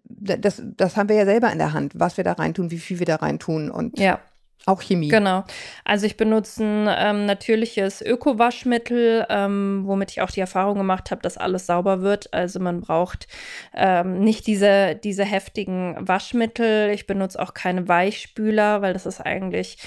das, 0.04 0.62
das 0.64 0.96
haben 0.96 1.10
wir 1.10 1.16
ja 1.16 1.26
selber 1.26 1.52
in 1.52 1.58
der 1.58 1.74
Hand, 1.74 1.94
was 1.96 2.18
wir 2.18 2.24
da 2.24 2.34
reintun, 2.34 2.72
wie 2.72 2.80
viel 2.80 3.00
wir 3.00 3.06
da 3.06 3.16
reintun 3.16 3.72
und 3.72 3.98
ja. 3.98 4.20
Auch 4.66 4.82
Chemie. 4.82 5.10
Genau. 5.10 5.44
Also 5.84 6.06
ich 6.06 6.16
benutze 6.16 6.64
ein 6.64 6.88
ähm, 6.90 7.26
natürliches 7.26 8.02
Öko-Waschmittel, 8.02 9.26
ähm, 9.30 9.84
womit 9.86 10.12
ich 10.12 10.22
auch 10.22 10.32
die 10.32 10.40
Erfahrung 10.40 10.78
gemacht 10.78 11.12
habe, 11.12 11.22
dass 11.22 11.38
alles 11.38 11.66
sauber 11.66 12.02
wird. 12.02 12.34
Also 12.34 12.62
man 12.62 12.80
braucht 12.80 13.28
ähm, 13.74 14.20
nicht 14.22 14.48
diese, 14.48 14.96
diese 14.96 15.26
heftigen 15.26 15.98
Waschmittel. 16.00 16.92
Ich 16.92 17.08
benutze 17.08 17.42
auch 17.42 17.54
keine 17.54 17.90
Weichspüler, 17.90 18.82
weil 18.82 18.94
das 18.94 19.06
ist 19.06 19.20
eigentlich 19.20 19.80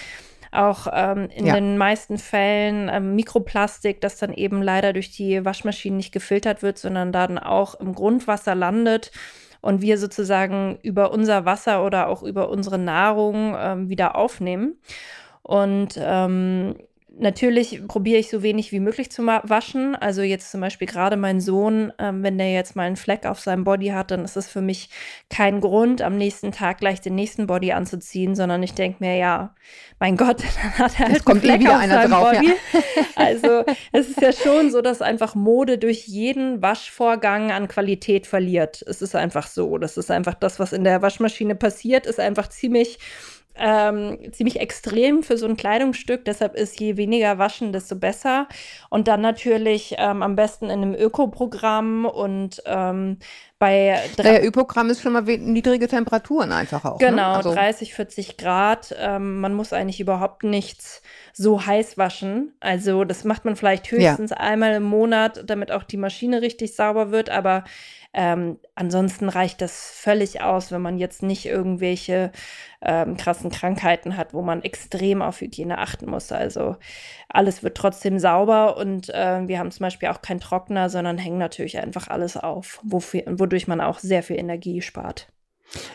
auch 0.52 0.86
ähm, 0.92 1.28
in 1.34 1.46
ja. 1.46 1.54
den 1.54 1.78
meisten 1.78 2.18
Fällen 2.18 2.90
ähm, 2.92 3.14
Mikroplastik, 3.14 4.00
das 4.02 4.18
dann 4.18 4.32
eben 4.32 4.62
leider 4.62 4.92
durch 4.92 5.10
die 5.10 5.44
Waschmaschinen 5.44 5.96
nicht 5.96 6.12
gefiltert 6.12 6.62
wird, 6.62 6.78
sondern 6.78 7.12
dann 7.12 7.38
auch 7.38 7.74
im 7.74 7.94
Grundwasser 7.94 8.54
landet 8.54 9.10
und 9.60 9.82
wir 9.82 9.98
sozusagen 9.98 10.78
über 10.82 11.12
unser 11.12 11.44
Wasser 11.44 11.84
oder 11.84 12.08
auch 12.08 12.22
über 12.22 12.48
unsere 12.48 12.78
Nahrung 12.78 13.54
ähm, 13.58 13.88
wieder 13.88 14.16
aufnehmen. 14.16 14.78
Und 15.42 15.94
ähm, 15.98 16.74
Natürlich 17.18 17.80
probiere 17.88 18.18
ich 18.18 18.28
so 18.28 18.42
wenig 18.42 18.72
wie 18.72 18.80
möglich 18.80 19.10
zu 19.10 19.24
waschen. 19.24 19.96
Also 19.96 20.20
jetzt 20.20 20.50
zum 20.50 20.60
Beispiel 20.60 20.86
gerade 20.86 21.16
mein 21.16 21.40
Sohn, 21.40 21.90
ähm, 21.98 22.22
wenn 22.22 22.36
der 22.36 22.52
jetzt 22.52 22.76
mal 22.76 22.82
einen 22.82 22.96
Fleck 22.96 23.24
auf 23.24 23.40
seinem 23.40 23.64
Body 23.64 23.88
hat, 23.88 24.10
dann 24.10 24.22
ist 24.22 24.36
es 24.36 24.48
für 24.48 24.60
mich 24.60 24.90
kein 25.30 25.62
Grund, 25.62 26.02
am 26.02 26.18
nächsten 26.18 26.52
Tag 26.52 26.76
gleich 26.76 27.00
den 27.00 27.14
nächsten 27.14 27.46
Body 27.46 27.72
anzuziehen, 27.72 28.34
sondern 28.34 28.62
ich 28.62 28.74
denke 28.74 28.98
mir, 29.02 29.16
ja, 29.16 29.54
mein 29.98 30.18
Gott, 30.18 30.42
dann 30.62 30.78
hat 30.78 31.00
er 31.00 31.08
halt 31.08 31.24
kommt 31.24 31.42
einen 31.42 31.52
Fleck 31.52 31.60
eh 31.60 31.64
wieder 31.64 31.76
auf 31.76 31.82
einer 31.82 32.08
drauf, 32.08 32.32
Body. 32.32 32.48
Ja. 32.48 32.54
Also 33.16 33.64
es 33.92 34.10
ist 34.10 34.20
ja 34.20 34.30
schon 34.30 34.70
so, 34.70 34.82
dass 34.82 35.00
einfach 35.00 35.34
Mode 35.34 35.78
durch 35.78 36.06
jeden 36.06 36.60
Waschvorgang 36.60 37.50
an 37.50 37.66
Qualität 37.66 38.26
verliert. 38.26 38.84
Es 38.86 39.00
ist 39.00 39.16
einfach 39.16 39.46
so. 39.46 39.78
Das 39.78 39.96
ist 39.96 40.10
einfach 40.10 40.34
das, 40.34 40.60
was 40.60 40.74
in 40.74 40.84
der 40.84 41.00
Waschmaschine 41.00 41.54
passiert, 41.54 42.04
ist 42.06 42.20
einfach 42.20 42.48
ziemlich 42.48 42.98
ähm, 43.58 44.18
ziemlich 44.32 44.60
extrem 44.60 45.22
für 45.22 45.36
so 45.36 45.46
ein 45.46 45.56
Kleidungsstück. 45.56 46.24
Deshalb 46.24 46.54
ist 46.54 46.78
je 46.80 46.96
weniger 46.96 47.38
waschen, 47.38 47.72
desto 47.72 47.96
besser. 47.96 48.48
Und 48.90 49.08
dann 49.08 49.20
natürlich 49.20 49.94
ähm, 49.98 50.22
am 50.22 50.36
besten 50.36 50.66
in 50.66 50.82
einem 50.82 50.94
Ökoprogramm 50.94 52.04
und 52.04 52.62
ähm, 52.66 53.18
bei 53.58 53.98
naja, 54.18 54.42
Ökoprogramm 54.42 54.90
ist 54.90 55.00
schon 55.00 55.14
mal 55.14 55.22
niedrige 55.22 55.88
Temperaturen 55.88 56.52
einfach 56.52 56.84
auch. 56.84 57.00
Ne? 57.00 57.06
Genau, 57.06 57.30
ne? 57.30 57.36
also 57.36 57.54
30, 57.54 57.94
40 57.94 58.36
Grad. 58.36 58.94
Ähm, 58.98 59.40
man 59.40 59.54
muss 59.54 59.72
eigentlich 59.72 60.00
überhaupt 60.00 60.42
nichts 60.42 61.02
so 61.38 61.66
heiß 61.66 61.98
waschen. 61.98 62.54
Also 62.60 63.04
das 63.04 63.24
macht 63.24 63.44
man 63.44 63.56
vielleicht 63.56 63.90
höchstens 63.90 64.30
ja. 64.30 64.38
einmal 64.38 64.72
im 64.74 64.84
Monat, 64.84 65.44
damit 65.46 65.70
auch 65.70 65.82
die 65.82 65.98
Maschine 65.98 66.40
richtig 66.40 66.74
sauber 66.74 67.10
wird. 67.10 67.28
Aber 67.28 67.64
ähm, 68.14 68.58
ansonsten 68.74 69.28
reicht 69.28 69.60
das 69.60 69.90
völlig 69.90 70.40
aus, 70.40 70.72
wenn 70.72 70.80
man 70.80 70.96
jetzt 70.96 71.22
nicht 71.22 71.44
irgendwelche 71.44 72.32
ähm, 72.80 73.18
krassen 73.18 73.50
Krankheiten 73.50 74.16
hat, 74.16 74.32
wo 74.32 74.40
man 74.40 74.62
extrem 74.62 75.20
auf 75.20 75.42
Hygiene 75.42 75.76
achten 75.76 76.08
muss. 76.08 76.32
Also 76.32 76.76
alles 77.28 77.62
wird 77.62 77.76
trotzdem 77.76 78.18
sauber 78.18 78.78
und 78.78 79.10
äh, 79.10 79.46
wir 79.46 79.58
haben 79.58 79.70
zum 79.70 79.84
Beispiel 79.84 80.08
auch 80.08 80.22
keinen 80.22 80.40
Trockner, 80.40 80.88
sondern 80.88 81.18
hängen 81.18 81.38
natürlich 81.38 81.76
einfach 81.76 82.08
alles 82.08 82.38
auf, 82.38 82.80
wofür, 82.82 83.24
wodurch 83.26 83.68
man 83.68 83.82
auch 83.82 83.98
sehr 83.98 84.22
viel 84.22 84.38
Energie 84.38 84.80
spart. 84.80 85.28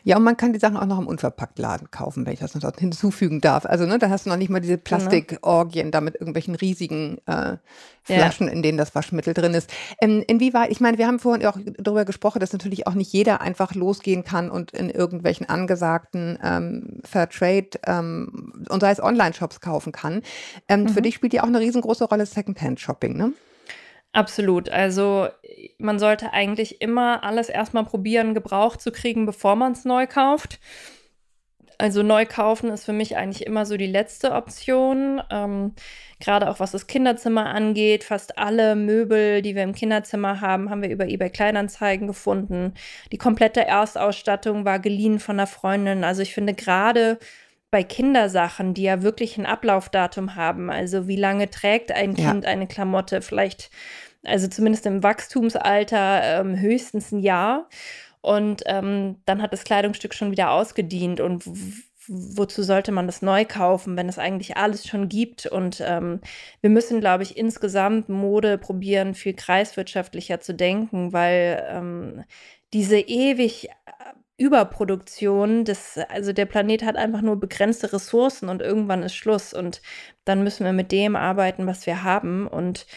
Ja, 0.03 0.17
und 0.17 0.23
man 0.23 0.37
kann 0.37 0.53
die 0.53 0.59
Sachen 0.59 0.77
auch 0.77 0.85
noch 0.85 0.99
im 0.99 1.07
Unverpacktladen 1.07 1.91
kaufen, 1.91 2.25
wenn 2.25 2.33
ich 2.33 2.39
das 2.39 2.55
noch 2.55 2.61
hinzufügen 2.77 3.41
darf. 3.41 3.65
Also, 3.65 3.85
ne, 3.85 3.99
da 3.99 4.09
hast 4.09 4.25
du 4.25 4.29
noch 4.29 4.37
nicht 4.37 4.49
mal 4.49 4.59
diese 4.59 4.77
genau. 4.77 4.83
Plastikorgien 4.83 5.91
da 5.91 6.01
mit 6.01 6.15
irgendwelchen 6.15 6.55
riesigen 6.55 7.19
äh, 7.25 7.57
Flaschen, 8.03 8.47
ja. 8.47 8.53
in 8.53 8.63
denen 8.63 8.77
das 8.77 8.95
Waschmittel 8.95 9.33
drin 9.33 9.53
ist. 9.53 9.69
Ähm, 10.01 10.23
inwieweit, 10.27 10.71
ich 10.71 10.79
meine, 10.79 10.97
wir 10.97 11.07
haben 11.07 11.19
vorhin 11.19 11.45
auch 11.45 11.57
darüber 11.77 12.05
gesprochen, 12.05 12.39
dass 12.39 12.53
natürlich 12.53 12.87
auch 12.87 12.95
nicht 12.95 13.13
jeder 13.13 13.41
einfach 13.41 13.75
losgehen 13.75 14.23
kann 14.23 14.49
und 14.49 14.71
in 14.71 14.89
irgendwelchen 14.89 15.47
angesagten 15.47 16.37
ähm, 16.43 17.01
Fairtrade 17.03 17.69
ähm, 17.85 18.65
und 18.69 18.79
sei 18.79 18.91
es 18.91 19.01
Online-Shops 19.01 19.61
kaufen 19.61 19.91
kann. 19.91 20.21
Ähm, 20.67 20.83
mhm. 20.83 20.89
Für 20.89 21.01
dich 21.01 21.15
spielt 21.15 21.33
ja 21.33 21.43
auch 21.43 21.47
eine 21.47 21.59
riesengroße 21.59 22.05
Rolle 22.05 22.25
Secondhand-Shopping, 22.25 23.15
ne? 23.15 23.33
Absolut. 24.13 24.69
Also 24.69 25.29
man 25.77 25.97
sollte 25.97 26.33
eigentlich 26.33 26.81
immer 26.81 27.23
alles 27.23 27.49
erstmal 27.49 27.85
probieren, 27.85 28.33
gebraucht 28.33 28.81
zu 28.81 28.91
kriegen, 28.91 29.25
bevor 29.25 29.55
man 29.55 29.71
es 29.71 29.85
neu 29.85 30.05
kauft. 30.05 30.59
Also 31.77 32.03
neu 32.03 32.27
kaufen 32.27 32.69
ist 32.69 32.85
für 32.85 32.93
mich 32.93 33.17
eigentlich 33.17 33.47
immer 33.47 33.65
so 33.65 33.75
die 33.75 33.87
letzte 33.87 34.33
Option. 34.33 35.21
Ähm, 35.31 35.73
Gerade 36.19 36.49
auch 36.49 36.59
was 36.59 36.71
das 36.71 36.85
Kinderzimmer 36.85 37.47
angeht. 37.47 38.03
Fast 38.03 38.37
alle 38.37 38.75
Möbel, 38.75 39.41
die 39.41 39.55
wir 39.55 39.63
im 39.63 39.73
Kinderzimmer 39.73 40.41
haben, 40.41 40.69
haben 40.69 40.83
wir 40.83 40.91
über 40.91 41.07
eBay 41.07 41.31
Kleinanzeigen 41.31 42.05
gefunden. 42.05 42.75
Die 43.11 43.17
komplette 43.17 43.65
Erstausstattung 43.65 44.63
war 44.63 44.77
geliehen 44.77 45.19
von 45.19 45.39
einer 45.39 45.47
Freundin. 45.47 46.03
Also 46.03 46.21
ich 46.21 46.35
finde 46.35 46.53
gerade 46.53 47.17
bei 47.71 47.83
Kindersachen, 47.83 48.73
die 48.73 48.83
ja 48.83 49.01
wirklich 49.01 49.37
ein 49.37 49.45
Ablaufdatum 49.45 50.35
haben, 50.35 50.69
also 50.69 51.07
wie 51.07 51.15
lange 51.15 51.49
trägt 51.49 51.91
ein 51.91 52.15
Kind 52.15 52.43
ja. 52.43 52.49
eine 52.49 52.67
Klamotte, 52.67 53.21
vielleicht, 53.21 53.71
also 54.23 54.47
zumindest 54.47 54.85
im 54.85 55.01
Wachstumsalter 55.01 56.21
ähm, 56.23 56.59
höchstens 56.59 57.11
ein 57.11 57.19
Jahr. 57.19 57.69
Und 58.19 58.61
ähm, 58.67 59.15
dann 59.25 59.41
hat 59.41 59.53
das 59.53 59.63
Kleidungsstück 59.63 60.13
schon 60.13 60.31
wieder 60.31 60.51
ausgedient. 60.51 61.21
Und 61.21 61.43
wozu 62.07 62.61
sollte 62.61 62.91
man 62.91 63.07
das 63.07 63.21
neu 63.21 63.45
kaufen, 63.45 63.95
wenn 63.97 64.09
es 64.09 64.19
eigentlich 64.19 64.57
alles 64.57 64.85
schon 64.85 65.09
gibt? 65.09 65.47
Und 65.47 65.81
ähm, 65.83 66.19
wir 66.59 66.69
müssen, 66.69 66.99
glaube 66.99 67.23
ich, 67.23 67.37
insgesamt 67.37 68.09
Mode 68.09 68.57
probieren, 68.57 69.15
viel 69.15 69.33
kreiswirtschaftlicher 69.33 70.39
zu 70.39 70.53
denken, 70.53 71.13
weil 71.13 71.65
ähm, 71.69 72.23
diese 72.73 72.99
ewig 72.99 73.69
Überproduktion. 74.41 75.65
Das, 75.65 75.99
also 76.09 76.33
der 76.33 76.47
Planet 76.47 76.83
hat 76.83 76.95
einfach 76.95 77.21
nur 77.21 77.39
begrenzte 77.39 77.93
Ressourcen 77.93 78.49
und 78.49 78.61
irgendwann 78.61 79.03
ist 79.03 79.15
Schluss. 79.15 79.53
Und 79.53 79.81
dann 80.25 80.43
müssen 80.43 80.65
wir 80.65 80.73
mit 80.73 80.91
dem 80.91 81.15
arbeiten, 81.15 81.67
was 81.67 81.85
wir 81.85 82.03
haben. 82.03 82.47
Und 82.47 82.87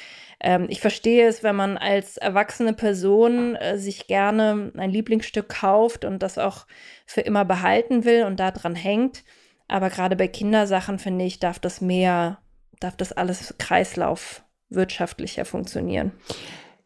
ähm, 0.40 0.66
ich 0.70 0.80
verstehe 0.80 1.28
es, 1.28 1.42
wenn 1.42 1.54
man 1.54 1.76
als 1.76 2.16
erwachsene 2.16 2.72
Person 2.72 3.56
äh, 3.56 3.78
sich 3.78 4.06
gerne 4.06 4.72
ein 4.74 4.90
Lieblingsstück 4.90 5.50
kauft 5.50 6.06
und 6.06 6.22
das 6.22 6.38
auch 6.38 6.66
für 7.04 7.20
immer 7.20 7.44
behalten 7.44 8.06
will 8.06 8.24
und 8.24 8.40
daran 8.40 8.74
hängt. 8.74 9.22
Aber 9.68 9.90
gerade 9.90 10.16
bei 10.16 10.28
Kindersachen, 10.28 10.98
finde 10.98 11.26
ich, 11.26 11.40
darf 11.40 11.58
das 11.58 11.82
mehr, 11.82 12.38
darf 12.80 12.96
das 12.96 13.12
alles 13.12 13.54
kreislaufwirtschaftlicher 13.58 15.44
funktionieren. 15.44 16.12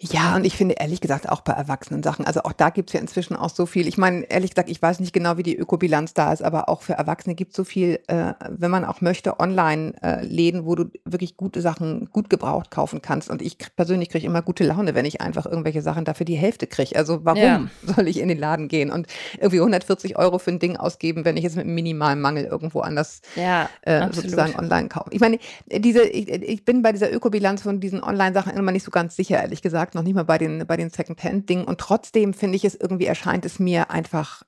Ja, 0.00 0.37
und 0.37 0.44
ich 0.44 0.56
finde 0.56 0.76
ehrlich 0.78 1.00
gesagt 1.00 1.28
auch 1.28 1.40
bei 1.40 1.52
erwachsenen 1.52 2.04
Sachen, 2.04 2.24
also 2.24 2.42
auch 2.42 2.52
da 2.52 2.70
gibt's 2.70 2.92
ja 2.92 3.00
inzwischen 3.00 3.34
auch 3.34 3.50
so 3.50 3.66
viel. 3.66 3.88
Ich 3.88 3.98
meine, 3.98 4.22
ehrlich 4.30 4.50
gesagt, 4.50 4.70
ich 4.70 4.80
weiß 4.80 5.00
nicht 5.00 5.12
genau, 5.12 5.38
wie 5.38 5.42
die 5.42 5.56
Ökobilanz 5.56 6.14
da 6.14 6.32
ist, 6.32 6.40
aber 6.40 6.68
auch 6.68 6.82
für 6.82 6.92
Erwachsene 6.92 7.34
gibt's 7.34 7.56
so 7.56 7.64
viel, 7.64 7.98
äh, 8.06 8.34
wenn 8.48 8.70
man 8.70 8.84
auch 8.84 9.00
möchte, 9.00 9.40
Online-Läden, 9.40 10.66
wo 10.66 10.76
du 10.76 10.84
wirklich 11.04 11.37
gute 11.37 11.61
Sachen 11.61 12.11
gut 12.12 12.30
gebraucht 12.30 12.70
kaufen 12.70 13.02
kannst. 13.02 13.28
Und 13.28 13.42
ich 13.42 13.58
persönlich 13.74 14.08
kriege 14.08 14.24
immer 14.24 14.40
gute 14.40 14.62
Laune, 14.62 14.94
wenn 14.94 15.04
ich 15.04 15.20
einfach 15.20 15.46
irgendwelche 15.46 15.82
Sachen 15.82 16.04
dafür 16.04 16.24
die 16.24 16.37
Hälfte 16.37 16.68
kriege. 16.68 16.94
Also 16.94 17.24
warum 17.24 17.42
ja. 17.42 17.66
soll 17.82 18.06
ich 18.06 18.20
in 18.20 18.28
den 18.28 18.38
Laden 18.38 18.68
gehen 18.68 18.92
und 18.92 19.08
irgendwie 19.38 19.58
140 19.58 20.16
Euro 20.16 20.38
für 20.38 20.52
ein 20.52 20.61
Ding 20.61 20.76
ausgeben, 20.76 21.24
wenn 21.24 21.37
ich 21.37 21.44
es 21.44 21.56
mit 21.56 21.64
einem 21.64 21.74
minimalen 21.74 22.20
Mangel 22.20 22.44
irgendwo 22.44 22.80
anders 22.82 23.20
ja, 23.34 23.68
äh, 23.82 24.06
sozusagen 24.12 24.54
online 24.56 24.88
kaufe? 24.88 25.11
Ich 25.11 25.20
meine, 25.20 25.40
diese, 25.66 26.04
ich, 26.04 26.28
ich 26.28 26.64
bin 26.64 26.82
bei 26.82 26.92
dieser 26.92 27.12
Ökobilanz 27.12 27.62
von 27.62 27.80
diesen 27.80 28.00
Online-Sachen 28.00 28.52
immer 28.56 28.70
nicht 28.70 28.84
so 28.84 28.92
ganz 28.92 29.16
sicher, 29.16 29.42
ehrlich 29.42 29.61
gesagt 29.61 29.88
gesagt, 29.88 29.94
noch 29.94 30.03
nicht 30.03 30.14
mal 30.14 30.24
bei 30.24 30.38
den, 30.38 30.66
bei 30.66 30.77
den 30.77 30.90
Second-Hand-Dingen. 30.90 31.64
Und 31.64 31.79
trotzdem 31.81 32.35
finde 32.35 32.57
ich 32.57 32.64
es 32.64 32.74
irgendwie, 32.74 33.07
erscheint 33.07 33.44
es 33.44 33.59
mir 33.59 33.90
einfach 33.90 34.42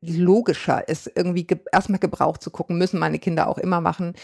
logischer, 0.00 0.84
es 0.86 1.10
irgendwie 1.12 1.44
ge 1.44 1.58
erstmal 1.72 1.98
Gebrauch 1.98 2.38
zu 2.38 2.50
gucken, 2.50 2.78
müssen 2.78 3.00
meine 3.00 3.18
Kinder 3.18 3.48
auch 3.48 3.58
immer 3.58 3.80
machen 3.80 4.14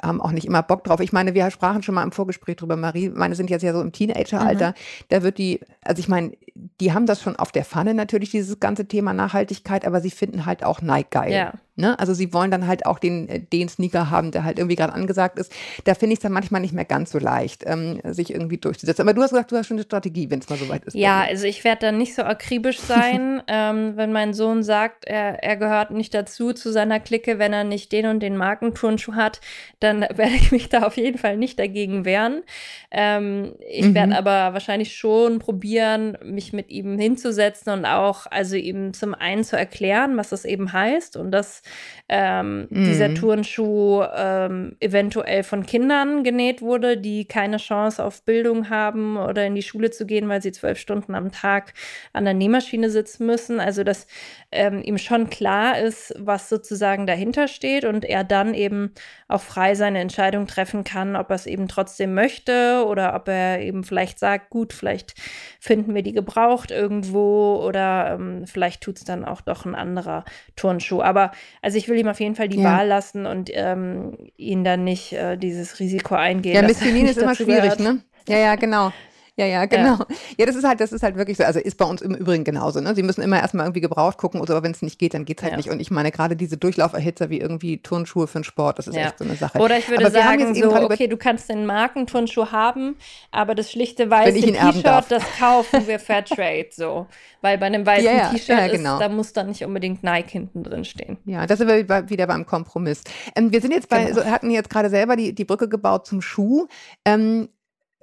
haben 0.00 0.20
auch 0.20 0.32
nicht 0.32 0.46
immer 0.46 0.62
Bock 0.62 0.84
drauf. 0.84 1.00
Ich 1.00 1.12
meine, 1.12 1.34
wir 1.34 1.50
sprachen 1.50 1.82
schon 1.82 1.94
mal 1.94 2.02
im 2.02 2.12
Vorgespräch 2.12 2.56
drüber, 2.56 2.76
Marie, 2.76 3.10
meine 3.10 3.34
sind 3.34 3.50
jetzt 3.50 3.62
ja 3.62 3.74
so 3.74 3.80
im 3.80 3.92
Teenageralter. 3.92 4.70
Mhm. 4.70 4.74
Da 5.08 5.22
wird 5.22 5.38
die, 5.38 5.60
also 5.84 6.00
ich 6.00 6.08
meine, 6.08 6.32
die 6.80 6.92
haben 6.92 7.06
das 7.06 7.20
schon 7.20 7.36
auf 7.36 7.52
der 7.52 7.64
Pfanne 7.64 7.92
natürlich, 7.92 8.30
dieses 8.30 8.58
ganze 8.58 8.86
Thema 8.86 9.12
Nachhaltigkeit, 9.12 9.86
aber 9.86 10.00
sie 10.00 10.10
finden 10.10 10.46
halt 10.46 10.64
auch 10.64 10.80
Nike 10.80 11.10
geil. 11.10 11.32
Ja. 11.32 11.52
Ne? 11.74 11.98
Also 11.98 12.12
sie 12.12 12.34
wollen 12.34 12.50
dann 12.50 12.66
halt 12.66 12.84
auch 12.84 12.98
den, 12.98 13.28
äh, 13.30 13.40
den 13.40 13.66
Sneaker 13.66 14.10
haben, 14.10 14.30
der 14.30 14.44
halt 14.44 14.58
irgendwie 14.58 14.76
gerade 14.76 14.92
angesagt 14.92 15.38
ist. 15.38 15.50
Da 15.84 15.94
finde 15.94 16.12
ich 16.12 16.18
es 16.18 16.22
dann 16.22 16.32
manchmal 16.32 16.60
nicht 16.60 16.74
mehr 16.74 16.84
ganz 16.84 17.10
so 17.10 17.18
leicht, 17.18 17.62
ähm, 17.66 17.98
sich 18.04 18.30
irgendwie 18.30 18.58
durchzusetzen. 18.58 19.00
Aber 19.00 19.14
du 19.14 19.22
hast 19.22 19.30
gesagt, 19.30 19.52
du 19.52 19.56
hast 19.56 19.68
schon 19.68 19.78
eine 19.78 19.84
Strategie, 19.84 20.30
wenn 20.30 20.40
es 20.40 20.50
mal 20.50 20.58
so 20.58 20.68
weit 20.68 20.84
ist. 20.84 20.94
Ja, 20.94 21.22
also 21.22 21.46
ich 21.46 21.64
werde 21.64 21.86
dann 21.86 21.96
nicht 21.96 22.14
so 22.14 22.24
akribisch 22.24 22.78
sein, 22.78 23.42
ähm, 23.48 23.96
wenn 23.96 24.12
mein 24.12 24.34
Sohn 24.34 24.62
sagt, 24.62 25.06
er, 25.06 25.42
er 25.42 25.56
gehört 25.56 25.92
nicht 25.92 26.12
dazu, 26.12 26.52
zu 26.52 26.70
seiner 26.72 27.00
Clique, 27.00 27.38
wenn 27.38 27.54
er 27.54 27.64
nicht 27.64 27.90
den 27.92 28.04
und 28.04 28.20
den 28.20 28.36
Markenturnschuh 28.36 29.14
hat, 29.14 29.40
dann 29.80 30.02
werde 30.02 30.34
ich 30.34 30.52
mich 30.52 30.68
da 30.68 30.82
auf 30.82 30.98
jeden 30.98 31.16
Fall 31.16 31.38
nicht 31.38 31.58
dagegen 31.58 32.04
wehren. 32.04 32.42
Ähm, 32.90 33.54
ich 33.66 33.86
mhm. 33.86 33.94
werde 33.94 34.18
aber 34.18 34.52
wahrscheinlich 34.52 34.94
schon 34.94 35.38
probieren, 35.38 36.18
mich 36.22 36.52
mit 36.52 36.68
ihm 36.68 36.98
hinzusetzen 36.98 37.72
und 37.72 37.86
auch, 37.86 38.26
also 38.26 38.56
ihm 38.56 38.92
zum 38.92 39.14
einen 39.14 39.42
zu 39.42 39.56
erklären, 39.56 40.18
was 40.18 40.28
das 40.28 40.44
eben 40.44 40.74
heißt 40.74 41.16
und 41.16 41.30
dass 41.30 41.61
ähm, 42.08 42.66
mhm. 42.70 42.84
dieser 42.84 43.14
Turnschuh 43.14 44.02
ähm, 44.14 44.76
eventuell 44.80 45.42
von 45.42 45.64
Kindern 45.66 46.24
genäht 46.24 46.62
wurde, 46.62 46.98
die 46.98 47.24
keine 47.24 47.56
Chance 47.56 48.04
auf 48.04 48.22
Bildung 48.24 48.70
haben 48.70 49.16
oder 49.16 49.46
in 49.46 49.54
die 49.54 49.62
Schule 49.62 49.90
zu 49.90 50.06
gehen, 50.06 50.28
weil 50.28 50.42
sie 50.42 50.52
zwölf 50.52 50.78
Stunden 50.78 51.14
am 51.14 51.32
Tag 51.32 51.74
an 52.12 52.24
der 52.24 52.34
Nähmaschine 52.34 52.90
sitzen 52.90 53.26
müssen. 53.26 53.60
Also 53.60 53.84
dass 53.84 54.06
ähm, 54.50 54.82
ihm 54.82 54.98
schon 54.98 55.30
klar 55.30 55.78
ist, 55.78 56.14
was 56.18 56.48
sozusagen 56.48 57.06
dahinter 57.06 57.48
steht 57.48 57.84
und 57.84 58.04
er 58.04 58.24
dann 58.24 58.54
eben 58.54 58.92
auch 59.28 59.40
frei 59.40 59.74
seine 59.74 60.00
Entscheidung 60.00 60.46
treffen 60.46 60.84
kann, 60.84 61.16
ob 61.16 61.30
er 61.30 61.36
es 61.36 61.46
eben 61.46 61.68
trotzdem 61.68 62.14
möchte 62.14 62.84
oder 62.86 63.14
ob 63.14 63.28
er 63.28 63.60
eben 63.60 63.84
vielleicht 63.84 64.18
sagt, 64.18 64.50
gut, 64.50 64.72
vielleicht 64.72 65.14
finden 65.58 65.94
wir 65.94 66.02
die 66.02 66.12
gebraucht 66.12 66.70
irgendwo 66.70 67.62
oder 67.66 68.12
ähm, 68.12 68.46
vielleicht 68.46 68.82
tut 68.82 68.98
es 68.98 69.04
dann 69.04 69.24
auch 69.24 69.40
doch 69.40 69.64
ein 69.64 69.74
anderer 69.74 70.24
Turnschuh. 70.56 71.00
Aber 71.00 71.32
also 71.60 71.78
ich 71.78 71.88
will 71.88 71.98
ihm 71.98 72.08
auf 72.08 72.20
jeden 72.20 72.34
Fall 72.34 72.48
die 72.48 72.58
ja. 72.58 72.64
Wahl 72.64 72.88
lassen 72.88 73.26
und 73.26 73.50
ähm, 73.52 74.16
ihn 74.36 74.64
dann 74.64 74.84
nicht 74.84 75.12
äh, 75.12 75.36
dieses 75.36 75.78
Risiko 75.80 76.14
eingehen. 76.14 76.54
Ja, 76.54 76.62
Missionin 76.62 77.06
ist 77.06 77.18
immer 77.18 77.34
schwierig, 77.34 77.62
gehört. 77.62 77.80
ne? 77.80 78.02
Ja, 78.28 78.38
ja, 78.38 78.54
genau. 78.56 78.92
Ja, 79.36 79.46
ja, 79.46 79.64
genau. 79.64 79.96
Ja. 79.96 80.06
ja. 80.38 80.46
das 80.46 80.56
ist 80.56 80.64
halt, 80.64 80.80
das 80.80 80.92
ist 80.92 81.02
halt 81.02 81.16
wirklich 81.16 81.38
so. 81.38 81.44
Also 81.44 81.58
ist 81.58 81.78
bei 81.78 81.86
uns 81.86 82.02
im 82.02 82.14
Übrigen 82.14 82.44
genauso. 82.44 82.80
Ne? 82.80 82.94
Sie 82.94 83.02
müssen 83.02 83.22
immer 83.22 83.40
erstmal 83.40 83.64
irgendwie 83.64 83.80
gebraucht 83.80 84.18
gucken, 84.18 84.40
oder 84.40 84.54
aber 84.54 84.64
wenn 84.64 84.72
es 84.72 84.82
nicht 84.82 84.98
geht, 84.98 85.14
dann 85.14 85.24
geht 85.24 85.38
es 85.38 85.42
halt 85.42 85.52
ja. 85.52 85.56
nicht. 85.56 85.70
Und 85.70 85.80
ich 85.80 85.90
meine, 85.90 86.10
gerade 86.10 86.36
diese 86.36 86.58
Durchlauferhitzer 86.58 87.30
wie 87.30 87.40
irgendwie 87.40 87.78
Turnschuhe 87.82 88.26
für 88.26 88.40
den 88.40 88.44
Sport, 88.44 88.78
das 88.78 88.88
ist 88.88 88.96
ja. 88.96 89.06
echt 89.06 89.18
so 89.18 89.24
eine 89.24 89.36
Sache. 89.36 89.58
Oder 89.58 89.78
ich 89.78 89.88
würde 89.88 90.04
aber 90.04 90.12
sagen, 90.12 90.54
so, 90.54 90.74
okay, 90.74 91.06
du 91.06 91.16
kannst 91.16 91.48
den 91.48 91.64
Markenturnschuh 91.64 92.52
haben, 92.52 92.96
aber 93.30 93.54
das 93.54 93.70
schlichte 93.70 94.10
weiße 94.10 94.38
T-Shirt, 94.38 95.04
das 95.08 95.22
kaufen 95.38 95.86
wir 95.86 95.98
Fairtrade 95.98 96.68
so. 96.70 97.06
Weil 97.40 97.56
bei 97.56 97.66
einem 97.66 97.86
weißen 97.86 98.04
ja, 98.04 98.28
T-Shirt 98.28 98.72
genau. 98.72 98.98
da 98.98 99.08
muss 99.08 99.32
dann 99.32 99.48
nicht 99.48 99.64
unbedingt 99.64 100.02
Nike 100.02 100.32
hinten 100.32 100.62
drin 100.62 100.84
stehen. 100.84 101.16
Ja, 101.24 101.46
das 101.46 101.58
sind 101.58 101.68
wir 101.68 102.10
wieder 102.10 102.26
beim 102.26 102.44
Kompromiss. 102.44 103.02
Ähm, 103.34 103.50
wir 103.50 103.60
sind 103.62 103.72
jetzt 103.72 103.88
bei, 103.88 104.04
genau. 104.04 104.20
so, 104.20 104.26
hatten 104.26 104.50
jetzt 104.50 104.68
gerade 104.68 104.90
selber 104.90 105.16
die, 105.16 105.34
die 105.34 105.44
Brücke 105.44 105.68
gebaut 105.68 106.06
zum 106.06 106.20
Schuh. 106.20 106.66
Ähm, 107.06 107.48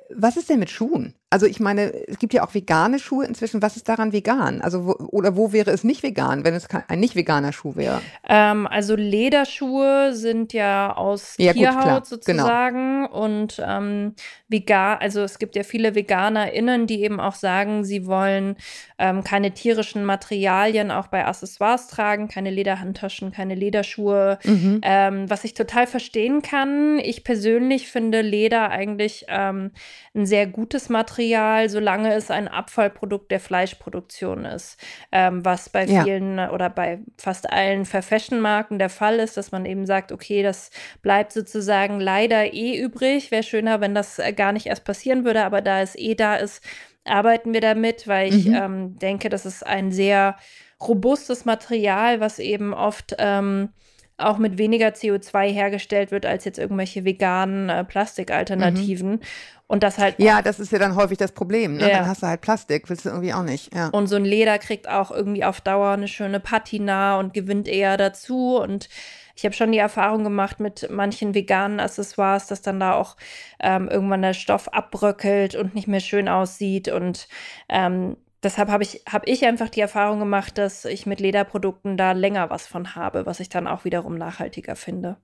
was 0.09 0.37
ist 0.37 0.49
denn 0.49 0.59
mit 0.59 0.69
Schuhen? 0.69 1.13
Also 1.31 1.45
ich 1.45 1.59
meine, 1.59 1.93
es 2.07 2.17
gibt 2.17 2.33
ja 2.33 2.43
auch 2.43 2.55
vegane 2.55 2.97
Schuhe 2.97 3.23
inzwischen. 3.23 3.61
Was 3.61 3.75
ist 3.75 3.87
daran 3.87 4.13
vegan? 4.13 4.61
Also 4.61 4.87
wo, 4.87 4.93
oder 5.09 5.35
wo 5.35 5.51
wäre 5.53 5.69
es 5.69 5.83
nicht 5.83 6.01
vegan, 6.01 6.43
wenn 6.43 6.55
es 6.55 6.67
ein 6.87 6.99
nicht 6.99 7.15
veganer 7.15 7.53
Schuh 7.53 7.75
wäre? 7.75 8.01
Ähm, 8.27 8.65
also 8.65 8.95
Lederschuhe 8.95 10.13
sind 10.13 10.53
ja 10.53 10.95
aus 10.95 11.35
ja, 11.37 11.53
Tierhaut 11.53 12.09
gut, 12.09 12.25
genau. 12.25 12.45
sozusagen 12.45 13.03
genau. 13.03 13.23
und 13.23 13.61
ähm, 13.63 14.15
vegan. 14.47 14.97
Also 14.99 15.21
es 15.21 15.37
gibt 15.37 15.55
ja 15.55 15.61
viele 15.61 15.93
VeganerInnen, 15.93 16.87
die 16.87 17.03
eben 17.03 17.19
auch 17.19 17.35
sagen, 17.35 17.83
sie 17.83 18.07
wollen 18.07 18.55
ähm, 18.97 19.23
keine 19.23 19.51
tierischen 19.51 20.05
Materialien 20.05 20.89
auch 20.89 21.07
bei 21.07 21.27
Accessoires 21.27 21.89
tragen, 21.89 22.27
keine 22.27 22.49
Lederhandtaschen, 22.49 23.31
keine 23.31 23.53
Lederschuhe. 23.53 24.39
Mhm. 24.43 24.81
Ähm, 24.81 25.29
was 25.29 25.43
ich 25.43 25.53
total 25.53 25.85
verstehen 25.85 26.41
kann. 26.41 26.97
Ich 26.97 27.23
persönlich 27.23 27.87
finde 27.87 28.21
Leder 28.21 28.71
eigentlich 28.71 29.25
ähm, 29.27 29.71
ein 30.15 30.25
sehr 30.25 30.47
gutes 30.47 30.89
Material 30.89 31.18
Material, 31.19 31.69
solange 31.69 32.13
es 32.13 32.31
ein 32.31 32.47
Abfallprodukt 32.47 33.29
der 33.29 33.41
Fleischproduktion 33.41 34.45
ist. 34.45 34.77
Ähm, 35.11 35.43
was 35.43 35.69
bei 35.69 35.85
vielen 35.85 36.37
ja. 36.37 36.51
oder 36.51 36.69
bei 36.69 36.99
fast 37.17 37.51
allen 37.51 37.85
Fair-Fashion-Marken 37.85 38.79
der 38.79 38.89
Fall 38.89 39.19
ist, 39.19 39.35
dass 39.35 39.51
man 39.51 39.65
eben 39.65 39.85
sagt, 39.85 40.13
okay, 40.13 40.43
das 40.43 40.71
bleibt 41.01 41.33
sozusagen 41.33 41.99
leider 41.99 42.53
eh 42.53 42.79
übrig. 42.79 43.31
Wäre 43.31 43.43
schöner, 43.43 43.81
wenn 43.81 43.93
das 43.93 44.17
äh, 44.17 44.31
gar 44.31 44.53
nicht 44.53 44.67
erst 44.67 44.85
passieren 44.85 45.25
würde, 45.25 45.43
aber 45.43 45.61
da 45.61 45.81
es 45.81 45.95
eh 45.97 46.15
da 46.15 46.35
ist, 46.35 46.63
arbeiten 47.03 47.53
wir 47.53 47.61
damit, 47.61 48.07
weil 48.07 48.33
ich 48.33 48.45
mhm. 48.45 48.55
ähm, 48.55 48.99
denke, 48.99 49.27
das 49.27 49.45
ist 49.45 49.65
ein 49.65 49.91
sehr 49.91 50.37
robustes 50.81 51.43
Material, 51.43 52.21
was 52.21 52.39
eben 52.39 52.73
oft 52.73 53.15
ähm, 53.19 53.69
auch 54.19 54.37
mit 54.37 54.57
weniger 54.57 54.89
CO2 54.89 55.51
hergestellt 55.51 56.11
wird 56.11 56.25
als 56.25 56.45
jetzt 56.45 56.59
irgendwelche 56.59 57.05
veganen 57.05 57.69
äh, 57.69 57.83
Plastikalternativen. 57.83 59.11
Mhm. 59.11 59.19
Und 59.67 59.83
das 59.83 59.99
halt. 59.99 60.15
Ja, 60.17 60.41
das 60.41 60.59
ist 60.59 60.71
ja 60.71 60.79
dann 60.79 60.95
häufig 60.95 61.19
das 61.19 61.31
Problem. 61.31 61.77
Ne? 61.77 61.89
Ja. 61.89 61.99
Dann 61.99 62.07
hast 62.07 62.23
du 62.23 62.27
halt 62.27 62.41
Plastik, 62.41 62.89
willst 62.89 63.05
du 63.05 63.09
irgendwie 63.09 63.33
auch 63.33 63.43
nicht. 63.43 63.73
Ja. 63.73 63.89
Und 63.89 64.07
so 64.07 64.15
ein 64.15 64.25
Leder 64.25 64.57
kriegt 64.57 64.89
auch 64.89 65.11
irgendwie 65.11 65.45
auf 65.45 65.61
Dauer 65.61 65.91
eine 65.91 66.07
schöne 66.07 66.39
Patina 66.39 67.19
und 67.19 67.35
gewinnt 67.35 67.67
eher 67.67 67.95
dazu. 67.95 68.57
Und 68.57 68.89
ich 69.35 69.45
habe 69.45 69.53
schon 69.53 69.71
die 69.71 69.77
Erfahrung 69.77 70.23
gemacht 70.23 70.59
mit 70.59 70.89
manchen 70.89 71.35
veganen 71.35 71.79
Accessoires, 71.79 72.47
dass 72.47 72.63
dann 72.63 72.79
da 72.79 72.93
auch 72.93 73.15
ähm, 73.59 73.87
irgendwann 73.89 74.23
der 74.23 74.33
Stoff 74.33 74.69
abbröckelt 74.69 75.53
und 75.53 75.75
nicht 75.75 75.87
mehr 75.87 75.99
schön 75.99 76.27
aussieht. 76.27 76.87
Und 76.87 77.27
ähm, 77.69 78.17
deshalb 78.43 78.69
habe 78.69 78.83
ich, 78.83 79.03
hab 79.09 79.27
ich 79.27 79.45
einfach 79.45 79.69
die 79.69 79.81
Erfahrung 79.81 80.19
gemacht, 80.19 80.57
dass 80.57 80.85
ich 80.85 81.05
mit 81.05 81.19
Lederprodukten 81.19 81.97
da 81.97 82.11
länger 82.13 82.49
was 82.49 82.67
von 82.67 82.95
habe, 82.95 83.25
was 83.25 83.39
ich 83.39 83.49
dann 83.49 83.67
auch 83.67 83.85
wiederum 83.85 84.15
nachhaltiger 84.15 84.75
finde. 84.75 85.17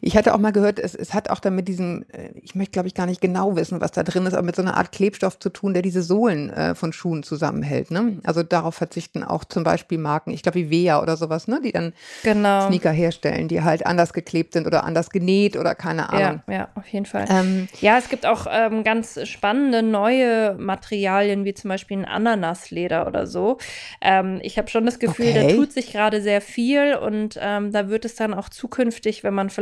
Ich 0.00 0.16
hatte 0.16 0.34
auch 0.34 0.38
mal 0.38 0.52
gehört, 0.52 0.78
es, 0.78 0.94
es 0.94 1.14
hat 1.14 1.30
auch 1.30 1.38
dann 1.38 1.54
mit 1.54 1.68
diesem, 1.68 2.04
äh, 2.12 2.30
ich 2.42 2.54
möchte 2.54 2.72
glaube 2.72 2.88
ich 2.88 2.94
gar 2.94 3.06
nicht 3.06 3.20
genau 3.20 3.56
wissen, 3.56 3.80
was 3.80 3.92
da 3.92 4.02
drin 4.02 4.26
ist, 4.26 4.34
aber 4.34 4.44
mit 4.44 4.56
so 4.56 4.62
einer 4.62 4.76
Art 4.76 4.92
Klebstoff 4.92 5.38
zu 5.38 5.48
tun, 5.48 5.74
der 5.74 5.82
diese 5.82 6.02
Sohlen 6.02 6.50
äh, 6.50 6.74
von 6.74 6.92
Schuhen 6.92 7.22
zusammenhält. 7.22 7.90
Ne? 7.90 8.18
Also 8.24 8.42
darauf 8.42 8.74
verzichten 8.74 9.22
auch 9.22 9.44
zum 9.44 9.62
Beispiel 9.62 9.98
Marken, 9.98 10.30
ich 10.30 10.42
glaube 10.42 10.58
wie 10.58 10.70
Vea 10.70 11.00
oder 11.00 11.16
sowas, 11.16 11.46
ne? 11.46 11.60
die 11.62 11.72
dann 11.72 11.92
genau. 12.22 12.66
Sneaker 12.66 12.90
herstellen, 12.90 13.48
die 13.48 13.62
halt 13.62 13.86
anders 13.86 14.12
geklebt 14.12 14.54
sind 14.54 14.66
oder 14.66 14.84
anders 14.84 15.10
genäht 15.10 15.56
oder 15.56 15.74
keine 15.74 16.10
Ahnung. 16.10 16.42
Ja, 16.48 16.54
ja 16.54 16.68
auf 16.74 16.88
jeden 16.88 17.06
Fall. 17.06 17.26
Ähm, 17.28 17.68
ja, 17.80 17.98
es 17.98 18.08
gibt 18.08 18.26
auch 18.26 18.46
ähm, 18.50 18.82
ganz 18.82 19.20
spannende 19.28 19.82
neue 19.82 20.56
Materialien, 20.58 21.44
wie 21.44 21.54
zum 21.54 21.68
Beispiel 21.68 21.98
ein 21.98 22.04
Ananasleder 22.04 23.06
oder 23.06 23.26
so. 23.26 23.58
Ähm, 24.00 24.40
ich 24.42 24.58
habe 24.58 24.68
schon 24.68 24.84
das 24.84 24.98
Gefühl, 24.98 25.28
okay. 25.28 25.48
da 25.48 25.54
tut 25.54 25.72
sich 25.72 25.92
gerade 25.92 26.20
sehr 26.20 26.40
viel 26.40 26.94
und 26.94 27.38
ähm, 27.40 27.72
da 27.72 27.88
wird 27.88 28.04
es 28.04 28.16
dann 28.16 28.34
auch 28.34 28.48
zukünftig, 28.48 29.22
wenn 29.22 29.34
man 29.34 29.48
vielleicht 29.50 29.59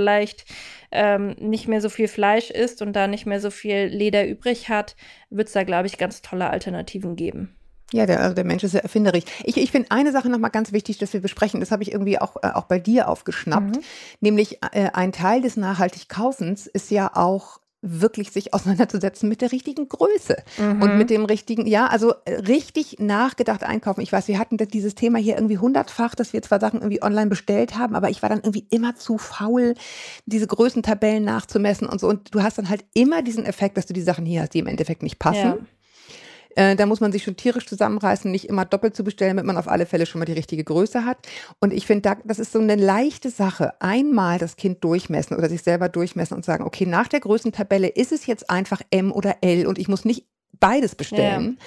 ähm, 0.90 1.36
nicht 1.38 1.68
mehr 1.68 1.80
so 1.80 1.88
viel 1.88 2.08
Fleisch 2.08 2.50
isst 2.50 2.82
und 2.82 2.94
da 2.94 3.06
nicht 3.06 3.26
mehr 3.26 3.40
so 3.40 3.50
viel 3.50 3.86
Leder 3.86 4.26
übrig 4.26 4.68
hat, 4.68 4.96
wird 5.30 5.48
es 5.48 5.54
da, 5.54 5.64
glaube 5.64 5.86
ich, 5.86 5.98
ganz 5.98 6.22
tolle 6.22 6.50
Alternativen 6.50 7.16
geben. 7.16 7.54
Ja, 7.92 8.04
der, 8.04 8.20
also 8.20 8.34
der 8.34 8.44
Mensch 8.44 8.62
ist 8.64 8.72
sehr 8.72 8.82
erfinderisch. 8.82 9.24
Ich, 9.44 9.56
ich 9.56 9.70
finde 9.70 9.90
eine 9.90 10.12
Sache 10.12 10.28
nochmal 10.28 10.50
ganz 10.50 10.72
wichtig, 10.72 10.98
dass 10.98 11.14
wir 11.14 11.20
besprechen, 11.20 11.60
das 11.60 11.70
habe 11.70 11.82
ich 11.82 11.92
irgendwie 11.92 12.18
auch, 12.18 12.36
äh, 12.42 12.50
auch 12.52 12.64
bei 12.64 12.78
dir 12.78 13.08
aufgeschnappt, 13.08 13.76
mhm. 13.76 13.82
nämlich 14.20 14.58
äh, 14.72 14.90
ein 14.92 15.12
Teil 15.12 15.40
des 15.40 15.56
nachhaltig 15.56 16.08
Kaufens 16.08 16.66
ist 16.66 16.90
ja 16.90 17.10
auch 17.14 17.60
wirklich 17.80 18.32
sich 18.32 18.54
auseinanderzusetzen 18.54 19.28
mit 19.28 19.40
der 19.40 19.52
richtigen 19.52 19.88
Größe 19.88 20.36
mhm. 20.58 20.82
und 20.82 20.98
mit 20.98 21.10
dem 21.10 21.24
richtigen, 21.24 21.66
ja, 21.66 21.86
also 21.86 22.14
äh, 22.24 22.34
richtig 22.34 22.98
nachgedacht 22.98 23.62
einkaufen. 23.62 24.00
Ich 24.00 24.12
weiß, 24.12 24.26
wir 24.28 24.38
hatten 24.38 24.56
dieses 24.56 24.94
Thema 24.94 25.18
hier 25.18 25.36
irgendwie 25.36 25.58
hundertfach, 25.58 26.14
dass 26.14 26.32
wir 26.32 26.42
zwar 26.42 26.60
Sachen 26.60 26.80
irgendwie 26.80 27.02
online 27.02 27.28
bestellt 27.28 27.76
haben, 27.76 27.94
aber 27.94 28.10
ich 28.10 28.22
war 28.22 28.28
dann 28.28 28.40
irgendwie 28.40 28.66
immer 28.70 28.96
zu 28.96 29.16
faul, 29.16 29.74
diese 30.26 30.46
Größentabellen 30.46 31.24
nachzumessen 31.24 31.88
und 31.88 32.00
so. 32.00 32.08
Und 32.08 32.34
du 32.34 32.42
hast 32.42 32.58
dann 32.58 32.68
halt 32.68 32.84
immer 32.94 33.22
diesen 33.22 33.44
Effekt, 33.44 33.76
dass 33.76 33.86
du 33.86 33.94
die 33.94 34.02
Sachen 34.02 34.26
hier 34.26 34.42
hast, 34.42 34.54
die 34.54 34.58
im 34.58 34.66
Endeffekt 34.66 35.02
nicht 35.02 35.18
passen. 35.18 35.44
Ja. 35.44 35.58
Äh, 36.56 36.76
da 36.76 36.86
muss 36.86 37.00
man 37.00 37.12
sich 37.12 37.24
schon 37.24 37.36
tierisch 37.36 37.66
zusammenreißen, 37.66 38.30
nicht 38.30 38.48
immer 38.48 38.64
doppelt 38.64 38.96
zu 38.96 39.04
bestellen, 39.04 39.36
damit 39.36 39.46
man 39.46 39.56
auf 39.56 39.68
alle 39.68 39.86
Fälle 39.86 40.06
schon 40.06 40.18
mal 40.18 40.24
die 40.24 40.32
richtige 40.32 40.64
Größe 40.64 41.04
hat. 41.04 41.18
Und 41.60 41.72
ich 41.72 41.86
finde, 41.86 42.02
da, 42.02 42.16
das 42.24 42.38
ist 42.38 42.52
so 42.52 42.58
eine 42.58 42.76
leichte 42.76 43.30
Sache. 43.30 43.72
Einmal 43.80 44.38
das 44.38 44.56
Kind 44.56 44.82
durchmessen 44.84 45.36
oder 45.36 45.48
sich 45.48 45.62
selber 45.62 45.88
durchmessen 45.88 46.36
und 46.36 46.44
sagen, 46.44 46.64
okay, 46.64 46.86
nach 46.86 47.08
der 47.08 47.20
Größentabelle 47.20 47.88
ist 47.88 48.12
es 48.12 48.26
jetzt 48.26 48.50
einfach 48.50 48.80
M 48.90 49.12
oder 49.12 49.36
L 49.42 49.66
und 49.66 49.78
ich 49.78 49.88
muss 49.88 50.04
nicht 50.04 50.26
beides 50.60 50.94
bestellen, 50.94 51.58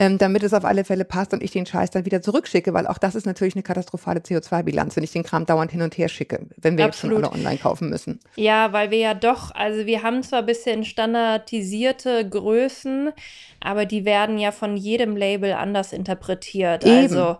ja. 0.00 0.06
ähm, 0.06 0.18
damit 0.18 0.42
es 0.42 0.54
auf 0.54 0.64
alle 0.64 0.84
Fälle 0.84 1.04
passt 1.04 1.32
und 1.32 1.42
ich 1.42 1.50
den 1.50 1.66
Scheiß 1.66 1.90
dann 1.90 2.04
wieder 2.04 2.22
zurückschicke, 2.22 2.72
weil 2.74 2.86
auch 2.86 2.98
das 2.98 3.14
ist 3.14 3.26
natürlich 3.26 3.54
eine 3.54 3.62
katastrophale 3.62 4.20
CO2-Bilanz, 4.20 4.96
wenn 4.96 5.04
ich 5.04 5.12
den 5.12 5.22
Kram 5.22 5.46
dauernd 5.46 5.72
hin 5.72 5.82
und 5.82 5.96
her 5.98 6.08
schicke, 6.08 6.46
wenn 6.56 6.76
wir 6.76 6.84
Absolut. 6.84 7.18
jetzt 7.18 7.24
schon 7.24 7.32
alle 7.32 7.40
online 7.42 7.58
kaufen 7.58 7.90
müssen. 7.90 8.20
Ja, 8.36 8.72
weil 8.72 8.90
wir 8.90 8.98
ja 8.98 9.14
doch, 9.14 9.54
also 9.54 9.86
wir 9.86 10.02
haben 10.02 10.22
zwar 10.22 10.40
ein 10.40 10.46
bisschen 10.46 10.84
standardisierte 10.84 12.28
Größen, 12.28 13.12
aber 13.60 13.86
die 13.86 14.04
werden 14.04 14.38
ja 14.38 14.52
von 14.52 14.76
jedem 14.76 15.16
Label 15.16 15.52
anders 15.52 15.92
interpretiert. 15.92 16.84
Eben. 16.84 16.96
Also 16.96 17.36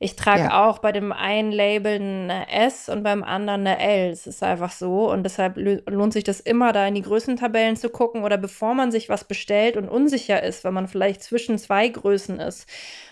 ich 0.00 0.14
trage 0.14 0.44
ja. 0.44 0.68
auch 0.68 0.78
bei 0.78 0.92
dem 0.92 1.10
einen 1.10 1.50
Label 1.50 1.94
eine 1.96 2.48
S 2.52 2.88
und 2.88 3.02
beim 3.02 3.24
anderen 3.24 3.66
eine 3.66 3.80
L. 3.80 4.10
Es 4.10 4.28
ist 4.28 4.44
einfach 4.44 4.70
so. 4.70 5.10
Und 5.10 5.24
deshalb 5.24 5.56
lohnt 5.56 6.12
sich 6.12 6.22
das 6.22 6.38
immer, 6.38 6.72
da 6.72 6.86
in 6.86 6.94
die 6.94 7.02
Größentabellen 7.02 7.74
zu 7.74 7.90
gucken 7.90 8.22
oder 8.22 8.36
bevor 8.36 8.74
man 8.74 8.92
sich 8.92 9.08
was 9.08 9.24
bestellt 9.24 9.76
und 9.76 9.88
unsicher 9.88 10.40
ist, 10.40 10.62
wenn 10.62 10.74
man 10.74 10.86
vielleicht 10.86 11.22
zwischen 11.24 11.58
zwei 11.58 11.88
Größen 11.88 12.38
ist 12.38 12.68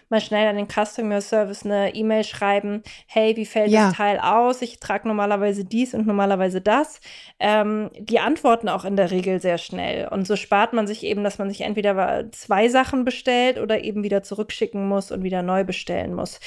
mal 0.08 0.20
schnell 0.20 0.46
an 0.48 0.56
den 0.56 0.68
Customer 0.68 1.20
Service 1.20 1.64
eine 1.64 1.94
E-Mail 1.94 2.24
schreiben, 2.24 2.82
hey, 3.06 3.36
wie 3.36 3.46
fällt 3.46 3.70
ja. 3.70 3.88
das 3.88 3.96
Teil 3.96 4.18
aus? 4.18 4.62
Ich 4.62 4.78
trage 4.78 5.08
normalerweise 5.08 5.64
dies 5.64 5.94
und 5.94 6.06
normalerweise 6.06 6.60
das. 6.60 7.00
Ähm, 7.38 7.90
die 7.98 8.20
antworten 8.20 8.68
auch 8.68 8.84
in 8.84 8.96
der 8.96 9.10
Regel 9.10 9.40
sehr 9.40 9.58
schnell. 9.58 10.08
Und 10.08 10.26
so 10.26 10.36
spart 10.36 10.72
man 10.72 10.86
sich 10.86 11.02
eben, 11.04 11.24
dass 11.24 11.38
man 11.38 11.48
sich 11.50 11.62
entweder 11.62 12.30
zwei 12.32 12.68
Sachen 12.68 13.04
bestellt 13.04 13.58
oder 13.58 13.82
eben 13.82 14.02
wieder 14.02 14.22
zurückschicken 14.22 14.86
muss 14.88 15.10
und 15.10 15.22
wieder 15.22 15.42
neu 15.42 15.64
bestellen 15.64 16.14
muss. 16.14 16.40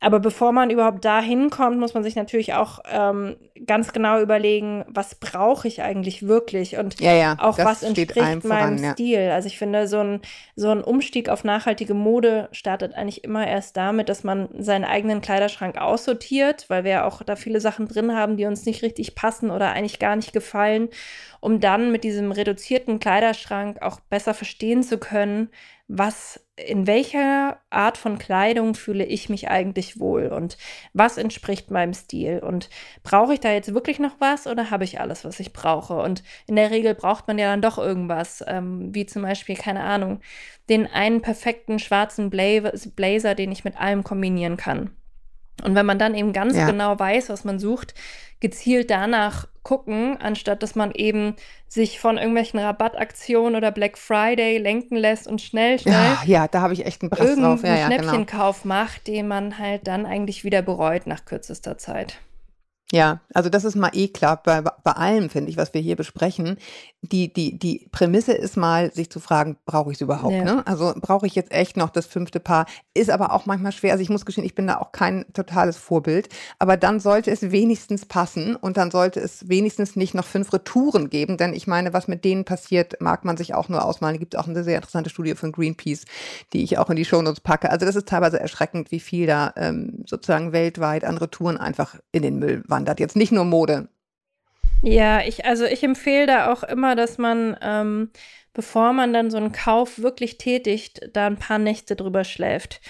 Aber 0.00 0.20
bevor 0.20 0.52
man 0.52 0.70
überhaupt 0.70 1.04
dahin 1.04 1.50
kommt, 1.50 1.80
muss 1.80 1.92
man 1.92 2.04
sich 2.04 2.14
natürlich 2.14 2.54
auch 2.54 2.78
ähm, 2.88 3.36
ganz 3.66 3.92
genau 3.92 4.20
überlegen, 4.20 4.84
was 4.86 5.16
brauche 5.16 5.66
ich 5.66 5.82
eigentlich 5.82 6.28
wirklich 6.28 6.76
und 6.76 7.00
ja, 7.00 7.14
ja, 7.14 7.36
auch 7.40 7.58
was 7.58 7.82
entspricht 7.82 8.16
meinem 8.16 8.40
voran, 8.40 8.78
ja. 8.78 8.92
Stil. 8.92 9.30
Also 9.30 9.48
ich 9.48 9.58
finde, 9.58 9.88
so 9.88 9.98
ein, 9.98 10.20
so 10.54 10.70
ein 10.70 10.84
Umstieg 10.84 11.28
auf 11.28 11.42
nachhaltige 11.42 11.94
Mode 11.94 12.48
startet 12.52 12.94
eigentlich 12.94 13.24
immer 13.24 13.44
erst 13.44 13.76
damit, 13.76 14.08
dass 14.08 14.22
man 14.22 14.48
seinen 14.56 14.84
eigenen 14.84 15.20
Kleiderschrank 15.20 15.78
aussortiert, 15.78 16.66
weil 16.68 16.84
wir 16.84 16.90
ja 16.92 17.04
auch 17.04 17.24
da 17.24 17.34
viele 17.34 17.60
Sachen 17.60 17.88
drin 17.88 18.14
haben, 18.14 18.36
die 18.36 18.46
uns 18.46 18.66
nicht 18.66 18.82
richtig 18.82 19.16
passen 19.16 19.50
oder 19.50 19.72
eigentlich 19.72 19.98
gar 19.98 20.14
nicht 20.14 20.32
gefallen, 20.32 20.90
um 21.40 21.58
dann 21.58 21.90
mit 21.90 22.04
diesem 22.04 22.30
reduzierten 22.30 23.00
Kleiderschrank 23.00 23.82
auch 23.82 23.98
besser 23.98 24.32
verstehen 24.32 24.84
zu 24.84 24.98
können, 24.98 25.50
was, 25.88 26.40
in 26.66 26.86
welcher 26.86 27.58
Art 27.70 27.98
von 27.98 28.18
Kleidung 28.18 28.74
fühle 28.74 29.04
ich 29.04 29.28
mich 29.28 29.48
eigentlich 29.48 30.00
wohl 30.00 30.26
und 30.28 30.58
was 30.92 31.18
entspricht 31.18 31.70
meinem 31.70 31.94
Stil 31.94 32.40
und 32.40 32.68
brauche 33.02 33.34
ich 33.34 33.40
da 33.40 33.52
jetzt 33.52 33.74
wirklich 33.74 33.98
noch 33.98 34.16
was 34.18 34.46
oder 34.46 34.70
habe 34.70 34.84
ich 34.84 35.00
alles, 35.00 35.24
was 35.24 35.40
ich 35.40 35.52
brauche? 35.52 35.94
Und 35.94 36.22
in 36.46 36.56
der 36.56 36.70
Regel 36.70 36.94
braucht 36.94 37.28
man 37.28 37.38
ja 37.38 37.50
dann 37.50 37.62
doch 37.62 37.78
irgendwas, 37.78 38.44
ähm, 38.46 38.94
wie 38.94 39.06
zum 39.06 39.22
Beispiel, 39.22 39.56
keine 39.56 39.82
Ahnung, 39.82 40.20
den 40.68 40.86
einen 40.86 41.22
perfekten 41.22 41.78
schwarzen 41.78 42.30
Blazer, 42.30 43.34
den 43.34 43.52
ich 43.52 43.64
mit 43.64 43.78
allem 43.80 44.04
kombinieren 44.04 44.56
kann. 44.56 44.97
Und 45.64 45.74
wenn 45.74 45.86
man 45.86 45.98
dann 45.98 46.14
eben 46.14 46.32
ganz 46.32 46.56
ja. 46.56 46.66
genau 46.66 46.98
weiß, 46.98 47.28
was 47.28 47.44
man 47.44 47.58
sucht, 47.58 47.94
gezielt 48.40 48.90
danach 48.90 49.48
gucken, 49.62 50.16
anstatt 50.20 50.62
dass 50.62 50.74
man 50.74 50.92
eben 50.92 51.34
sich 51.66 52.00
von 52.00 52.16
irgendwelchen 52.16 52.58
Rabattaktionen 52.58 53.56
oder 53.56 53.70
Black 53.70 53.98
Friday 53.98 54.58
lenken 54.58 54.96
lässt 54.96 55.26
und 55.26 55.42
schnell, 55.42 55.78
schnell 55.78 55.94
ja, 55.94 56.22
ja 56.24 56.48
da 56.48 56.60
habe 56.62 56.72
ich 56.72 56.86
echt 56.86 57.02
einen 57.02 57.10
Preis 57.10 57.36
drauf. 57.36 57.62
Ja, 57.62 57.76
ja, 57.76 57.88
genau. 57.88 58.02
Schnäppchenkauf 58.02 58.62
genau. 58.62 58.74
macht, 58.74 59.06
den 59.06 59.28
man 59.28 59.58
halt 59.58 59.86
dann 59.86 60.06
eigentlich 60.06 60.44
wieder 60.44 60.62
bereut 60.62 61.06
nach 61.06 61.24
kürzester 61.24 61.76
Zeit. 61.76 62.18
Ja, 62.90 63.20
also 63.34 63.50
das 63.50 63.64
ist 63.64 63.76
mal 63.76 63.90
eh 63.92 64.08
klar 64.08 64.42
bei, 64.42 64.62
bei 64.62 64.92
allem, 64.92 65.28
finde 65.28 65.50
ich, 65.50 65.58
was 65.58 65.74
wir 65.74 65.80
hier 65.82 65.94
besprechen. 65.94 66.56
Die, 67.02 67.30
die, 67.30 67.58
die 67.58 67.86
Prämisse 67.92 68.32
ist 68.32 68.56
mal, 68.56 68.90
sich 68.94 69.10
zu 69.10 69.20
fragen, 69.20 69.58
brauche 69.66 69.90
ich 69.90 69.98
es 69.98 70.00
überhaupt? 70.00 70.32
Ja. 70.32 70.44
Ne? 70.44 70.66
Also 70.66 70.94
brauche 70.98 71.26
ich 71.26 71.34
jetzt 71.34 71.52
echt 71.52 71.76
noch 71.76 71.90
das 71.90 72.06
fünfte 72.06 72.40
Paar? 72.40 72.64
Ist 72.94 73.10
aber 73.10 73.34
auch 73.34 73.44
manchmal 73.44 73.72
schwer. 73.72 73.92
Also 73.92 74.02
ich 74.02 74.08
muss 74.08 74.24
gestehen, 74.24 74.46
ich 74.46 74.54
bin 74.54 74.66
da 74.66 74.78
auch 74.78 74.92
kein 74.92 75.26
totales 75.34 75.76
Vorbild. 75.76 76.30
Aber 76.58 76.78
dann 76.78 76.98
sollte 76.98 77.30
es 77.30 77.50
wenigstens 77.50 78.06
passen 78.06 78.56
und 78.56 78.78
dann 78.78 78.90
sollte 78.90 79.20
es 79.20 79.46
wenigstens 79.50 79.94
nicht 79.94 80.14
noch 80.14 80.24
fünf 80.24 80.50
Retouren 80.54 81.10
geben. 81.10 81.36
Denn 81.36 81.52
ich 81.52 81.66
meine, 81.66 81.92
was 81.92 82.08
mit 82.08 82.24
denen 82.24 82.46
passiert, 82.46 83.02
mag 83.02 83.22
man 83.22 83.36
sich 83.36 83.52
auch 83.52 83.68
nur 83.68 83.84
ausmalen. 83.84 84.16
Es 84.16 84.20
gibt 84.20 84.36
auch 84.36 84.48
eine 84.48 84.64
sehr 84.64 84.76
interessante 84.76 85.10
Studie 85.10 85.34
von 85.34 85.52
Greenpeace, 85.52 86.06
die 86.54 86.64
ich 86.64 86.78
auch 86.78 86.88
in 86.88 86.96
die 86.96 87.04
Shownotes 87.04 87.40
packe. 87.40 87.70
Also 87.70 87.84
das 87.84 87.96
ist 87.96 88.08
teilweise 88.08 88.40
erschreckend, 88.40 88.90
wie 88.92 89.00
viel 89.00 89.26
da 89.26 89.52
ähm, 89.56 90.04
sozusagen 90.06 90.52
weltweit 90.52 91.04
an 91.04 91.18
Retouren 91.18 91.58
einfach 91.58 91.96
in 92.12 92.22
den 92.22 92.38
Müll 92.38 92.64
wandert 92.66 92.77
wandert. 92.78 93.00
Jetzt 93.00 93.16
nicht 93.16 93.32
nur 93.32 93.44
Mode. 93.44 93.88
Ja, 94.82 95.20
ich, 95.22 95.44
also 95.44 95.64
ich 95.64 95.82
empfehle 95.82 96.26
da 96.26 96.52
auch 96.52 96.62
immer, 96.62 96.94
dass 96.94 97.18
man, 97.18 97.56
ähm, 97.60 98.10
bevor 98.54 98.92
man 98.92 99.12
dann 99.12 99.30
so 99.30 99.36
einen 99.36 99.52
Kauf 99.52 99.98
wirklich 99.98 100.38
tätigt, 100.38 101.00
da 101.12 101.26
ein 101.26 101.36
paar 101.36 101.58
Nächte 101.58 101.96
drüber 101.96 102.22
schläft. 102.22 102.80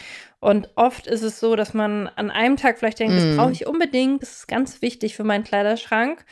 Und 0.40 0.68
oft 0.76 1.06
ist 1.06 1.22
es 1.22 1.40
so, 1.40 1.56
dass 1.56 1.72
man 1.74 2.08
an 2.08 2.30
einem 2.30 2.56
Tag 2.56 2.78
vielleicht 2.78 3.00
denkt, 3.00 3.14
mm. 3.14 3.16
das 3.16 3.36
brauche 3.36 3.52
ich 3.52 3.66
unbedingt, 3.66 4.22
das 4.22 4.32
ist 4.38 4.48
ganz 4.48 4.82
wichtig 4.82 5.16
für 5.16 5.24
meinen 5.24 5.44
Kleiderschrank. 5.44 6.24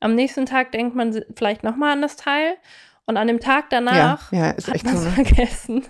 Am 0.00 0.14
nächsten 0.14 0.44
Tag 0.44 0.72
denkt 0.72 0.94
man 0.94 1.24
vielleicht 1.36 1.62
nochmal 1.62 1.92
an 1.92 2.02
das 2.02 2.16
Teil. 2.16 2.56
Und 3.06 3.16
an 3.16 3.28
dem 3.28 3.38
Tag 3.38 3.70
danach 3.70 4.32
ja, 4.32 4.38
ja, 4.38 4.56
hat 4.56 4.84
man 4.84 4.94
es 4.94 5.02
so, 5.02 5.08
ne? 5.08 5.14
vergessen 5.24 5.84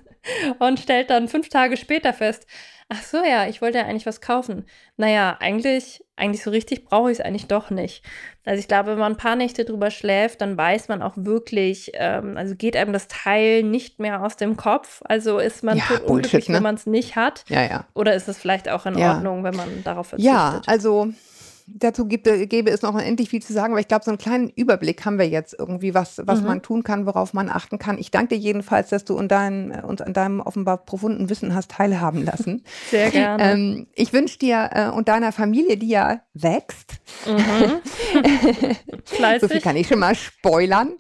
und 0.59 0.81
stellt 0.81 1.09
dann 1.09 1.29
fünf 1.29 1.49
Tage 1.49 1.79
später 1.79 2.13
fest, 2.13 2.47
ach 2.88 3.03
so, 3.03 3.18
ja, 3.18 3.46
ich 3.49 3.61
wollte 3.62 3.79
ja 3.79 3.85
eigentlich 3.85 4.07
was 4.07 4.20
kaufen. 4.20 4.64
Naja, 4.96 5.37
eigentlich, 5.40 6.05
eigentlich 6.14 6.42
so 6.42 6.51
richtig 6.51 6.85
brauche 6.85 7.11
ich 7.11 7.18
es 7.18 7.25
eigentlich 7.25 7.46
doch 7.49 7.70
nicht. 7.70 8.05
Also 8.44 8.61
ich 8.61 8.68
glaube, 8.68 8.92
wenn 8.92 8.99
man 8.99 9.14
ein 9.14 9.18
paar 9.18 9.35
Nächte 9.35 9.64
drüber 9.64 9.90
schläft, 9.90 10.40
dann 10.40 10.57
weiß 10.57 10.88
man 10.88 11.03
auch 11.03 11.14
wirklich, 11.16 11.92
ähm, 11.94 12.37
also 12.37 12.55
geht 12.55 12.77
einem 12.77 12.92
das 12.92 13.09
Teil 13.09 13.64
nicht 13.64 13.99
mehr 13.99 14.22
aus 14.22 14.37
dem 14.37 14.57
Kopf. 14.57 15.03
Also 15.05 15.38
ist 15.38 15.64
man 15.64 15.79
ja, 15.79 15.85
unglücklich, 16.07 16.49
ne? 16.49 16.57
wenn 16.57 16.62
man 16.62 16.77
es 16.77 16.87
nicht 16.87 17.16
hat. 17.16 17.44
Ja, 17.49 17.62
ja. 17.62 17.87
Oder 17.94 18.14
ist 18.14 18.29
es 18.29 18.38
vielleicht 18.38 18.68
auch 18.68 18.87
in. 18.87 18.96
Ordnung, 18.96 19.44
wenn 19.44 19.57
man 19.57 19.83
darauf 19.85 20.09
verzichtet? 20.09 20.35
Ja, 20.35 20.61
also 20.66 21.09
dazu 21.67 22.07
gibt, 22.07 22.25
gäbe 22.25 22.71
es 22.71 22.83
noch 22.83 22.95
unendlich 22.95 23.29
viel 23.29 23.43
zu 23.43 23.53
sagen, 23.53 23.73
aber 23.73 23.81
ich 23.81 23.89
glaube, 23.89 24.05
so 24.05 24.11
einen 24.11 24.19
kleinen 24.19 24.51
Überblick 24.51 25.05
haben 25.05 25.19
wir 25.19 25.29
jetzt 25.29 25.55
irgendwie, 25.59 25.95
was, 25.95 26.21
was 26.25 26.41
mhm. 26.41 26.47
man 26.47 26.63
tun 26.63 26.83
kann, 26.85 27.07
worauf 27.07 27.35
man 27.35 27.49
achten 27.49 27.79
kann. 27.79 27.99
Ich 27.99 28.11
danke 28.11 28.37
dir 28.37 28.41
jedenfalls, 28.41 28.89
dass 28.91 29.05
du 29.05 29.17
und 29.17 29.29
dein, 29.29 29.73
uns 29.85 30.01
an 30.01 30.13
deinem 30.13 30.41
offenbar 30.41 30.79
profunden 30.79 31.29
Wissen 31.29 31.55
hast 31.55 31.73
teilhaben 31.73 32.25
lassen. 32.25 32.63
Sehr 32.91 33.11
gerne. 33.11 33.53
Ähm, 33.53 33.87
ich 33.95 34.13
wünsche 34.13 34.39
dir 34.39 34.71
äh, 34.73 34.89
und 34.89 35.09
deiner 35.09 35.33
Familie, 35.33 35.77
die 35.77 35.89
ja 35.89 36.21
wächst, 36.35 36.95
mhm. 37.27 37.81
so 39.41 39.49
viel 39.49 39.61
kann 39.61 39.77
ich 39.77 39.89
schon 39.89 39.99
mal 39.99 40.15
spoilern, 40.15 40.95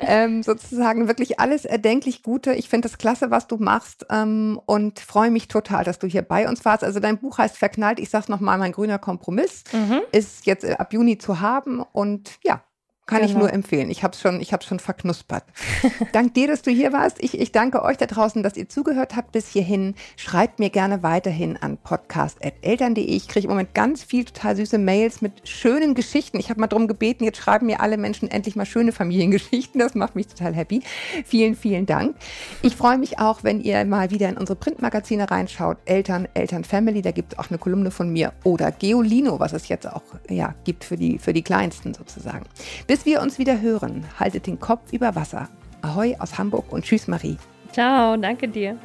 ähm, 0.00 0.42
sozusagen 0.42 1.08
wirklich 1.08 1.40
alles 1.40 1.64
erdenklich 1.64 2.22
Gute. 2.22 2.54
Ich 2.54 2.68
finde 2.68 2.88
es 2.88 2.98
klasse, 2.98 3.30
was 3.30 3.46
du 3.46 3.56
machst 3.56 4.06
ähm, 4.10 4.60
und 4.66 5.00
freue 5.00 5.30
mich 5.30 5.48
total, 5.48 5.84
dass 5.84 5.98
du 5.98 6.06
hier 6.06 6.22
bei 6.22 6.48
uns 6.48 6.64
warst. 6.64 6.84
Also 6.84 7.00
dein 7.00 7.18
Buch 7.18 7.38
heißt 7.38 7.56
Verknallt, 7.56 7.98
ich 7.98 8.10
sag's 8.10 8.28
nochmal, 8.28 8.58
mein 8.58 8.72
grüner 8.72 8.98
Kompromiss. 8.98 9.64
Mhm 9.72 10.02
ist 10.12 10.46
jetzt 10.46 10.64
ab 10.64 10.92
Juni 10.92 11.18
zu 11.18 11.40
haben 11.40 11.80
und 11.80 12.38
ja, 12.44 12.62
kann 13.06 13.20
genau. 13.20 13.30
ich 13.30 13.36
nur 13.36 13.52
empfehlen. 13.52 13.90
Ich 13.90 14.04
habe 14.04 14.14
es 14.14 14.20
schon, 14.20 14.40
ich 14.40 14.52
hab's 14.52 14.64
schon 14.64 14.78
verknuspert. 14.78 15.42
Dank 16.12 16.34
dir, 16.34 16.46
dass 16.46 16.62
du 16.62 16.70
hier 16.70 16.92
warst. 16.92 17.16
Ich, 17.20 17.38
ich 17.38 17.50
danke 17.50 17.82
euch 17.82 17.96
da 17.96 18.06
draußen, 18.06 18.44
dass 18.44 18.56
ihr 18.56 18.68
zugehört 18.68 19.16
habt 19.16 19.32
bis 19.32 19.48
hierhin. 19.48 19.96
Schreibt 20.16 20.60
mir 20.60 20.70
gerne 20.70 21.02
weiterhin 21.02 21.56
an 21.56 21.78
podcast.eltern.de. 21.78 23.04
Ich 23.04 23.26
kriege 23.26 23.46
im 23.46 23.50
Moment 23.50 23.74
ganz 23.74 24.04
viel 24.04 24.24
total 24.24 24.54
süße 24.54 24.78
Mails 24.78 25.20
mit 25.20 25.48
schönen 25.48 25.96
Geschichten. 25.96 26.38
Ich 26.38 26.48
habe 26.48 26.60
mal 26.60 26.68
darum 26.68 26.86
gebeten, 26.86 27.24
jetzt 27.24 27.38
schreiben 27.38 27.66
mir 27.66 27.80
alle 27.80 27.96
Menschen 27.96 28.30
endlich 28.30 28.54
mal 28.54 28.66
schöne 28.66 28.92
Familiengeschichten. 28.92 29.80
Das 29.80 29.96
macht 29.96 30.14
mich 30.14 30.28
total 30.28 30.54
happy. 30.54 30.82
Vielen, 31.24 31.56
vielen 31.56 31.86
Dank. 31.86 32.14
Ich 32.62 32.76
freue 32.76 32.98
mich 32.98 33.18
auch, 33.18 33.42
wenn 33.42 33.60
ihr 33.60 33.84
mal 33.84 34.12
wieder 34.12 34.28
in 34.28 34.36
unsere 34.36 34.54
Printmagazine 34.54 35.28
reinschaut. 35.28 35.78
Eltern, 35.86 36.28
Eltern 36.34 36.62
Family, 36.62 37.02
da 37.02 37.10
gibt 37.10 37.32
es 37.32 37.38
auch 37.40 37.50
eine 37.50 37.58
Kolumne 37.58 37.90
von 37.90 38.10
mir. 38.10 38.32
Oder 38.44 38.70
Geolino, 38.70 39.40
was 39.40 39.52
es 39.52 39.66
jetzt 39.66 39.88
auch 39.88 40.02
ja, 40.30 40.54
gibt 40.62 40.84
für 40.84 40.96
die, 40.96 41.18
für 41.18 41.32
die 41.32 41.42
Kleinsten 41.42 41.94
sozusagen. 41.94 42.44
Bis 42.86 42.91
bis 42.92 43.06
wir 43.06 43.22
uns 43.22 43.38
wieder 43.38 43.58
hören, 43.62 44.04
haltet 44.20 44.46
den 44.46 44.60
Kopf 44.60 44.92
über 44.92 45.14
Wasser. 45.14 45.48
Ahoi 45.80 46.14
aus 46.18 46.36
Hamburg 46.36 46.70
und 46.70 46.84
tschüss 46.84 47.08
Marie. 47.08 47.38
Ciao, 47.72 48.18
danke 48.18 48.46
dir. 48.46 48.76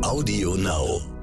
Audio 0.00 0.54
Now. 0.54 1.17